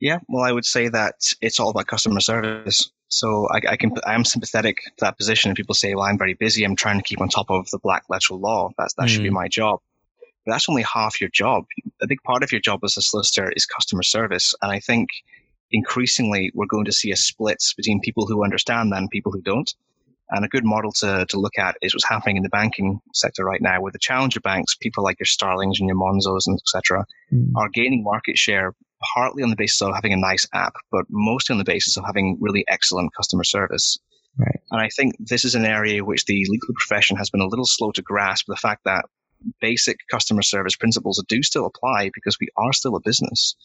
Yeah, 0.00 0.18
well, 0.28 0.42
I 0.42 0.52
would 0.52 0.64
say 0.64 0.88
that 0.88 1.34
it's 1.42 1.60
all 1.60 1.68
about 1.68 1.86
customer 1.86 2.20
service. 2.20 2.90
So 3.08 3.48
I, 3.50 3.72
I 3.72 3.76
can, 3.76 3.92
I 4.06 4.14
am 4.14 4.24
sympathetic 4.24 4.76
to 4.76 5.04
that 5.04 5.18
position. 5.18 5.50
And 5.50 5.56
people 5.56 5.74
say, 5.74 5.94
well, 5.94 6.06
I'm 6.06 6.16
very 6.16 6.34
busy. 6.34 6.64
I'm 6.64 6.76
trying 6.76 6.98
to 6.98 7.02
keep 7.02 7.20
on 7.20 7.28
top 7.28 7.50
of 7.50 7.68
the 7.70 7.78
black 7.78 8.04
letter 8.08 8.34
law. 8.34 8.70
That's, 8.78 8.94
that 8.94 9.06
mm. 9.06 9.08
should 9.08 9.22
be 9.22 9.28
hmm. 9.28 9.34
my 9.34 9.48
job. 9.48 9.80
But 10.46 10.52
that's 10.52 10.68
only 10.68 10.82
half 10.82 11.20
your 11.20 11.28
job. 11.30 11.64
A 12.00 12.06
big 12.06 12.22
part 12.22 12.42
of 12.42 12.50
your 12.50 12.62
job 12.62 12.80
as 12.82 12.96
a 12.96 13.02
solicitor 13.02 13.52
is 13.54 13.66
customer 13.66 14.02
service. 14.02 14.54
And 14.62 14.72
I 14.72 14.80
think 14.80 15.10
increasingly 15.70 16.50
we're 16.54 16.66
going 16.66 16.86
to 16.86 16.92
see 16.92 17.10
a 17.10 17.16
split 17.16 17.62
between 17.76 18.00
people 18.00 18.26
who 18.26 18.42
understand 18.42 18.92
that 18.92 18.98
and 18.98 19.10
people 19.10 19.32
who 19.32 19.42
don't. 19.42 19.72
And 20.30 20.44
a 20.44 20.48
good 20.48 20.64
model 20.64 20.92
to, 20.92 21.26
to 21.28 21.40
look 21.40 21.58
at 21.58 21.76
is 21.82 21.92
what's 21.92 22.08
happening 22.08 22.36
in 22.36 22.44
the 22.44 22.48
banking 22.48 23.00
sector 23.12 23.44
right 23.44 23.60
now, 23.60 23.80
where 23.80 23.92
the 23.92 23.98
challenger 23.98 24.40
banks, 24.40 24.76
people 24.76 25.02
like 25.02 25.18
your 25.18 25.26
Starlings 25.26 25.80
and 25.80 25.88
your 25.88 25.96
Monzos 25.96 26.46
and 26.46 26.56
etc., 26.56 27.04
mm. 27.32 27.50
are 27.56 27.68
gaining 27.68 28.04
market 28.04 28.38
share 28.38 28.72
partly 29.14 29.42
on 29.42 29.50
the 29.50 29.56
basis 29.56 29.82
of 29.82 29.94
having 29.94 30.12
a 30.12 30.16
nice 30.16 30.46
app, 30.52 30.74
but 30.90 31.04
mostly 31.08 31.54
on 31.54 31.58
the 31.58 31.64
basis 31.64 31.96
of 31.96 32.04
having 32.04 32.36
really 32.40 32.64
excellent 32.68 33.14
customer 33.14 33.44
service. 33.44 33.98
Right. 34.38 34.60
And 34.70 34.80
I 34.80 34.88
think 34.88 35.14
this 35.18 35.44
is 35.44 35.54
an 35.54 35.64
area 35.64 36.04
which 36.04 36.24
the 36.24 36.44
legal 36.48 36.74
profession 36.74 37.16
has 37.16 37.30
been 37.30 37.40
a 37.40 37.46
little 37.46 37.66
slow 37.66 37.90
to 37.92 38.02
grasp 38.02 38.46
the 38.46 38.56
fact 38.56 38.82
that 38.84 39.04
basic 39.60 39.98
customer 40.10 40.42
service 40.42 40.76
principles 40.76 41.22
do 41.28 41.42
still 41.42 41.66
apply 41.66 42.10
because 42.14 42.36
we 42.40 42.48
are 42.56 42.72
still 42.72 42.96
a 42.96 43.00
business. 43.00 43.56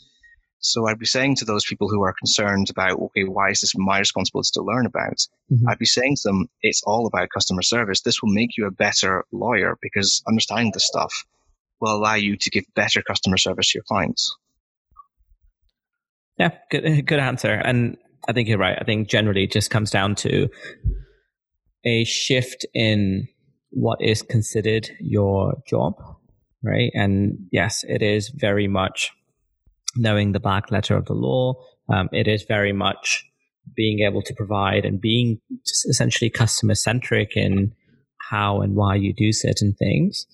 So 0.59 0.87
I'd 0.87 0.97
be 0.97 1.05
saying 1.05 1.35
to 1.37 1.45
those 1.45 1.65
people 1.65 1.89
who 1.89 2.01
are 2.03 2.15
concerned 2.17 2.69
about, 2.69 2.99
okay, 2.99 3.23
why 3.23 3.51
is 3.51 3.61
this 3.61 3.73
my 3.75 3.99
responsibility 3.99 4.49
to 4.53 4.63
learn 4.63 4.85
about? 4.85 5.17
Mm-hmm. 5.51 5.69
I'd 5.69 5.77
be 5.77 5.85
saying 5.85 6.15
to 6.15 6.29
them, 6.29 6.47
it's 6.61 6.81
all 6.83 7.05
about 7.05 7.29
customer 7.29 7.61
service. 7.61 8.01
This 8.01 8.21
will 8.21 8.33
make 8.33 8.57
you 8.57 8.65
a 8.65 8.71
better 8.71 9.25
lawyer 9.31 9.77
because 9.81 10.23
understanding 10.27 10.71
this 10.73 10.87
stuff 10.87 11.13
will 11.81 11.95
allow 11.95 12.15
you 12.15 12.37
to 12.37 12.49
give 12.49 12.63
better 12.73 13.01
customer 13.01 13.37
service 13.37 13.71
to 13.71 13.77
your 13.77 13.83
clients. 13.83 14.35
Yeah, 16.37 16.51
good, 16.69 17.05
good 17.05 17.19
answer. 17.19 17.53
And 17.53 17.97
I 18.27 18.33
think 18.33 18.47
you're 18.47 18.57
right. 18.57 18.77
I 18.79 18.83
think 18.83 19.07
generally 19.09 19.43
it 19.43 19.51
just 19.51 19.69
comes 19.69 19.91
down 19.91 20.15
to 20.15 20.49
a 21.85 22.03
shift 22.03 22.65
in 22.73 23.27
what 23.69 24.01
is 24.01 24.21
considered 24.21 24.89
your 24.99 25.55
job, 25.67 25.95
right? 26.63 26.91
And 26.93 27.37
yes, 27.51 27.83
it 27.87 28.01
is 28.01 28.29
very 28.29 28.67
much 28.67 29.11
knowing 29.95 30.31
the 30.31 30.39
black 30.39 30.71
letter 30.71 30.95
of 30.95 31.05
the 31.05 31.13
law. 31.13 31.55
Um, 31.93 32.09
it 32.11 32.27
is 32.27 32.43
very 32.43 32.73
much 32.73 33.23
being 33.75 33.99
able 33.99 34.21
to 34.23 34.33
provide 34.33 34.85
and 34.85 34.99
being 34.99 35.39
essentially 35.87 36.29
customer 36.29 36.75
centric 36.75 37.35
in 37.35 37.73
how 38.29 38.61
and 38.61 38.75
why 38.75 38.95
you 38.95 39.13
do 39.13 39.31
certain 39.31 39.73
things. 39.73 40.25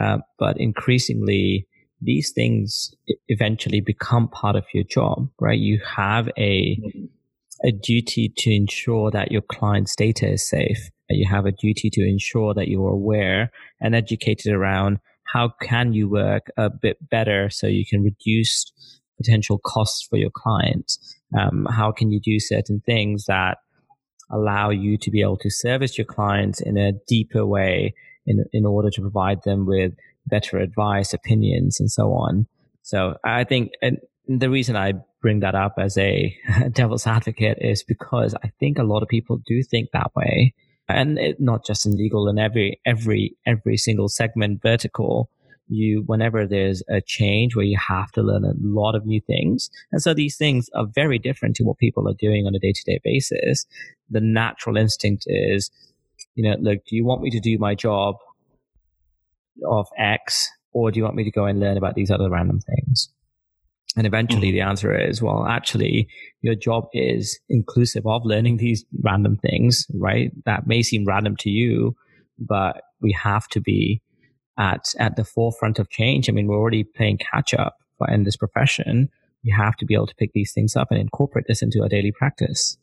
Uh, 0.00 0.18
but 0.38 0.58
increasingly, 0.60 1.66
these 2.00 2.32
things 2.32 2.94
eventually 3.28 3.80
become 3.80 4.28
part 4.28 4.56
of 4.56 4.64
your 4.72 4.84
job, 4.84 5.28
right? 5.40 5.58
You 5.58 5.80
have 5.96 6.28
a 6.38 6.78
a 7.62 7.72
duty 7.72 8.32
to 8.38 8.50
ensure 8.50 9.10
that 9.10 9.30
your 9.30 9.42
client's 9.42 9.94
data 9.94 10.26
is 10.26 10.48
safe. 10.48 10.88
You 11.10 11.28
have 11.28 11.44
a 11.44 11.52
duty 11.52 11.90
to 11.90 12.08
ensure 12.08 12.54
that 12.54 12.68
you 12.68 12.82
are 12.86 12.92
aware 12.92 13.50
and 13.80 13.94
educated 13.94 14.52
around 14.52 14.98
how 15.24 15.52
can 15.60 15.92
you 15.92 16.08
work 16.08 16.46
a 16.56 16.70
bit 16.70 16.96
better 17.10 17.50
so 17.50 17.66
you 17.66 17.84
can 17.86 18.02
reduce 18.02 18.72
potential 19.16 19.58
costs 19.58 20.06
for 20.08 20.16
your 20.16 20.30
client? 20.30 20.96
Um, 21.38 21.66
how 21.70 21.92
can 21.92 22.10
you 22.10 22.20
do 22.20 22.40
certain 22.40 22.80
things 22.86 23.26
that 23.26 23.58
allow 24.30 24.70
you 24.70 24.96
to 24.98 25.10
be 25.10 25.20
able 25.20 25.36
to 25.38 25.50
service 25.50 25.98
your 25.98 26.04
clients 26.04 26.60
in 26.60 26.76
a 26.76 26.92
deeper 27.06 27.44
way 27.44 27.94
in, 28.26 28.44
in 28.52 28.64
order 28.64 28.90
to 28.90 29.00
provide 29.00 29.42
them 29.44 29.66
with 29.66 29.92
better 30.30 30.58
advice, 30.58 31.12
opinions, 31.12 31.80
and 31.80 31.90
so 31.90 32.12
on. 32.12 32.46
So 32.82 33.16
I 33.24 33.44
think, 33.44 33.72
and 33.82 33.98
the 34.26 34.50
reason 34.50 34.76
I 34.76 34.94
bring 35.20 35.40
that 35.40 35.54
up 35.54 35.74
as 35.78 35.98
a 35.98 36.36
devil's 36.72 37.06
advocate 37.06 37.58
is 37.60 37.82
because 37.82 38.34
I 38.42 38.50
think 38.60 38.78
a 38.78 38.84
lot 38.84 39.02
of 39.02 39.08
people 39.08 39.40
do 39.46 39.62
think 39.62 39.90
that 39.92 40.14
way. 40.14 40.54
And 40.88 41.18
it, 41.18 41.40
not 41.40 41.64
just 41.64 41.86
in 41.86 41.96
legal, 41.96 42.28
in 42.28 42.38
every, 42.38 42.80
every, 42.84 43.36
every 43.46 43.76
single 43.76 44.08
segment 44.08 44.60
vertical, 44.62 45.30
you 45.70 46.02
whenever 46.06 46.46
there's 46.46 46.82
a 46.88 47.00
change 47.00 47.54
where 47.54 47.64
you 47.64 47.78
have 47.78 48.10
to 48.12 48.22
learn 48.22 48.44
a 48.44 48.54
lot 48.60 48.94
of 48.94 49.06
new 49.06 49.20
things 49.20 49.70
and 49.92 50.02
so 50.02 50.12
these 50.12 50.36
things 50.36 50.68
are 50.74 50.86
very 50.94 51.18
different 51.18 51.54
to 51.56 51.62
what 51.62 51.78
people 51.78 52.08
are 52.08 52.14
doing 52.18 52.46
on 52.46 52.54
a 52.54 52.58
day-to-day 52.58 52.98
basis 53.04 53.66
the 54.10 54.20
natural 54.20 54.76
instinct 54.76 55.24
is 55.26 55.70
you 56.34 56.42
know 56.42 56.56
look 56.60 56.78
do 56.88 56.96
you 56.96 57.04
want 57.04 57.22
me 57.22 57.30
to 57.30 57.40
do 57.40 57.56
my 57.58 57.74
job 57.74 58.16
of 59.68 59.88
x 59.98 60.48
or 60.72 60.90
do 60.90 60.98
you 60.98 61.04
want 61.04 61.16
me 61.16 61.24
to 61.24 61.30
go 61.30 61.44
and 61.44 61.60
learn 61.60 61.76
about 61.76 61.94
these 61.94 62.10
other 62.10 62.30
random 62.30 62.60
things 62.60 63.08
and 63.96 64.06
eventually 64.06 64.48
mm-hmm. 64.48 64.56
the 64.56 64.60
answer 64.60 64.96
is 64.96 65.20
well 65.22 65.46
actually 65.46 66.08
your 66.42 66.54
job 66.54 66.84
is 66.92 67.38
inclusive 67.48 68.06
of 68.06 68.24
learning 68.24 68.56
these 68.56 68.84
random 69.02 69.36
things 69.36 69.86
right 69.94 70.30
that 70.44 70.66
may 70.66 70.82
seem 70.82 71.04
random 71.04 71.36
to 71.36 71.50
you 71.50 71.94
but 72.38 72.82
we 73.00 73.12
have 73.12 73.46
to 73.48 73.60
be 73.60 74.00
at 74.58 74.94
at 74.98 75.16
the 75.16 75.24
forefront 75.24 75.78
of 75.78 75.90
change. 75.90 76.28
I 76.28 76.32
mean, 76.32 76.46
we're 76.46 76.58
already 76.58 76.84
playing 76.84 77.18
catch 77.18 77.54
up 77.54 77.76
in 78.08 78.24
this 78.24 78.36
profession. 78.36 79.08
You 79.42 79.56
have 79.56 79.76
to 79.76 79.86
be 79.86 79.94
able 79.94 80.06
to 80.06 80.14
pick 80.14 80.32
these 80.32 80.52
things 80.52 80.76
up 80.76 80.88
and 80.90 81.00
incorporate 81.00 81.46
this 81.48 81.62
into 81.62 81.82
our 81.82 81.88
daily 81.88 82.12
practice. 82.12 82.76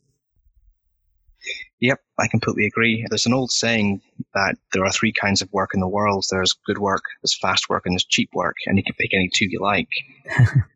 Yep, 1.80 2.00
I 2.18 2.26
completely 2.26 2.66
agree. 2.66 3.06
There's 3.08 3.26
an 3.26 3.34
old 3.34 3.52
saying 3.52 4.00
that 4.34 4.56
there 4.72 4.84
are 4.84 4.90
three 4.90 5.12
kinds 5.12 5.42
of 5.42 5.52
work 5.52 5.70
in 5.74 5.80
the 5.80 5.86
world. 5.86 6.24
There's 6.28 6.52
good 6.66 6.78
work, 6.78 7.04
there's 7.22 7.38
fast 7.38 7.68
work, 7.68 7.84
and 7.86 7.94
there's 7.94 8.04
cheap 8.04 8.30
work, 8.34 8.56
and 8.66 8.76
you 8.76 8.82
can 8.82 8.94
pick 8.98 9.14
any 9.14 9.30
two 9.32 9.46
you 9.48 9.60
like. 9.60 9.88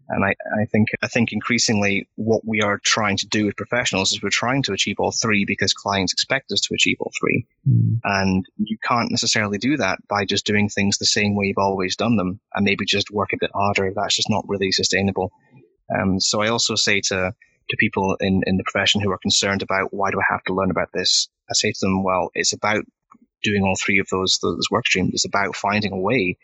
and 0.08 0.24
I, 0.24 0.34
I 0.60 0.64
think 0.66 0.88
I 1.02 1.08
think 1.08 1.32
increasingly 1.32 2.08
what 2.14 2.46
we 2.46 2.62
are 2.62 2.78
trying 2.84 3.16
to 3.16 3.26
do 3.26 3.46
with 3.46 3.56
professionals 3.56 4.12
is 4.12 4.22
we're 4.22 4.30
trying 4.30 4.62
to 4.64 4.72
achieve 4.72 4.96
all 5.00 5.10
three 5.10 5.44
because 5.44 5.72
clients 5.72 6.12
expect 6.12 6.52
us 6.52 6.60
to 6.60 6.74
achieve 6.74 6.98
all 7.00 7.10
three. 7.18 7.46
Mm. 7.68 7.98
And 8.04 8.46
you 8.58 8.78
can't 8.84 9.10
necessarily 9.10 9.58
do 9.58 9.76
that 9.78 9.98
by 10.08 10.24
just 10.24 10.46
doing 10.46 10.68
things 10.68 10.98
the 10.98 11.06
same 11.06 11.34
way 11.34 11.46
you've 11.46 11.58
always 11.58 11.96
done 11.96 12.16
them 12.16 12.38
and 12.54 12.64
maybe 12.64 12.84
just 12.84 13.10
work 13.10 13.30
a 13.32 13.38
bit 13.40 13.50
harder. 13.52 13.92
That's 13.92 14.14
just 14.14 14.30
not 14.30 14.44
really 14.46 14.70
sustainable. 14.70 15.32
Um, 15.98 16.20
so 16.20 16.42
I 16.42 16.48
also 16.48 16.76
say 16.76 17.00
to 17.08 17.32
to 17.68 17.76
people 17.78 18.16
in, 18.20 18.42
in 18.46 18.56
the 18.56 18.64
profession 18.64 19.00
who 19.00 19.10
are 19.10 19.18
concerned 19.18 19.62
about 19.62 19.92
why 19.92 20.10
do 20.10 20.18
I 20.18 20.32
have 20.32 20.44
to 20.44 20.54
learn 20.54 20.70
about 20.70 20.88
this, 20.92 21.28
I 21.50 21.54
say 21.54 21.72
to 21.72 21.78
them, 21.80 22.02
well, 22.02 22.30
it's 22.34 22.52
about 22.52 22.84
doing 23.42 23.62
all 23.62 23.76
three 23.76 23.98
of 23.98 24.06
those 24.10 24.38
those 24.42 24.68
work 24.70 24.86
streams. 24.86 25.10
It's 25.14 25.26
about 25.26 25.56
finding 25.56 25.92
a 25.92 25.98
way 25.98 26.36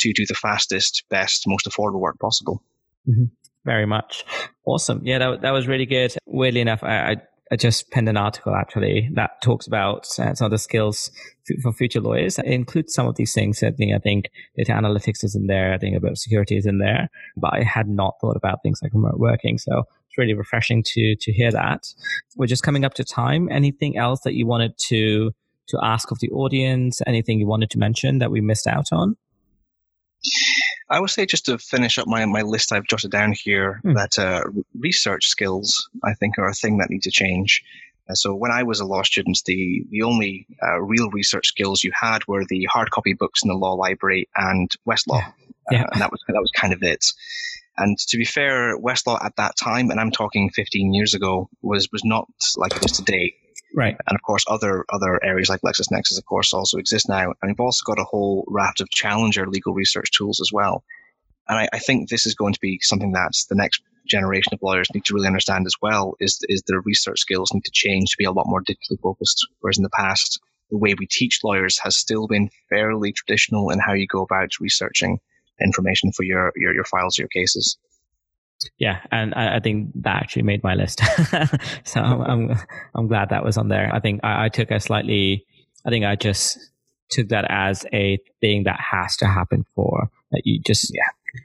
to 0.00 0.12
do 0.12 0.26
the 0.26 0.34
fastest, 0.34 1.04
best, 1.08 1.44
most 1.46 1.66
affordable 1.66 2.00
work 2.00 2.18
possible. 2.18 2.62
Mm-hmm. 3.08 3.24
Very 3.64 3.86
much 3.86 4.24
awesome. 4.66 5.02
Yeah, 5.04 5.18
that 5.18 5.42
that 5.42 5.50
was 5.52 5.68
really 5.68 5.86
good. 5.86 6.14
Weirdly 6.26 6.60
enough, 6.60 6.82
I, 6.82 7.12
I 7.12 7.16
I 7.52 7.56
just 7.56 7.90
penned 7.90 8.08
an 8.08 8.16
article 8.16 8.54
actually 8.54 9.10
that 9.12 9.42
talks 9.42 9.66
about 9.66 10.06
uh, 10.18 10.34
some 10.34 10.46
of 10.46 10.50
the 10.50 10.58
skills 10.58 11.10
for 11.62 11.70
future 11.70 12.00
lawyers. 12.00 12.38
It 12.38 12.46
includes 12.46 12.94
some 12.94 13.06
of 13.06 13.16
these 13.16 13.34
things. 13.34 13.62
I 13.62 13.70
think, 13.72 13.94
I 13.94 13.98
think 13.98 14.30
data 14.56 14.72
analytics 14.72 15.22
is 15.22 15.34
in 15.34 15.48
there. 15.48 15.74
I 15.74 15.78
think 15.78 15.94
about 15.94 16.16
security 16.16 16.56
is 16.56 16.64
in 16.64 16.78
there, 16.78 17.10
but 17.36 17.52
I 17.52 17.62
had 17.62 17.88
not 17.88 18.14
thought 18.22 18.36
about 18.36 18.62
things 18.62 18.80
like 18.82 18.94
remote 18.94 19.18
working. 19.18 19.58
So 19.58 19.84
it's 20.12 20.18
really 20.18 20.34
refreshing 20.34 20.82
to, 20.82 21.16
to 21.16 21.32
hear 21.32 21.50
that. 21.50 21.86
We're 22.36 22.46
just 22.46 22.62
coming 22.62 22.84
up 22.84 22.94
to 22.94 23.04
time. 23.04 23.48
Anything 23.50 23.96
else 23.96 24.20
that 24.24 24.34
you 24.34 24.46
wanted 24.46 24.76
to, 24.88 25.32
to 25.68 25.78
ask 25.82 26.10
of 26.10 26.18
the 26.20 26.30
audience? 26.30 27.00
Anything 27.06 27.38
you 27.38 27.46
wanted 27.46 27.70
to 27.70 27.78
mention 27.78 28.18
that 28.18 28.30
we 28.30 28.40
missed 28.42 28.66
out 28.66 28.92
on? 28.92 29.16
I 30.90 31.00
would 31.00 31.10
say 31.10 31.24
just 31.24 31.46
to 31.46 31.56
finish 31.58 31.98
up 31.98 32.06
my, 32.06 32.26
my 32.26 32.42
list 32.42 32.72
I've 32.72 32.86
jotted 32.86 33.10
down 33.10 33.32
here 33.32 33.80
mm. 33.84 33.94
that 33.94 34.18
uh, 34.18 34.42
research 34.78 35.26
skills 35.26 35.88
I 36.04 36.12
think 36.14 36.38
are 36.38 36.48
a 36.48 36.54
thing 36.54 36.78
that 36.78 36.90
need 36.90 37.02
to 37.02 37.10
change. 37.10 37.62
Uh, 38.10 38.14
so 38.14 38.34
when 38.34 38.50
I 38.50 38.64
was 38.64 38.80
a 38.80 38.84
law 38.84 39.02
student, 39.02 39.40
the 39.46 39.84
the 39.90 40.02
only 40.02 40.46
uh, 40.62 40.80
real 40.80 41.08
research 41.10 41.46
skills 41.46 41.82
you 41.82 41.92
had 41.98 42.26
were 42.26 42.44
the 42.46 42.66
hard 42.70 42.90
copy 42.90 43.14
books 43.14 43.42
in 43.42 43.48
the 43.48 43.54
law 43.54 43.72
library 43.74 44.28
and 44.34 44.70
Westlaw, 44.86 45.22
yeah. 45.70 45.78
yeah. 45.78 45.86
and 45.92 46.00
that 46.00 46.10
was 46.10 46.20
that 46.26 46.40
was 46.40 46.50
kind 46.54 46.72
of 46.72 46.82
it. 46.82 47.06
And 47.76 47.98
to 47.98 48.18
be 48.18 48.24
fair, 48.24 48.78
Westlaw 48.78 49.24
at 49.24 49.36
that 49.36 49.54
time, 49.56 49.90
and 49.90 49.98
I'm 49.98 50.10
talking 50.10 50.50
15 50.50 50.92
years 50.92 51.14
ago, 51.14 51.48
was 51.62 51.88
was 51.92 52.04
not 52.04 52.28
like 52.56 52.76
it 52.76 52.84
is 52.84 52.92
today. 52.92 53.34
Right. 53.74 53.96
And 54.06 54.14
of 54.14 54.22
course, 54.22 54.44
other 54.46 54.84
other 54.92 55.22
areas 55.24 55.48
like 55.48 55.62
LexisNexis, 55.62 56.18
of 56.18 56.26
course, 56.26 56.52
also 56.52 56.78
exist 56.78 57.08
now. 57.08 57.32
And 57.40 57.50
we've 57.50 57.60
also 57.60 57.82
got 57.84 58.00
a 58.00 58.04
whole 58.04 58.44
raft 58.48 58.80
of 58.80 58.90
challenger 58.90 59.46
legal 59.46 59.72
research 59.72 60.10
tools 60.10 60.40
as 60.40 60.50
well. 60.52 60.84
And 61.48 61.58
I, 61.58 61.68
I 61.72 61.78
think 61.78 62.08
this 62.08 62.26
is 62.26 62.34
going 62.34 62.52
to 62.52 62.60
be 62.60 62.78
something 62.82 63.12
that 63.12 63.32
the 63.48 63.56
next 63.56 63.82
generation 64.06 64.52
of 64.52 64.62
lawyers 64.62 64.88
need 64.94 65.04
to 65.06 65.14
really 65.14 65.26
understand 65.26 65.66
as 65.66 65.74
well. 65.80 66.14
Is 66.20 66.38
is 66.48 66.62
their 66.66 66.80
research 66.82 67.20
skills 67.20 67.52
need 67.54 67.64
to 67.64 67.70
change 67.72 68.10
to 68.10 68.16
be 68.18 68.26
a 68.26 68.32
lot 68.32 68.46
more 68.46 68.62
digitally 68.62 69.00
focused, 69.02 69.48
whereas 69.60 69.78
in 69.78 69.82
the 69.82 69.90
past, 69.90 70.40
the 70.70 70.76
way 70.76 70.94
we 70.94 71.06
teach 71.06 71.40
lawyers 71.42 71.78
has 71.78 71.96
still 71.96 72.26
been 72.26 72.50
fairly 72.68 73.12
traditional 73.12 73.70
in 73.70 73.78
how 73.78 73.94
you 73.94 74.06
go 74.06 74.22
about 74.22 74.60
researching 74.60 75.18
information 75.64 76.12
for 76.12 76.24
your 76.24 76.52
your, 76.56 76.74
your 76.74 76.84
files, 76.84 77.18
your 77.18 77.28
cases. 77.28 77.78
Yeah, 78.78 79.00
and 79.10 79.34
I, 79.34 79.56
I, 79.56 79.60
think 79.60 79.90
that 80.02 80.16
actually 80.16 80.42
made 80.42 80.62
my 80.62 80.74
list. 80.74 81.00
so 81.84 82.00
I'm, 82.00 82.20
I'm, 82.20 82.58
I'm 82.94 83.08
glad 83.08 83.30
that 83.30 83.44
was 83.44 83.58
on 83.58 83.66
there. 83.66 83.90
I 83.92 83.98
think 83.98 84.20
I, 84.22 84.44
I, 84.44 84.48
took 84.50 84.70
a 84.70 84.78
slightly, 84.78 85.44
I 85.84 85.90
think 85.90 86.04
I 86.04 86.14
just 86.14 86.58
took 87.10 87.28
that 87.30 87.44
as 87.48 87.84
a 87.92 88.20
thing 88.40 88.62
that 88.64 88.78
has 88.78 89.16
to 89.16 89.26
happen 89.26 89.64
for 89.74 90.10
that 90.30 90.42
you 90.44 90.60
just 90.64 90.92
yeah 90.94 91.40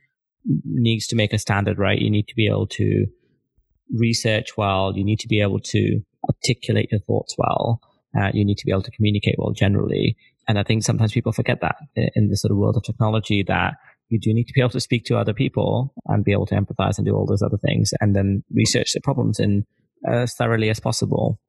needs 0.65 1.07
to 1.07 1.15
make 1.15 1.33
a 1.33 1.39
standard, 1.39 1.77
right? 1.77 1.99
You 1.99 2.09
need 2.09 2.27
to 2.27 2.35
be 2.35 2.47
able 2.47 2.67
to 2.67 3.05
research 3.93 4.57
well. 4.57 4.93
You 4.95 5.03
need 5.03 5.19
to 5.19 5.27
be 5.27 5.41
able 5.41 5.59
to 5.59 6.01
articulate 6.27 6.89
your 6.91 7.01
thoughts 7.01 7.35
well. 7.37 7.81
Uh, 8.17 8.31
you 8.33 8.45
need 8.45 8.57
to 8.57 8.65
be 8.65 8.71
able 8.71 8.83
to 8.83 8.91
communicate 8.91 9.35
well 9.37 9.51
generally. 9.51 10.17
And 10.47 10.57
I 10.57 10.63
think 10.63 10.83
sometimes 10.83 11.11
people 11.11 11.33
forget 11.33 11.59
that 11.61 11.75
in 11.95 12.29
the 12.29 12.37
sort 12.37 12.51
of 12.51 12.57
world 12.57 12.77
of 12.77 12.83
technology 12.83 13.43
that 13.43 13.75
you 14.09 14.19
do 14.19 14.33
need 14.33 14.45
to 14.45 14.53
be 14.53 14.61
able 14.61 14.69
to 14.71 14.79
speak 14.79 15.05
to 15.05 15.17
other 15.17 15.33
people 15.33 15.93
and 16.05 16.23
be 16.23 16.31
able 16.31 16.45
to 16.47 16.55
empathize 16.55 16.97
and 16.97 17.05
do 17.05 17.13
all 17.13 17.25
those 17.25 17.41
other 17.41 17.57
things 17.57 17.93
and 17.99 18.15
then 18.15 18.43
research 18.53 18.93
the 18.93 19.01
problems 19.01 19.39
in 19.39 19.65
as 20.05 20.33
thoroughly 20.33 20.69
as 20.69 20.79
possible. 20.79 21.39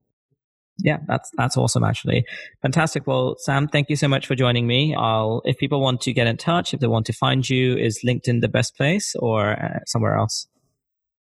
Yeah, 0.81 0.99
that's 1.09 1.31
that's 1.37 1.57
awesome 1.57 1.83
actually. 1.83 2.25
Fantastic. 2.63 3.07
Well, 3.07 3.35
Sam, 3.39 3.67
thank 3.67 3.91
you 3.91 3.97
so 3.97 4.07
much 4.07 4.27
for 4.27 4.37
joining 4.37 4.67
me. 4.67 4.95
I'll 4.95 5.43
if 5.45 5.59
people 5.59 5.81
want 5.81 6.01
to 6.03 6.13
get 6.13 6.29
in 6.29 6.37
touch, 6.37 6.73
if 6.73 6.81
they 6.81 6.87
want 6.87 7.07
to 7.07 7.13
find 7.13 7.49
you, 7.49 7.77
is 7.77 8.01
LinkedIn 8.07 8.41
the 8.41 8.49
best 8.49 8.77
place 8.77 9.17
or 9.19 9.61
uh, 9.61 9.81
somewhere 9.87 10.17
else? 10.17 10.47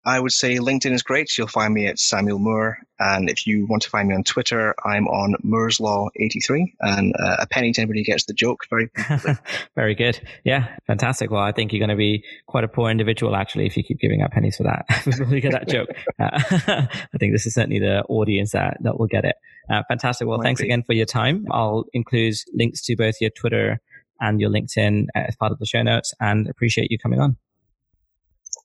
I 0.04 0.18
would 0.18 0.32
say 0.32 0.56
LinkedIn 0.56 0.92
is 0.92 1.02
great. 1.02 1.36
You'll 1.38 1.46
find 1.46 1.72
me 1.72 1.86
at 1.86 1.98
Samuel 1.98 2.40
Moore. 2.40 2.78
And 2.98 3.30
if 3.30 3.46
you 3.46 3.66
want 3.68 3.82
to 3.82 3.90
find 3.90 4.08
me 4.08 4.14
on 4.14 4.24
Twitter, 4.24 4.74
I'm 4.84 5.06
on 5.06 5.34
Moore's 5.42 5.78
Law 5.78 6.08
83 6.16 6.74
and 6.80 7.14
uh, 7.18 7.36
a 7.40 7.46
penny 7.46 7.72
to 7.72 7.80
anybody 7.80 8.02
gets 8.02 8.24
the 8.24 8.32
joke. 8.32 8.64
Very, 8.68 8.90
very 9.76 9.94
good. 9.94 10.20
Yeah, 10.44 10.76
fantastic. 10.86 11.30
Well, 11.30 11.42
I 11.42 11.52
think 11.52 11.72
you're 11.72 11.80
going 11.80 11.90
to 11.90 11.96
be 11.96 12.24
quite 12.46 12.64
a 12.64 12.68
poor 12.68 12.90
individual 12.90 13.36
actually 13.36 13.66
if 13.66 13.76
you 13.76 13.84
keep 13.84 14.00
giving 14.00 14.22
out 14.22 14.32
pennies 14.32 14.56
for 14.56 14.64
that. 14.64 14.86
you 15.30 15.40
get 15.40 15.52
that 15.52 15.68
joke. 15.68 15.88
Uh, 16.18 16.86
I 17.12 17.18
think 17.18 17.32
this 17.32 17.46
is 17.46 17.54
certainly 17.54 17.80
the 17.80 18.02
audience 18.08 18.52
that, 18.52 18.76
that 18.82 18.98
will 18.98 19.06
get 19.06 19.24
it. 19.24 19.34
Uh, 19.68 19.82
fantastic. 19.88 20.28
Well, 20.28 20.38
Might 20.38 20.44
thanks 20.44 20.60
be. 20.60 20.66
again 20.68 20.82
for 20.82 20.92
your 20.92 21.06
time. 21.06 21.46
I'll 21.50 21.84
include 21.92 22.34
links 22.52 22.82
to 22.82 22.96
both 22.96 23.14
your 23.20 23.30
Twitter 23.30 23.80
and 24.20 24.40
your 24.40 24.50
LinkedIn 24.50 25.06
as 25.14 25.34
part 25.36 25.50
of 25.50 25.58
the 25.58 25.66
show 25.66 25.82
notes 25.82 26.12
and 26.20 26.48
appreciate 26.48 26.90
you 26.90 26.98
coming 26.98 27.18
on. 27.18 27.36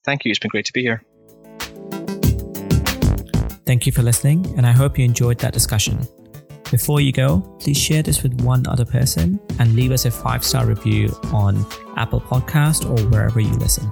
Thank 0.06 0.26
you. 0.26 0.30
It's 0.30 0.40
been 0.40 0.50
great 0.50 0.66
to 0.66 0.74
be 0.74 0.82
here. 0.82 1.04
Thank 3.68 3.86
you 3.86 3.92
for 3.92 4.02
listening, 4.02 4.46
and 4.56 4.66
I 4.66 4.72
hope 4.72 4.98
you 4.98 5.04
enjoyed 5.04 5.40
that 5.40 5.52
discussion. 5.52 6.08
Before 6.72 7.02
you 7.02 7.12
go, 7.12 7.42
please 7.60 7.78
share 7.78 8.02
this 8.02 8.24
with 8.24 8.40
one 8.40 8.66
other 8.66 8.86
person 8.86 9.42
and 9.60 9.76
leave 9.76 9.92
us 9.92 10.06
a 10.06 10.12
five 10.12 10.46
star 10.46 10.66
review 10.66 11.10
on 11.34 11.66
Apple 11.98 12.22
Podcast 12.22 12.90
or 12.90 12.98
wherever 13.10 13.42
you 13.42 13.52
listen. 13.56 13.90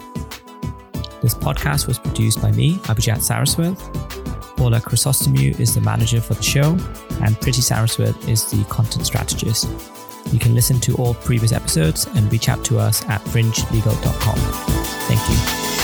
This 1.21 1.33
podcast 1.33 1.87
was 1.87 1.99
produced 1.99 2.41
by 2.41 2.51
me, 2.51 2.75
Abhijat 2.85 3.17
Saraswat. 3.17 3.75
Paula 4.55 4.79
Chrysostomou 4.79 5.59
is 5.59 5.75
the 5.75 5.81
manager 5.81 6.21
for 6.21 6.35
the 6.35 6.43
show, 6.43 6.77
and 7.21 7.39
Pretty 7.41 7.61
Saraswat 7.61 8.29
is 8.29 8.49
the 8.49 8.63
content 8.69 9.05
strategist. 9.05 9.67
You 10.31 10.39
can 10.39 10.55
listen 10.55 10.79
to 10.81 10.95
all 10.95 11.15
previous 11.15 11.51
episodes 11.51 12.07
and 12.15 12.31
reach 12.31 12.47
out 12.47 12.63
to 12.65 12.79
us 12.79 13.03
at 13.09 13.19
fringelegal.com. 13.25 14.37
Thank 15.09 15.29
you. 15.29 15.74